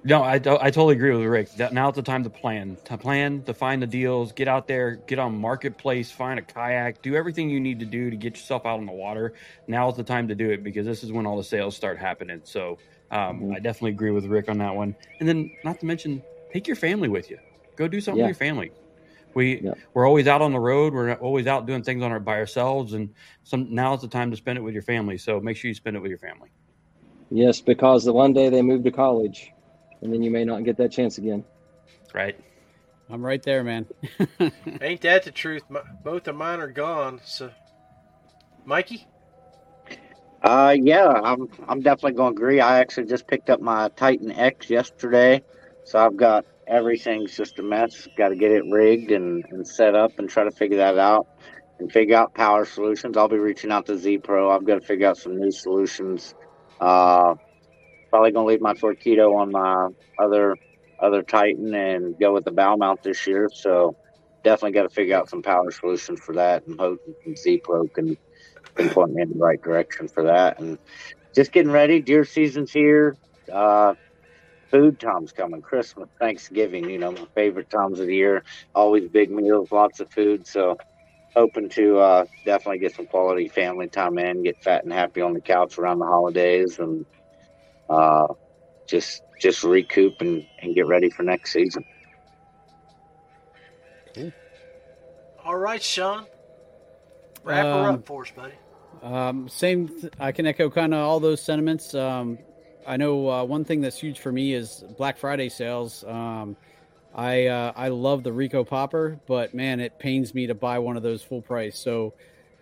No, 0.05 0.23
I, 0.23 0.35
I 0.35 0.39
totally 0.39 0.95
agree 0.95 1.11
with 1.11 1.27
Rick. 1.27 1.51
That 1.55 1.73
now's 1.73 1.95
the 1.95 2.03
time 2.03 2.23
to 2.25 2.31
plan, 2.31 2.77
to 2.85 2.97
plan, 2.97 3.43
to 3.45 3.55
find 3.55 3.83
the 3.83 3.89
deals, 3.89 4.33
get 4.33 4.47
out 4.47 4.69
there, 4.69 4.97
get 5.07 5.19
on 5.19 5.37
marketplace, 5.37 6.13
find 6.13 6.39
a 6.39 6.43
kayak, 6.43 7.03
do 7.03 7.17
everything 7.17 7.51
you 7.51 7.59
need 7.59 7.81
to 7.81 7.87
do 7.87 8.11
to 8.11 8.17
get 8.17 8.37
yourself 8.37 8.67
out 8.67 8.79
on 8.79 8.87
the 8.87 8.93
water. 8.93 9.35
Now's 9.67 9.97
the 9.97 10.05
time 10.05 10.29
to 10.29 10.37
do 10.37 10.51
it 10.51 10.63
because 10.63 10.87
this 10.87 11.03
is 11.03 11.11
when 11.11 11.27
all 11.27 11.37
the 11.37 11.45
sales 11.45 11.75
start 11.75 11.99
happening. 11.99 12.43
So 12.45 12.79
um, 13.11 13.51
I 13.53 13.59
definitely 13.59 13.91
agree 13.93 14.13
with 14.13 14.27
Rick 14.27 14.49
on 14.49 14.59
that 14.59 14.75
one. 14.77 14.95
And 15.19 15.29
then, 15.29 15.51
not 15.65 15.81
to 15.81 15.87
mention, 15.87 16.23
take 16.53 16.69
your 16.69 16.77
family 16.77 17.09
with 17.09 17.29
you. 17.29 17.39
Go 17.77 17.89
do 17.89 18.01
something 18.01 18.21
Yeah. 18.21 18.27
with 18.27 18.41
your 18.41 18.49
family. 18.49 18.73
We 19.35 19.69
we're 19.93 20.07
always 20.07 20.29
out 20.29 20.41
on 20.41 20.53
the 20.53 20.61
road. 20.61 20.95
We're 20.95 21.13
always 21.15 21.47
out 21.47 21.67
doing 21.67 21.83
things 21.83 22.03
on 22.03 22.11
our 22.11 22.21
by 22.21 22.37
ourselves, 22.37 22.95
and 22.95 23.11
some 23.45 23.75
now's 23.75 24.01
the 24.01 24.09
time 24.09 24.31
to 24.31 24.37
spend 24.37 24.57
it 24.57 24.63
with 24.63 24.73
your 24.73 24.83
family. 24.83 25.19
So 25.19 25.41
make 25.41 25.57
sure 25.57 25.69
you 25.69 25.75
spend 25.75 25.97
it 25.97 26.01
with 26.01 26.11
your 26.11 26.19
family. 26.19 26.51
Yes, 27.31 27.61
because 27.61 28.05
the 28.05 28.13
one 28.13 28.33
day 28.33 28.49
they 28.49 28.63
move 28.63 28.85
to 28.85 28.91
college, 28.91 29.53
and 30.03 30.13
then 30.13 30.23
you 30.23 30.31
may 30.31 30.45
not 30.45 30.65
get 30.65 30.77
that 30.79 30.93
chance 30.93 31.19
again. 31.19 31.45
Right. 32.15 32.39
I'm 33.09 33.25
right 33.25 33.43
there, 33.43 33.63
man. 33.63 33.87
Ain't 34.81 35.03
that 35.03 35.25
the 35.25 35.31
truth? 35.31 35.63
My, 35.69 35.81
both 36.03 36.27
of 36.29 36.35
mine 36.35 36.61
are 36.61 36.71
gone. 36.71 37.21
So, 37.25 37.51
Mikey. 38.65 39.07
Uh, 40.43 40.77
yeah, 40.79 41.09
I'm 41.09 41.49
I'm 41.69 41.81
definitely 41.81 42.13
going 42.13 42.35
to 42.35 42.41
agree. 42.41 42.61
I 42.61 42.81
actually 42.81 43.07
just 43.07 43.27
picked 43.27 43.51
up 43.51 43.61
my 43.61 43.89
Titan 43.97 44.33
X 44.33 44.71
yesterday, 44.71 45.43
so 45.85 45.99
I've 45.99 46.17
got 46.17 46.45
everything's 46.67 47.37
just 47.37 47.59
a 47.59 47.63
mess. 47.63 48.09
Got 48.17 48.31
to 48.31 48.37
get 48.37 48.51
it 48.51 48.65
rigged 48.71 49.13
and, 49.13 49.45
and 49.51 49.67
set 49.67 49.95
up 49.95 50.19
and 50.19 50.29
try 50.29 50.45
to 50.45 50.51
figure 50.51 50.79
that 50.79 50.99
out 50.99 51.27
and 51.79 51.91
figure 51.91 52.17
out 52.17 52.35
power 52.35 52.65
solutions. 52.65 53.17
I'll 53.17 53.29
be 53.29 53.39
reaching 53.39 53.71
out 53.71 53.87
to 53.87 53.93
ZPRO. 53.93 54.55
I've 54.55 54.65
got 54.65 54.81
to 54.81 54.87
figure 54.87 55.09
out 55.09 55.17
some 55.17 55.39
new 55.39 55.51
solutions. 55.51 56.35
Uh, 56.81 57.35
probably 58.17 58.33
going 58.33 58.47
to 58.47 58.49
leave 58.49 58.63
my 58.63 58.73
Torpedo 58.73 59.35
on 59.35 59.53
my 59.53 59.89
other 60.19 60.57
other 60.99 61.23
Titan 61.23 61.75
and 61.75 62.19
go 62.19 62.33
with 62.33 62.47
the 62.47 62.51
bow 62.51 62.75
mount 62.75 63.03
this 63.03 63.27
year. 63.27 63.51
So 63.53 63.95
definitely 64.43 64.73
got 64.73 64.85
to 64.85 64.89
figure 64.89 65.15
out 65.15 65.29
some 65.29 65.43
power 65.43 65.71
solutions 65.71 66.21
for 66.21 66.35
that 66.37 66.67
and 66.67 66.81
hope 66.81 66.99
ZPRO 67.29 67.93
can 67.93 68.17
can 68.75 68.89
point 68.89 69.13
me 69.13 69.21
in 69.21 69.29
the 69.29 69.39
right 69.39 69.61
direction 69.61 70.09
for 70.09 70.23
that. 70.23 70.59
And 70.59 70.79
just 71.35 71.53
getting 71.53 71.71
ready. 71.71 72.01
Deer 72.01 72.25
season's 72.25 72.73
here. 72.73 73.19
Uh, 73.53 73.93
food 74.71 74.99
time's 74.99 75.33
coming. 75.33 75.61
Christmas, 75.61 76.09
Thanksgiving. 76.19 76.89
You 76.89 76.99
know, 76.99 77.13
my 77.13 77.27
favorite 77.35 77.69
times 77.69 78.01
of 78.01 78.07
the 78.07 78.17
year. 78.17 78.45
Always 78.75 79.11
big 79.11 79.31
meals, 79.31 79.71
lots 79.71 80.01
of 80.01 80.11
food. 80.11 80.47
So 80.47 80.79
hoping 81.35 81.69
to 81.69 81.99
uh, 81.99 82.25
definitely 82.47 82.79
get 82.79 82.95
some 82.95 83.05
quality 83.05 83.49
family 83.49 83.89
time 83.89 84.17
in, 84.17 84.43
get 84.43 84.63
fat 84.63 84.85
and 84.85 84.93
happy 84.93 85.21
on 85.21 85.35
the 85.35 85.41
couch 85.43 85.77
around 85.77 85.99
the 85.99 86.07
holidays, 86.07 86.79
and 86.79 87.05
uh, 87.89 88.27
just 88.87 89.23
just 89.41 89.63
recoup 89.65 90.21
and, 90.21 90.47
and 90.61 90.75
get 90.75 90.87
ready 90.87 91.11
for 91.11 91.23
next 91.23 91.53
season. 91.53 91.85
All 95.45 95.57
right, 95.57 95.83
Sean. 95.83 96.27
Wrap 97.45 97.65
her 97.65 97.73
Um, 97.73 97.95
up 97.97 98.07
for 98.07 98.23
us, 98.23 98.31
buddy. 98.33 98.55
Um, 99.03 99.49
same. 99.49 99.89
Th- 99.89 100.13
I 100.19 100.33
can 100.33 100.47
echo 100.47 100.69
kind 100.71 100.93
of 100.93 101.01
all 101.01 101.21
those 101.21 101.41
sentiments. 101.41 101.95
Um, 101.95 102.39
I 102.87 102.97
know 102.97 103.29
uh, 103.31 103.45
one 103.45 103.65
thing 103.65 103.81
that's 103.81 103.99
huge 103.99 104.19
for 104.19 104.33
me 104.33 104.55
is 104.55 104.83
Black 104.97 105.19
Friday 105.19 105.49
sales. 105.49 106.03
Um, 106.05 106.57
I 107.15 107.47
uh, 107.47 107.73
I 107.77 107.89
love 107.89 108.25
the 108.25 108.33
Rico 108.33 108.65
Popper, 108.65 109.21
but 109.27 109.55
man, 109.55 109.79
it 109.81 109.99
pains 109.99 110.35
me 110.35 110.49
to 110.49 110.55
buy 110.55 110.79
one 110.81 110.97
of 110.97 111.03
those 111.05 111.23
full 111.23 111.43
price. 111.43 111.79
So 111.79 112.15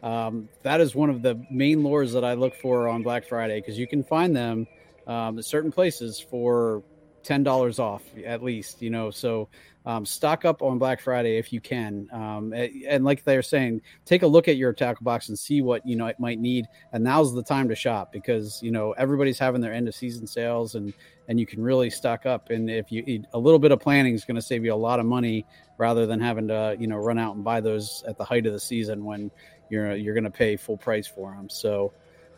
um, 0.03 0.49
that 0.63 0.81
is 0.83 0.95
one 0.95 1.09
of 1.09 1.23
the 1.23 1.43
main 1.51 1.83
lures 1.83 2.13
that 2.13 2.25
I 2.25 2.35
look 2.35 2.55
for 2.57 2.89
on 2.89 3.03
Black 3.03 3.25
Friday 3.27 3.61
because 3.61 3.79
you 3.79 3.87
can 3.87 4.05
find 4.05 4.37
them 4.37 4.67
um, 5.07 5.41
certain 5.43 5.73
places 5.73 6.21
for 6.21 6.83
ten 7.23 7.43
dollars 7.43 7.79
off 7.79 8.03
at 8.25 8.43
least. 8.43 8.83
You 8.83 8.91
know, 8.91 9.11
so 9.11 9.49
um, 9.87 10.07
stock 10.07 10.45
up 10.45 10.63
on 10.63 10.79
Black 10.79 11.01
Friday 11.01 11.37
if 11.37 11.53
you 11.53 11.61
can. 11.61 12.09
Um, 12.13 12.55
and 12.55 13.05
like 13.05 13.25
they're 13.25 13.43
saying, 13.43 13.83
take 14.05 14.23
a 14.23 14.27
look 14.27 14.49
at 14.49 14.57
your 14.57 14.73
tackle 14.73 15.05
box 15.05 15.29
and 15.29 15.39
see 15.39 15.61
what 15.61 15.87
you 15.87 15.97
know 15.97 16.07
it 16.07 16.19
might 16.19 16.39
need. 16.39 16.67
And 16.93 17.05
now's 17.05 17.35
the 17.35 17.43
time 17.43 17.69
to 17.69 17.75
shop 17.75 18.13
because 18.13 18.63
you 18.63 18.71
know 18.71 18.93
everybody's 18.93 19.39
having 19.39 19.61
their 19.61 19.73
end 19.73 19.89
of 19.89 19.95
season 19.95 20.27
sales 20.27 20.75
and 20.75 20.95
and 21.29 21.41
you 21.41 21.47
can 21.47 21.63
really 21.63 21.91
stock 21.91 22.27
up. 22.27 22.51
And 22.51 22.71
if 22.71 22.91
you 22.91 23.25
a 23.33 23.39
little 23.39 23.59
bit 23.59 23.73
of 23.73 23.81
planning 23.81 24.15
is 24.15 24.25
going 24.25 24.37
to 24.37 24.43
save 24.43 24.65
you 24.65 24.73
a 24.73 24.77
lot 24.77 25.01
of 25.01 25.07
money 25.07 25.45
rather 25.77 26.07
than 26.07 26.21
having 26.21 26.49
to 26.49 26.77
you 26.79 26.87
know 26.87 26.97
run 26.97 27.19
out 27.19 27.35
and 27.35 27.45
buy 27.45 27.61
those 27.61 28.05
at 28.07 28.17
the 28.17 28.25
height 28.25 28.47
of 28.47 28.53
the 28.53 28.61
season 28.61 29.05
when 29.05 29.31
you're 29.71 29.95
you're 29.97 30.15
going 30.15 30.25
to 30.25 30.31
pay 30.31 30.57
full 30.57 30.77
price 30.77 31.07
for 31.07 31.33
them. 31.33 31.49
So. 31.49 31.93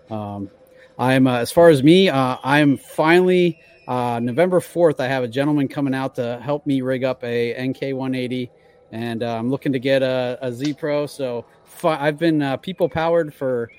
Um, 0.09 0.51
I'm 0.99 1.27
uh, 1.27 1.39
as 1.39 1.53
far 1.53 1.69
as 1.69 1.83
me, 1.83 2.09
uh, 2.09 2.39
I'm 2.43 2.79
finally 2.79 3.61
uh, 3.87 4.19
November 4.23 4.61
4th. 4.61 4.99
I 4.99 5.09
have 5.09 5.25
a 5.25 5.29
gentleman 5.29 5.69
coming 5.69 5.95
out 5.95 6.15
to 6.15 6.41
help 6.43 6.67
me 6.67 6.81
rig 6.81 7.05
up 7.05 7.23
a 7.23 7.53
NK 7.69 7.95
180, 7.95 8.51
and 8.93 9.23
uh, 9.23 9.37
I'm 9.37 9.51
looking 9.51 9.73
to 9.73 9.79
get 9.79 10.03
a, 10.03 10.39
a 10.41 10.51
ZPRO. 10.51 11.09
So 11.09 11.45
fi- 11.65 12.01
I've 12.01 12.19
been 12.19 12.41
uh, 12.41 12.57
people 12.57 12.89
powered 12.89 13.35
for 13.35 13.71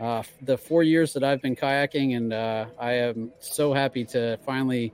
uh, 0.00 0.24
the 0.42 0.58
four 0.58 0.82
years 0.82 1.12
that 1.12 1.22
I've 1.22 1.40
been 1.40 1.54
kayaking, 1.54 2.16
and 2.16 2.34
I 2.34 2.92
am 2.92 3.30
so 3.38 3.72
happy 3.72 4.04
to 4.06 4.36
finally 4.44 4.92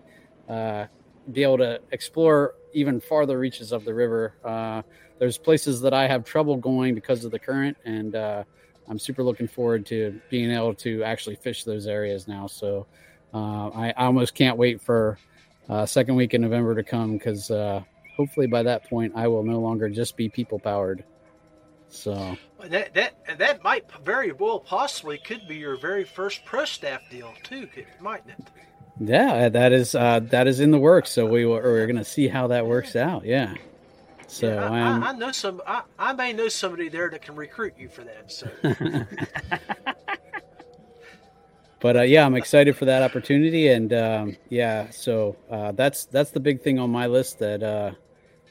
be 0.49 1.43
able 1.43 1.59
to 1.59 1.81
explore 1.91 2.55
even 2.75 3.01
farther 3.01 3.39
reaches 3.39 3.73
of 3.73 3.85
the 3.87 3.95
river. 3.95 4.85
There's 5.19 5.39
places 5.39 5.81
that 5.81 5.95
I 5.95 6.07
have 6.07 6.25
trouble 6.25 6.57
going 6.57 6.95
because 6.95 7.25
of 7.25 7.31
the 7.31 7.39
current, 7.39 7.79
and 7.87 8.15
I'm 8.89 8.99
super 8.99 9.23
looking 9.23 9.49
forward 9.49 9.87
to 9.87 10.21
being 10.31 10.51
able 10.51 10.75
to 10.75 11.03
actually 11.05 11.37
fish 11.37 11.65
those 11.65 11.87
areas 11.87 12.29
now. 12.29 12.47
So 12.47 12.87
uh, 13.33 13.69
I, 13.69 13.95
I 13.97 14.07
almost 14.07 14.35
can't 14.35 14.57
wait 14.57 14.81
for 14.81 15.19
uh, 15.69 15.87
second 15.87 16.17
week 16.17 16.35
in 16.35 16.43
November 16.43 16.75
to 16.75 16.83
come 16.83 17.13
because 17.15 17.51
uh, 17.51 17.83
hopefully 18.17 18.47
by 18.47 18.63
that 18.65 18.89
point 18.89 19.13
I 19.17 19.29
will 19.29 19.43
no 19.43 19.61
longer 19.61 19.89
just 19.89 20.17
be 20.17 20.29
people 20.29 20.59
powered. 20.59 21.05
So 21.89 22.37
That 22.65 22.95
that 22.95 23.39
that 23.39 23.63
might 23.63 23.85
very 24.03 24.33
well 24.33 24.59
possibly 24.59 25.19
could 25.19 25.47
be 25.47 25.57
your 25.57 25.77
very 25.77 26.05
first 26.05 26.45
pro 26.45 26.65
staff 26.65 27.03
deal 27.11 27.35
too, 27.43 27.69
mightn't 28.01 28.31
it? 28.31 28.47
yeah, 28.99 29.49
that 29.51 29.73
is 29.73 29.95
uh, 29.95 30.21
that 30.21 30.47
is 30.47 30.61
in 30.61 30.71
the 30.71 30.79
works. 30.79 31.11
So 31.11 31.27
we 31.27 31.45
will, 31.45 31.57
we're 31.57 31.87
going 31.87 31.97
to 31.99 32.05
see 32.05 32.29
how 32.29 32.47
that 32.49 32.67
works 32.67 32.97
out. 32.97 33.25
Yeah. 33.27 33.55
So 34.33 34.49
Yeah, 34.49 34.71
I, 34.71 34.81
um, 34.81 35.05
I, 35.05 35.09
I 35.09 35.13
know 35.13 35.31
some. 35.31 35.61
I, 35.67 35.83
I 35.99 36.15
may 36.15 36.33
know 36.33 36.49
somebody 36.49 36.89
there 36.89 37.11
that 37.11 37.21
can 37.21 37.37
recruit 37.37 37.75
you 37.79 37.91
for 37.91 38.03
that. 38.03 38.33
So 38.33 38.49
but 41.81 41.97
uh, 41.99 42.03
yeah, 42.03 42.25
I'm 42.25 42.35
excited 42.35 42.75
for 42.75 42.87
that 42.87 43.03
opportunity, 43.03 43.69
and 43.69 43.93
um, 43.93 44.37
yeah, 44.49 44.89
so 44.89 45.37
uh, 45.51 45.73
that's 45.73 46.07
that's 46.07 46.31
the 46.31 46.41
big 46.41 46.63
thing 46.63 46.79
on 46.79 46.89
my 46.89 47.07
list. 47.09 47.41
That 47.41 47.63
uh, 47.63 47.93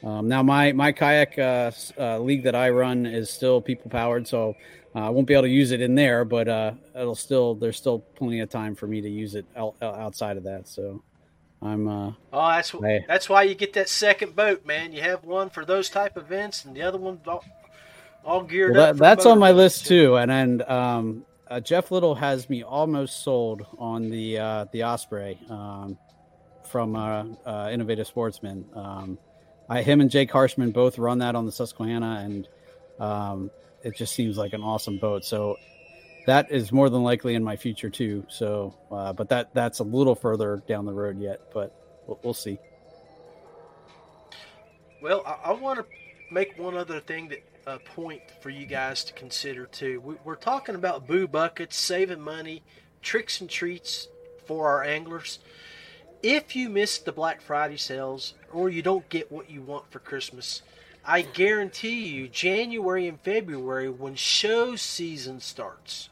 um, 0.06 0.28
now 0.28 0.40
my 0.40 0.70
my 0.70 0.92
kayak 0.92 1.36
uh, 1.36 1.72
uh, 1.98 2.20
league 2.20 2.44
that 2.44 2.54
I 2.54 2.70
run 2.70 3.04
is 3.04 3.28
still 3.28 3.60
people 3.60 3.90
powered, 3.90 4.28
so 4.28 4.54
uh, 4.94 5.00
I 5.00 5.08
won't 5.08 5.26
be 5.26 5.34
able 5.34 5.42
to 5.42 5.48
use 5.48 5.72
it 5.72 5.80
in 5.80 5.96
there, 5.96 6.24
but 6.24 6.46
uh, 6.46 6.74
it'll 6.94 7.16
still 7.16 7.56
there's 7.56 7.76
still 7.76 7.98
plenty 8.14 8.38
of 8.38 8.50
time 8.50 8.76
for 8.76 8.86
me 8.86 9.00
to 9.00 9.10
use 9.10 9.34
it 9.34 9.46
out, 9.56 9.74
outside 9.82 10.36
of 10.36 10.44
that. 10.44 10.68
So 10.68 11.02
I'm 11.62 11.86
uh, 11.88 12.12
oh, 12.32 12.48
that's 12.48 12.74
I- 12.74 13.04
that's 13.06 13.28
why 13.28 13.44
you 13.44 13.54
get 13.54 13.74
that 13.74 13.88
second 13.88 14.34
boat, 14.34 14.66
man. 14.66 14.92
You 14.92 15.00
have 15.02 15.24
one 15.24 15.48
for 15.50 15.64
those 15.64 15.88
type 15.90 16.16
events, 16.16 16.64
and 16.64 16.74
the 16.74 16.82
other 16.82 16.98
one 16.98 17.20
all, 17.26 17.44
all 18.24 18.42
geared 18.42 18.72
Well, 18.72 18.82
up. 18.82 18.88
that, 18.88 18.98
for 18.98 19.00
that's 19.02 19.26
on 19.26 19.38
my 19.38 19.50
events. 19.50 19.78
list 19.78 19.86
too, 19.86 20.16
and 20.16 20.30
and 20.30 20.62
um, 20.62 21.24
uh, 21.48 21.60
Jeff 21.60 21.90
Little 21.90 22.14
has 22.16 22.50
me 22.50 22.62
almost 22.64 23.22
sold 23.22 23.64
on 23.78 24.10
the 24.10 24.38
uh, 24.38 24.64
the 24.72 24.82
Osprey 24.84 25.38
um, 25.48 25.96
from 26.64 26.96
uh, 26.96 27.24
uh, 27.46 27.68
Innovative 27.72 28.06
Sportsman. 28.06 28.64
Um, 28.74 29.18
I, 29.68 29.82
him 29.82 30.00
and 30.00 30.10
Jake 30.10 30.30
Harshman 30.32 30.72
both 30.72 30.98
run 30.98 31.18
that 31.18 31.34
on 31.36 31.46
the 31.46 31.52
Susquehanna, 31.52 32.22
and 32.24 32.48
um, 32.98 33.50
it 33.84 33.96
just 33.96 34.14
seems 34.14 34.36
like 34.36 34.52
an 34.52 34.62
awesome 34.62 34.98
boat. 34.98 35.24
So 35.24 35.56
that 36.26 36.50
is 36.50 36.72
more 36.72 36.88
than 36.88 37.02
likely 37.02 37.34
in 37.34 37.44
my 37.44 37.56
future 37.56 37.90
too. 37.90 38.24
So, 38.28 38.74
uh, 38.90 39.12
but 39.12 39.28
that 39.30 39.54
that's 39.54 39.78
a 39.80 39.84
little 39.84 40.14
further 40.14 40.62
down 40.66 40.86
the 40.86 40.92
road 40.92 41.18
yet, 41.18 41.40
but 41.52 41.74
we'll, 42.06 42.20
we'll 42.22 42.34
see. 42.34 42.58
Well, 45.02 45.22
I, 45.26 45.50
I 45.50 45.52
want 45.52 45.78
to 45.80 45.86
make 46.30 46.58
one 46.58 46.76
other 46.76 47.00
thing 47.00 47.28
that 47.28 47.42
a 47.66 47.78
point 47.78 48.22
for 48.40 48.50
you 48.50 48.66
guys 48.66 49.04
to 49.04 49.12
consider 49.12 49.66
too. 49.66 50.00
We, 50.00 50.14
we're 50.24 50.34
talking 50.34 50.74
about 50.74 51.06
boo 51.06 51.28
buckets, 51.28 51.76
saving 51.76 52.20
money, 52.20 52.62
tricks 53.02 53.40
and 53.40 53.48
treats 53.48 54.08
for 54.46 54.68
our 54.68 54.82
anglers. 54.82 55.38
If 56.22 56.54
you 56.54 56.68
miss 56.68 56.98
the 56.98 57.12
Black 57.12 57.40
Friday 57.40 57.76
sales 57.76 58.34
or 58.52 58.68
you 58.68 58.82
don't 58.82 59.08
get 59.08 59.30
what 59.30 59.50
you 59.50 59.62
want 59.62 59.90
for 59.90 59.98
Christmas, 59.98 60.62
I 61.04 61.22
guarantee 61.22 62.06
you, 62.06 62.28
January 62.28 63.08
and 63.08 63.20
February, 63.20 63.90
when 63.90 64.14
show 64.14 64.76
season 64.76 65.40
starts, 65.40 66.10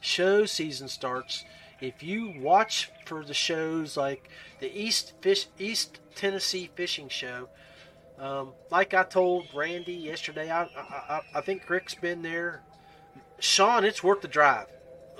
show 0.00 0.46
season 0.46 0.88
starts, 0.88 1.44
if 1.80 2.02
you 2.02 2.34
watch 2.40 2.90
for 3.06 3.24
the 3.24 3.34
shows 3.34 3.96
like 3.96 4.28
the 4.60 4.70
East 4.76 5.14
Fish 5.20 5.46
East 5.58 6.00
Tennessee 6.14 6.70
Fishing 6.74 7.08
Show, 7.08 7.48
um, 8.18 8.52
like 8.70 8.94
I 8.94 9.04
told 9.04 9.46
Randy 9.54 9.92
yesterday, 9.94 10.50
I, 10.50 10.64
I, 10.64 11.20
I 11.36 11.40
think 11.40 11.68
Rick's 11.70 11.94
been 11.94 12.22
there. 12.22 12.62
Sean, 13.38 13.84
it's 13.84 14.02
worth 14.02 14.22
the 14.22 14.28
drive. 14.28 14.66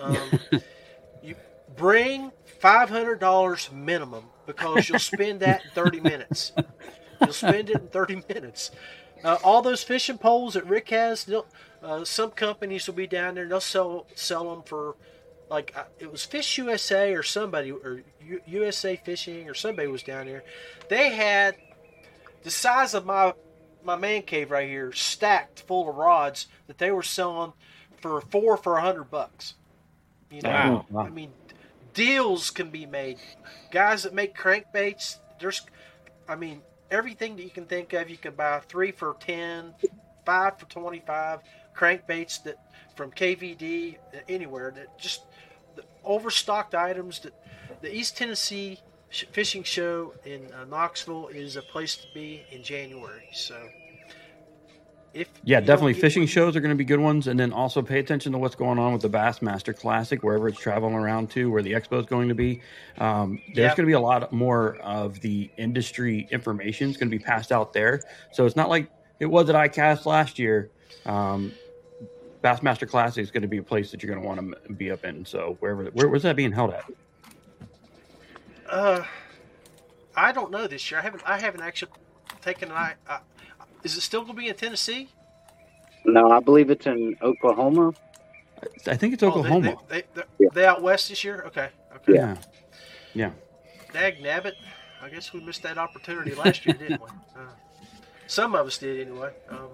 Um, 0.00 0.30
you 1.22 1.36
bring 1.76 2.32
five 2.60 2.90
hundred 2.90 3.20
dollars 3.20 3.70
minimum 3.72 4.24
because 4.46 4.88
you'll 4.88 4.98
spend 4.98 5.40
that 5.40 5.64
in 5.64 5.70
thirty 5.70 6.00
minutes. 6.00 6.52
You'll 7.20 7.32
spend 7.32 7.70
it 7.70 7.80
in 7.80 7.88
thirty 7.88 8.22
minutes. 8.28 8.72
Uh, 9.22 9.36
all 9.42 9.62
those 9.62 9.82
fishing 9.82 10.18
poles 10.18 10.54
that 10.54 10.66
Rick 10.66 10.90
has, 10.90 11.28
uh, 11.82 12.04
some 12.04 12.30
companies 12.30 12.86
will 12.86 12.94
be 12.94 13.06
down 13.06 13.34
there. 13.34 13.46
They'll 13.46 13.60
sell 13.60 14.06
sell 14.14 14.50
them 14.50 14.62
for 14.62 14.96
like 15.50 15.72
uh, 15.76 15.84
it 15.98 16.10
was 16.10 16.24
Fish 16.24 16.58
USA 16.58 17.14
or 17.14 17.22
somebody 17.22 17.70
or 17.70 18.02
U- 18.24 18.42
USA 18.46 18.96
Fishing 18.96 19.48
or 19.48 19.54
somebody 19.54 19.88
was 19.88 20.02
down 20.02 20.26
there. 20.26 20.44
They 20.88 21.10
had 21.10 21.56
the 22.42 22.50
size 22.50 22.94
of 22.94 23.06
my 23.06 23.34
my 23.84 23.96
man 23.96 24.22
cave 24.22 24.50
right 24.50 24.68
here, 24.68 24.92
stacked 24.92 25.60
full 25.60 25.88
of 25.88 25.96
rods 25.96 26.46
that 26.66 26.78
they 26.78 26.90
were 26.90 27.02
selling 27.02 27.52
for 28.00 28.20
four 28.20 28.56
for 28.56 28.76
a 28.76 28.80
hundred 28.80 29.10
bucks. 29.10 29.54
You 30.30 30.42
know, 30.42 30.84
wow. 30.90 31.06
I 31.06 31.08
mean, 31.08 31.32
deals 31.94 32.50
can 32.50 32.70
be 32.70 32.86
made. 32.86 33.18
Guys 33.70 34.02
that 34.02 34.12
make 34.12 34.36
crankbaits, 34.36 35.16
there's, 35.40 35.62
I 36.28 36.36
mean, 36.36 36.60
everything 36.90 37.36
that 37.36 37.42
you 37.42 37.50
can 37.50 37.64
think 37.64 37.94
of, 37.94 38.10
you 38.10 38.18
can 38.18 38.34
buy 38.34 38.60
three 38.60 38.92
for 38.92 39.16
ten, 39.20 39.74
five 40.26 40.58
for 40.58 40.66
25 40.66 41.40
crankbaits 41.78 42.42
that 42.44 42.56
from 42.96 43.10
KVD 43.12 43.96
anywhere 44.28 44.72
that 44.72 44.98
just 44.98 45.22
the 45.76 45.84
overstocked 46.04 46.74
items 46.74 47.20
that 47.20 47.32
the 47.80 47.94
East 47.94 48.16
Tennessee 48.16 48.80
fishing 49.10 49.62
show 49.62 50.14
in 50.24 50.48
uh, 50.52 50.64
Knoxville 50.64 51.28
is 51.28 51.56
a 51.56 51.62
place 51.62 51.96
to 51.96 52.06
be 52.12 52.42
in 52.50 52.62
January. 52.62 53.28
So, 53.32 53.56
if 55.14 55.28
yeah, 55.42 55.60
definitely 55.60 55.94
fishing 55.94 56.26
shows 56.26 56.56
are 56.56 56.60
going 56.60 56.72
to 56.72 56.76
be 56.76 56.84
good 56.84 57.00
ones, 57.00 57.28
and 57.28 57.40
then 57.40 57.52
also 57.52 57.80
pay 57.80 57.98
attention 57.98 58.32
to 58.32 58.38
what's 58.38 58.54
going 58.54 58.78
on 58.78 58.92
with 58.92 59.02
the 59.02 59.08
Bassmaster 59.08 59.74
Classic 59.74 60.22
wherever 60.22 60.48
it's 60.48 60.58
traveling 60.58 60.94
around 60.94 61.30
to, 61.30 61.50
where 61.50 61.62
the 61.62 61.72
expo 61.72 62.00
is 62.00 62.06
going 62.06 62.28
to 62.28 62.34
be. 62.34 62.60
Um, 62.98 63.40
there's 63.54 63.70
yeah. 63.70 63.76
going 63.76 63.86
to 63.86 63.90
be 63.90 63.92
a 63.92 64.00
lot 64.00 64.30
more 64.32 64.76
of 64.76 65.20
the 65.20 65.50
industry 65.56 66.28
information 66.30 66.90
is 66.90 66.96
going 66.96 67.10
to 67.10 67.16
be 67.16 67.22
passed 67.22 67.52
out 67.52 67.72
there. 67.72 68.02
So 68.32 68.44
it's 68.44 68.56
not 68.56 68.68
like 68.68 68.90
it 69.20 69.26
was 69.26 69.48
at 69.48 69.54
ICAST 69.54 70.04
last 70.04 70.38
year. 70.38 70.70
Um, 71.06 71.52
Bassmaster 72.42 72.88
Classic 72.88 73.22
is 73.22 73.30
going 73.30 73.42
to 73.42 73.48
be 73.48 73.58
a 73.58 73.62
place 73.62 73.90
that 73.90 74.02
you're 74.02 74.12
going 74.14 74.22
to 74.22 74.26
want 74.26 74.54
to 74.66 74.72
be 74.72 74.90
up 74.90 75.04
in. 75.04 75.24
So 75.24 75.56
wherever, 75.60 75.84
where 75.86 76.08
was 76.08 76.22
that 76.22 76.36
being 76.36 76.52
held 76.52 76.72
at? 76.72 76.84
Uh, 78.68 79.04
I 80.14 80.32
don't 80.32 80.50
know 80.50 80.66
this 80.66 80.90
year. 80.90 81.00
I 81.00 81.02
haven't. 81.02 81.22
I 81.26 81.38
haven't 81.38 81.62
actually 81.62 81.92
taken 82.42 82.70
an 82.70 82.76
eye. 82.76 82.94
Uh, 83.08 83.18
is 83.82 83.96
it 83.96 84.02
still 84.02 84.22
going 84.22 84.34
to 84.34 84.42
be 84.42 84.48
in 84.48 84.54
Tennessee? 84.54 85.08
No, 86.04 86.30
I 86.30 86.40
believe 86.40 86.70
it's 86.70 86.86
in 86.86 87.16
Oklahoma. 87.22 87.94
I 88.86 88.96
think 88.96 89.14
it's 89.14 89.22
Oklahoma. 89.22 89.76
Oh, 89.76 89.84
they, 89.88 90.02
they, 90.14 90.22
they, 90.38 90.46
they, 90.52 90.66
out 90.66 90.82
west 90.82 91.08
this 91.08 91.22
year. 91.22 91.44
Okay. 91.46 91.68
Okay. 91.96 92.14
Yeah. 92.14 92.36
Yeah. 93.14 93.30
Dag 93.92 94.20
nabbit. 94.20 94.54
I 95.00 95.08
guess 95.08 95.32
we 95.32 95.40
missed 95.40 95.62
that 95.62 95.78
opportunity 95.78 96.34
last 96.34 96.66
year, 96.66 96.74
didn't 96.74 97.00
we? 97.00 97.08
Uh, 97.36 97.42
some 98.26 98.54
of 98.56 98.66
us 98.66 98.78
did, 98.78 99.06
anyway. 99.06 99.30
Um, 99.48 99.68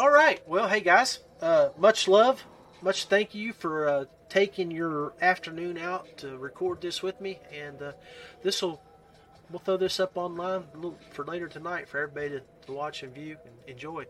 all 0.00 0.10
right. 0.10 0.40
Well, 0.48 0.66
hey 0.66 0.80
guys. 0.80 1.18
Uh, 1.42 1.68
much 1.76 2.08
love. 2.08 2.42
Much 2.80 3.04
thank 3.04 3.34
you 3.34 3.52
for 3.52 3.86
uh, 3.86 4.04
taking 4.30 4.70
your 4.70 5.12
afternoon 5.20 5.76
out 5.76 6.16
to 6.16 6.38
record 6.38 6.80
this 6.80 7.02
with 7.02 7.20
me, 7.20 7.38
and 7.52 7.82
uh, 7.82 7.92
this 8.42 8.62
will 8.62 8.80
we'll 9.50 9.58
throw 9.58 9.76
this 9.76 10.00
up 10.00 10.16
online 10.16 10.64
for 11.10 11.26
later 11.26 11.48
tonight 11.48 11.86
for 11.86 11.98
everybody 11.98 12.30
to, 12.30 12.40
to 12.66 12.72
watch 12.72 13.02
and 13.02 13.14
view 13.14 13.36
and 13.44 13.54
enjoy. 13.66 14.06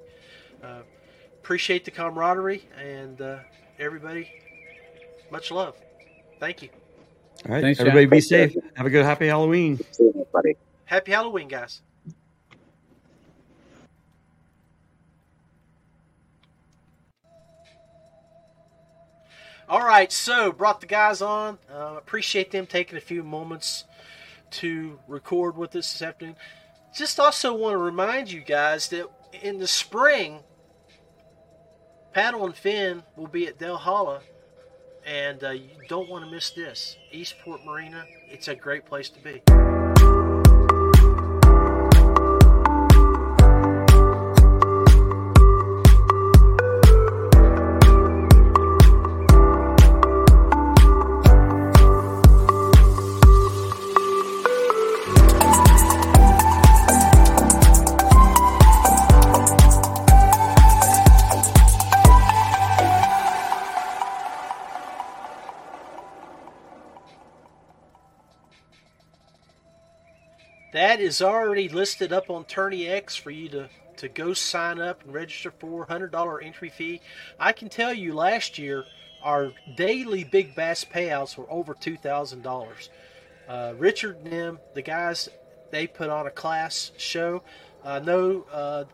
Uh, 0.62 0.82
appreciate 1.40 1.84
the 1.84 1.90
camaraderie 1.90 2.62
and 2.78 3.20
uh, 3.20 3.38
everybody. 3.80 4.30
Much 5.32 5.50
love. 5.50 5.74
Thank 6.38 6.62
you. 6.62 6.68
All 7.46 7.54
right, 7.54 7.62
Thanks, 7.62 7.80
everybody, 7.80 8.04
John. 8.04 8.10
be 8.10 8.20
safe. 8.20 8.56
Have 8.76 8.86
a 8.86 8.90
good 8.90 9.04
happy 9.04 9.26
Halloween. 9.26 9.80
Happy 10.84 11.10
Halloween, 11.10 11.48
guys. 11.48 11.82
All 19.70 19.86
right, 19.86 20.10
so 20.10 20.50
brought 20.50 20.80
the 20.80 20.88
guys 20.88 21.22
on. 21.22 21.56
Uh, 21.72 21.94
appreciate 21.96 22.50
them 22.50 22.66
taking 22.66 22.98
a 22.98 23.00
few 23.00 23.22
moments 23.22 23.84
to 24.50 24.98
record 25.06 25.56
with 25.56 25.76
us 25.76 25.92
this 25.92 26.02
afternoon. 26.02 26.34
Just 26.92 27.20
also 27.20 27.54
want 27.54 27.74
to 27.74 27.78
remind 27.78 28.32
you 28.32 28.40
guys 28.40 28.88
that 28.88 29.08
in 29.44 29.58
the 29.60 29.68
spring, 29.68 30.40
Paddle 32.12 32.46
and 32.46 32.56
Fin 32.56 33.04
will 33.14 33.28
be 33.28 33.46
at 33.46 33.60
Dale 33.60 34.20
and 35.06 35.44
uh, 35.44 35.50
you 35.50 35.68
don't 35.88 36.08
want 36.08 36.24
to 36.24 36.30
miss 36.32 36.50
this. 36.50 36.96
Eastport 37.12 37.64
Marina, 37.64 38.04
it's 38.28 38.48
a 38.48 38.56
great 38.56 38.84
place 38.84 39.08
to 39.08 39.20
be. 39.22 39.40
Is 71.10 71.20
already 71.20 71.68
listed 71.68 72.12
up 72.12 72.30
on 72.30 72.44
TourneyX 72.44 73.18
for 73.18 73.32
you 73.32 73.48
to, 73.48 73.68
to 73.96 74.08
go 74.08 74.32
sign 74.32 74.80
up 74.80 75.02
and 75.02 75.12
register 75.12 75.50
for. 75.50 75.84
$100 75.84 76.46
entry 76.46 76.68
fee. 76.68 77.00
I 77.36 77.50
can 77.50 77.68
tell 77.68 77.92
you 77.92 78.14
last 78.14 78.58
year, 78.58 78.84
our 79.20 79.50
daily 79.76 80.22
big 80.22 80.54
bass 80.54 80.84
payouts 80.84 81.36
were 81.36 81.50
over 81.50 81.74
$2,000. 81.74 82.88
Uh, 83.48 83.74
Richard 83.76 84.24
them, 84.24 84.60
the 84.74 84.82
guys, 84.82 85.28
they 85.72 85.88
put 85.88 86.10
on 86.10 86.28
a 86.28 86.30
class 86.30 86.92
show. 86.96 87.42
I 87.84 87.98
know 87.98 88.46
uh, 88.52 88.84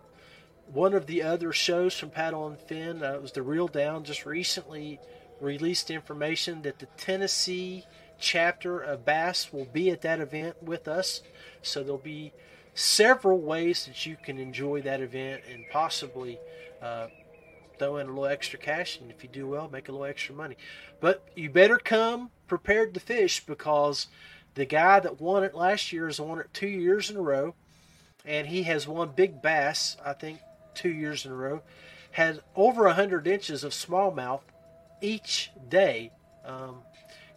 one 0.72 0.94
of 0.94 1.04
the 1.04 1.22
other 1.22 1.52
shows 1.52 1.98
from 1.98 2.08
Paddle 2.08 2.46
and 2.46 2.58
Fin, 2.58 3.04
uh, 3.04 3.12
it 3.12 3.20
was 3.20 3.32
the 3.32 3.42
Reel 3.42 3.68
Down, 3.68 4.04
just 4.04 4.24
recently 4.24 5.00
released 5.38 5.90
information 5.90 6.62
that 6.62 6.78
the 6.78 6.86
Tennessee 6.96 7.84
chapter 8.18 8.80
of 8.80 9.04
Bass 9.04 9.52
will 9.52 9.66
be 9.66 9.90
at 9.90 10.00
that 10.00 10.20
event 10.20 10.62
with 10.62 10.88
us. 10.88 11.20
So 11.66 11.82
there'll 11.82 11.98
be 11.98 12.32
several 12.74 13.38
ways 13.38 13.86
that 13.86 14.06
you 14.06 14.16
can 14.22 14.38
enjoy 14.38 14.82
that 14.82 15.00
event 15.00 15.42
and 15.50 15.64
possibly 15.70 16.38
uh, 16.82 17.08
throw 17.78 17.96
in 17.96 18.06
a 18.06 18.10
little 18.10 18.26
extra 18.26 18.58
cash. 18.58 19.00
And 19.00 19.10
if 19.10 19.22
you 19.22 19.28
do 19.28 19.46
well, 19.46 19.68
make 19.70 19.88
a 19.88 19.92
little 19.92 20.06
extra 20.06 20.34
money. 20.34 20.56
But 21.00 21.26
you 21.34 21.50
better 21.50 21.78
come 21.78 22.30
prepared 22.46 22.94
to 22.94 23.00
fish 23.00 23.44
because 23.44 24.08
the 24.54 24.64
guy 24.64 25.00
that 25.00 25.20
won 25.20 25.44
it 25.44 25.54
last 25.54 25.92
year 25.92 26.06
has 26.06 26.20
won 26.20 26.38
it 26.38 26.48
two 26.52 26.68
years 26.68 27.10
in 27.10 27.16
a 27.16 27.22
row. 27.22 27.54
And 28.24 28.48
he 28.48 28.64
has 28.64 28.88
won 28.88 29.12
big 29.14 29.40
bass, 29.40 29.96
I 30.04 30.12
think, 30.12 30.40
two 30.74 30.90
years 30.90 31.24
in 31.24 31.32
a 31.32 31.36
row. 31.36 31.62
Had 32.12 32.40
over 32.54 32.84
100 32.84 33.26
inches 33.26 33.62
of 33.64 33.72
smallmouth 33.72 34.40
each 35.00 35.50
day. 35.68 36.10
Um, 36.44 36.82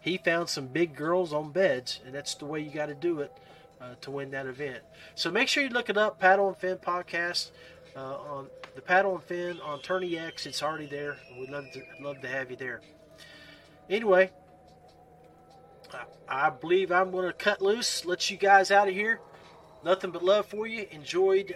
he 0.00 0.16
found 0.16 0.48
some 0.48 0.66
big 0.66 0.96
girls 0.96 1.32
on 1.32 1.52
beds, 1.52 2.00
and 2.04 2.14
that's 2.14 2.34
the 2.34 2.46
way 2.46 2.60
you 2.60 2.70
got 2.70 2.86
to 2.86 2.94
do 2.94 3.20
it. 3.20 3.32
Uh, 3.80 3.94
to 4.02 4.10
win 4.10 4.30
that 4.30 4.44
event. 4.44 4.82
So 5.14 5.30
make 5.30 5.48
sure 5.48 5.62
you 5.62 5.70
look 5.70 5.88
it 5.88 5.96
up, 5.96 6.20
Paddle 6.20 6.48
and 6.48 6.56
Fin 6.58 6.76
podcast 6.76 7.50
uh, 7.96 8.16
on 8.16 8.48
the 8.74 8.82
Paddle 8.82 9.14
and 9.14 9.24
Fin 9.24 9.58
on 9.62 9.78
TourneyX. 9.78 10.44
It's 10.44 10.62
already 10.62 10.84
there. 10.84 11.16
We'd 11.38 11.48
love 11.48 11.64
to 11.72 11.82
love 11.98 12.20
to 12.20 12.28
have 12.28 12.50
you 12.50 12.58
there. 12.58 12.82
Anyway, 13.88 14.32
I, 15.94 16.46
I 16.46 16.50
believe 16.50 16.92
I'm 16.92 17.10
going 17.10 17.26
to 17.26 17.32
cut 17.32 17.62
loose, 17.62 18.04
let 18.04 18.30
you 18.30 18.36
guys 18.36 18.70
out 18.70 18.86
of 18.86 18.92
here. 18.92 19.18
Nothing 19.82 20.10
but 20.10 20.22
love 20.22 20.44
for 20.44 20.66
you. 20.66 20.86
Enjoyed 20.90 21.54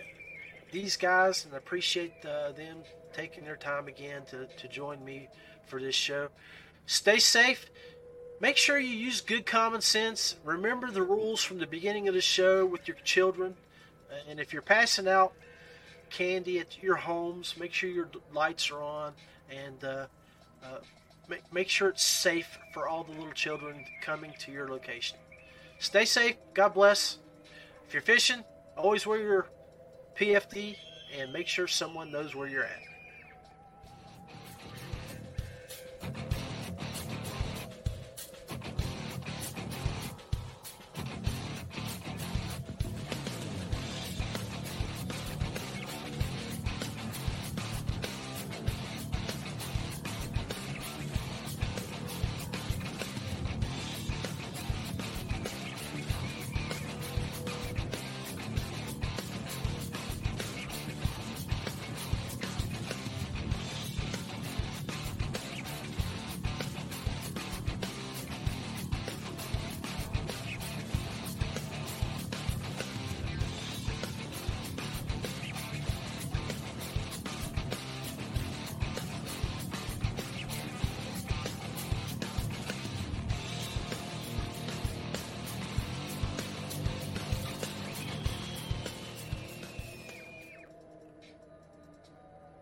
these 0.72 0.96
guys 0.96 1.44
and 1.44 1.52
appreciate 1.54 2.14
uh, 2.24 2.52
them 2.52 2.78
taking 3.12 3.44
their 3.44 3.56
time 3.56 3.86
again 3.86 4.22
to, 4.30 4.46
to 4.46 4.66
join 4.68 5.04
me 5.04 5.28
for 5.66 5.78
this 5.78 5.94
show. 5.94 6.28
Stay 6.86 7.18
safe. 7.18 7.66
Make 8.44 8.58
sure 8.58 8.78
you 8.78 8.94
use 8.94 9.22
good 9.22 9.46
common 9.46 9.80
sense. 9.80 10.36
Remember 10.44 10.90
the 10.90 11.00
rules 11.00 11.42
from 11.42 11.56
the 11.56 11.66
beginning 11.66 12.08
of 12.08 12.14
the 12.14 12.20
show 12.20 12.66
with 12.66 12.86
your 12.86 12.98
children. 12.98 13.54
Uh, 14.12 14.16
and 14.28 14.38
if 14.38 14.52
you're 14.52 14.60
passing 14.60 15.08
out 15.08 15.32
candy 16.10 16.58
at 16.58 16.82
your 16.82 16.96
homes, 16.96 17.54
make 17.58 17.72
sure 17.72 17.88
your 17.88 18.10
lights 18.34 18.70
are 18.70 18.82
on 18.82 19.14
and 19.48 19.82
uh, 19.82 20.06
uh, 20.62 20.76
make, 21.26 21.40
make 21.54 21.70
sure 21.70 21.88
it's 21.88 22.04
safe 22.04 22.58
for 22.74 22.86
all 22.86 23.02
the 23.02 23.12
little 23.12 23.32
children 23.32 23.82
coming 24.02 24.34
to 24.40 24.52
your 24.52 24.68
location. 24.68 25.16
Stay 25.78 26.04
safe. 26.04 26.36
God 26.52 26.74
bless. 26.74 27.16
If 27.88 27.94
you're 27.94 28.02
fishing, 28.02 28.44
always 28.76 29.06
wear 29.06 29.22
your 29.22 29.46
PFD 30.20 30.76
and 31.18 31.32
make 31.32 31.48
sure 31.48 31.66
someone 31.66 32.12
knows 32.12 32.34
where 32.34 32.46
you're 32.46 32.64
at. 32.64 32.93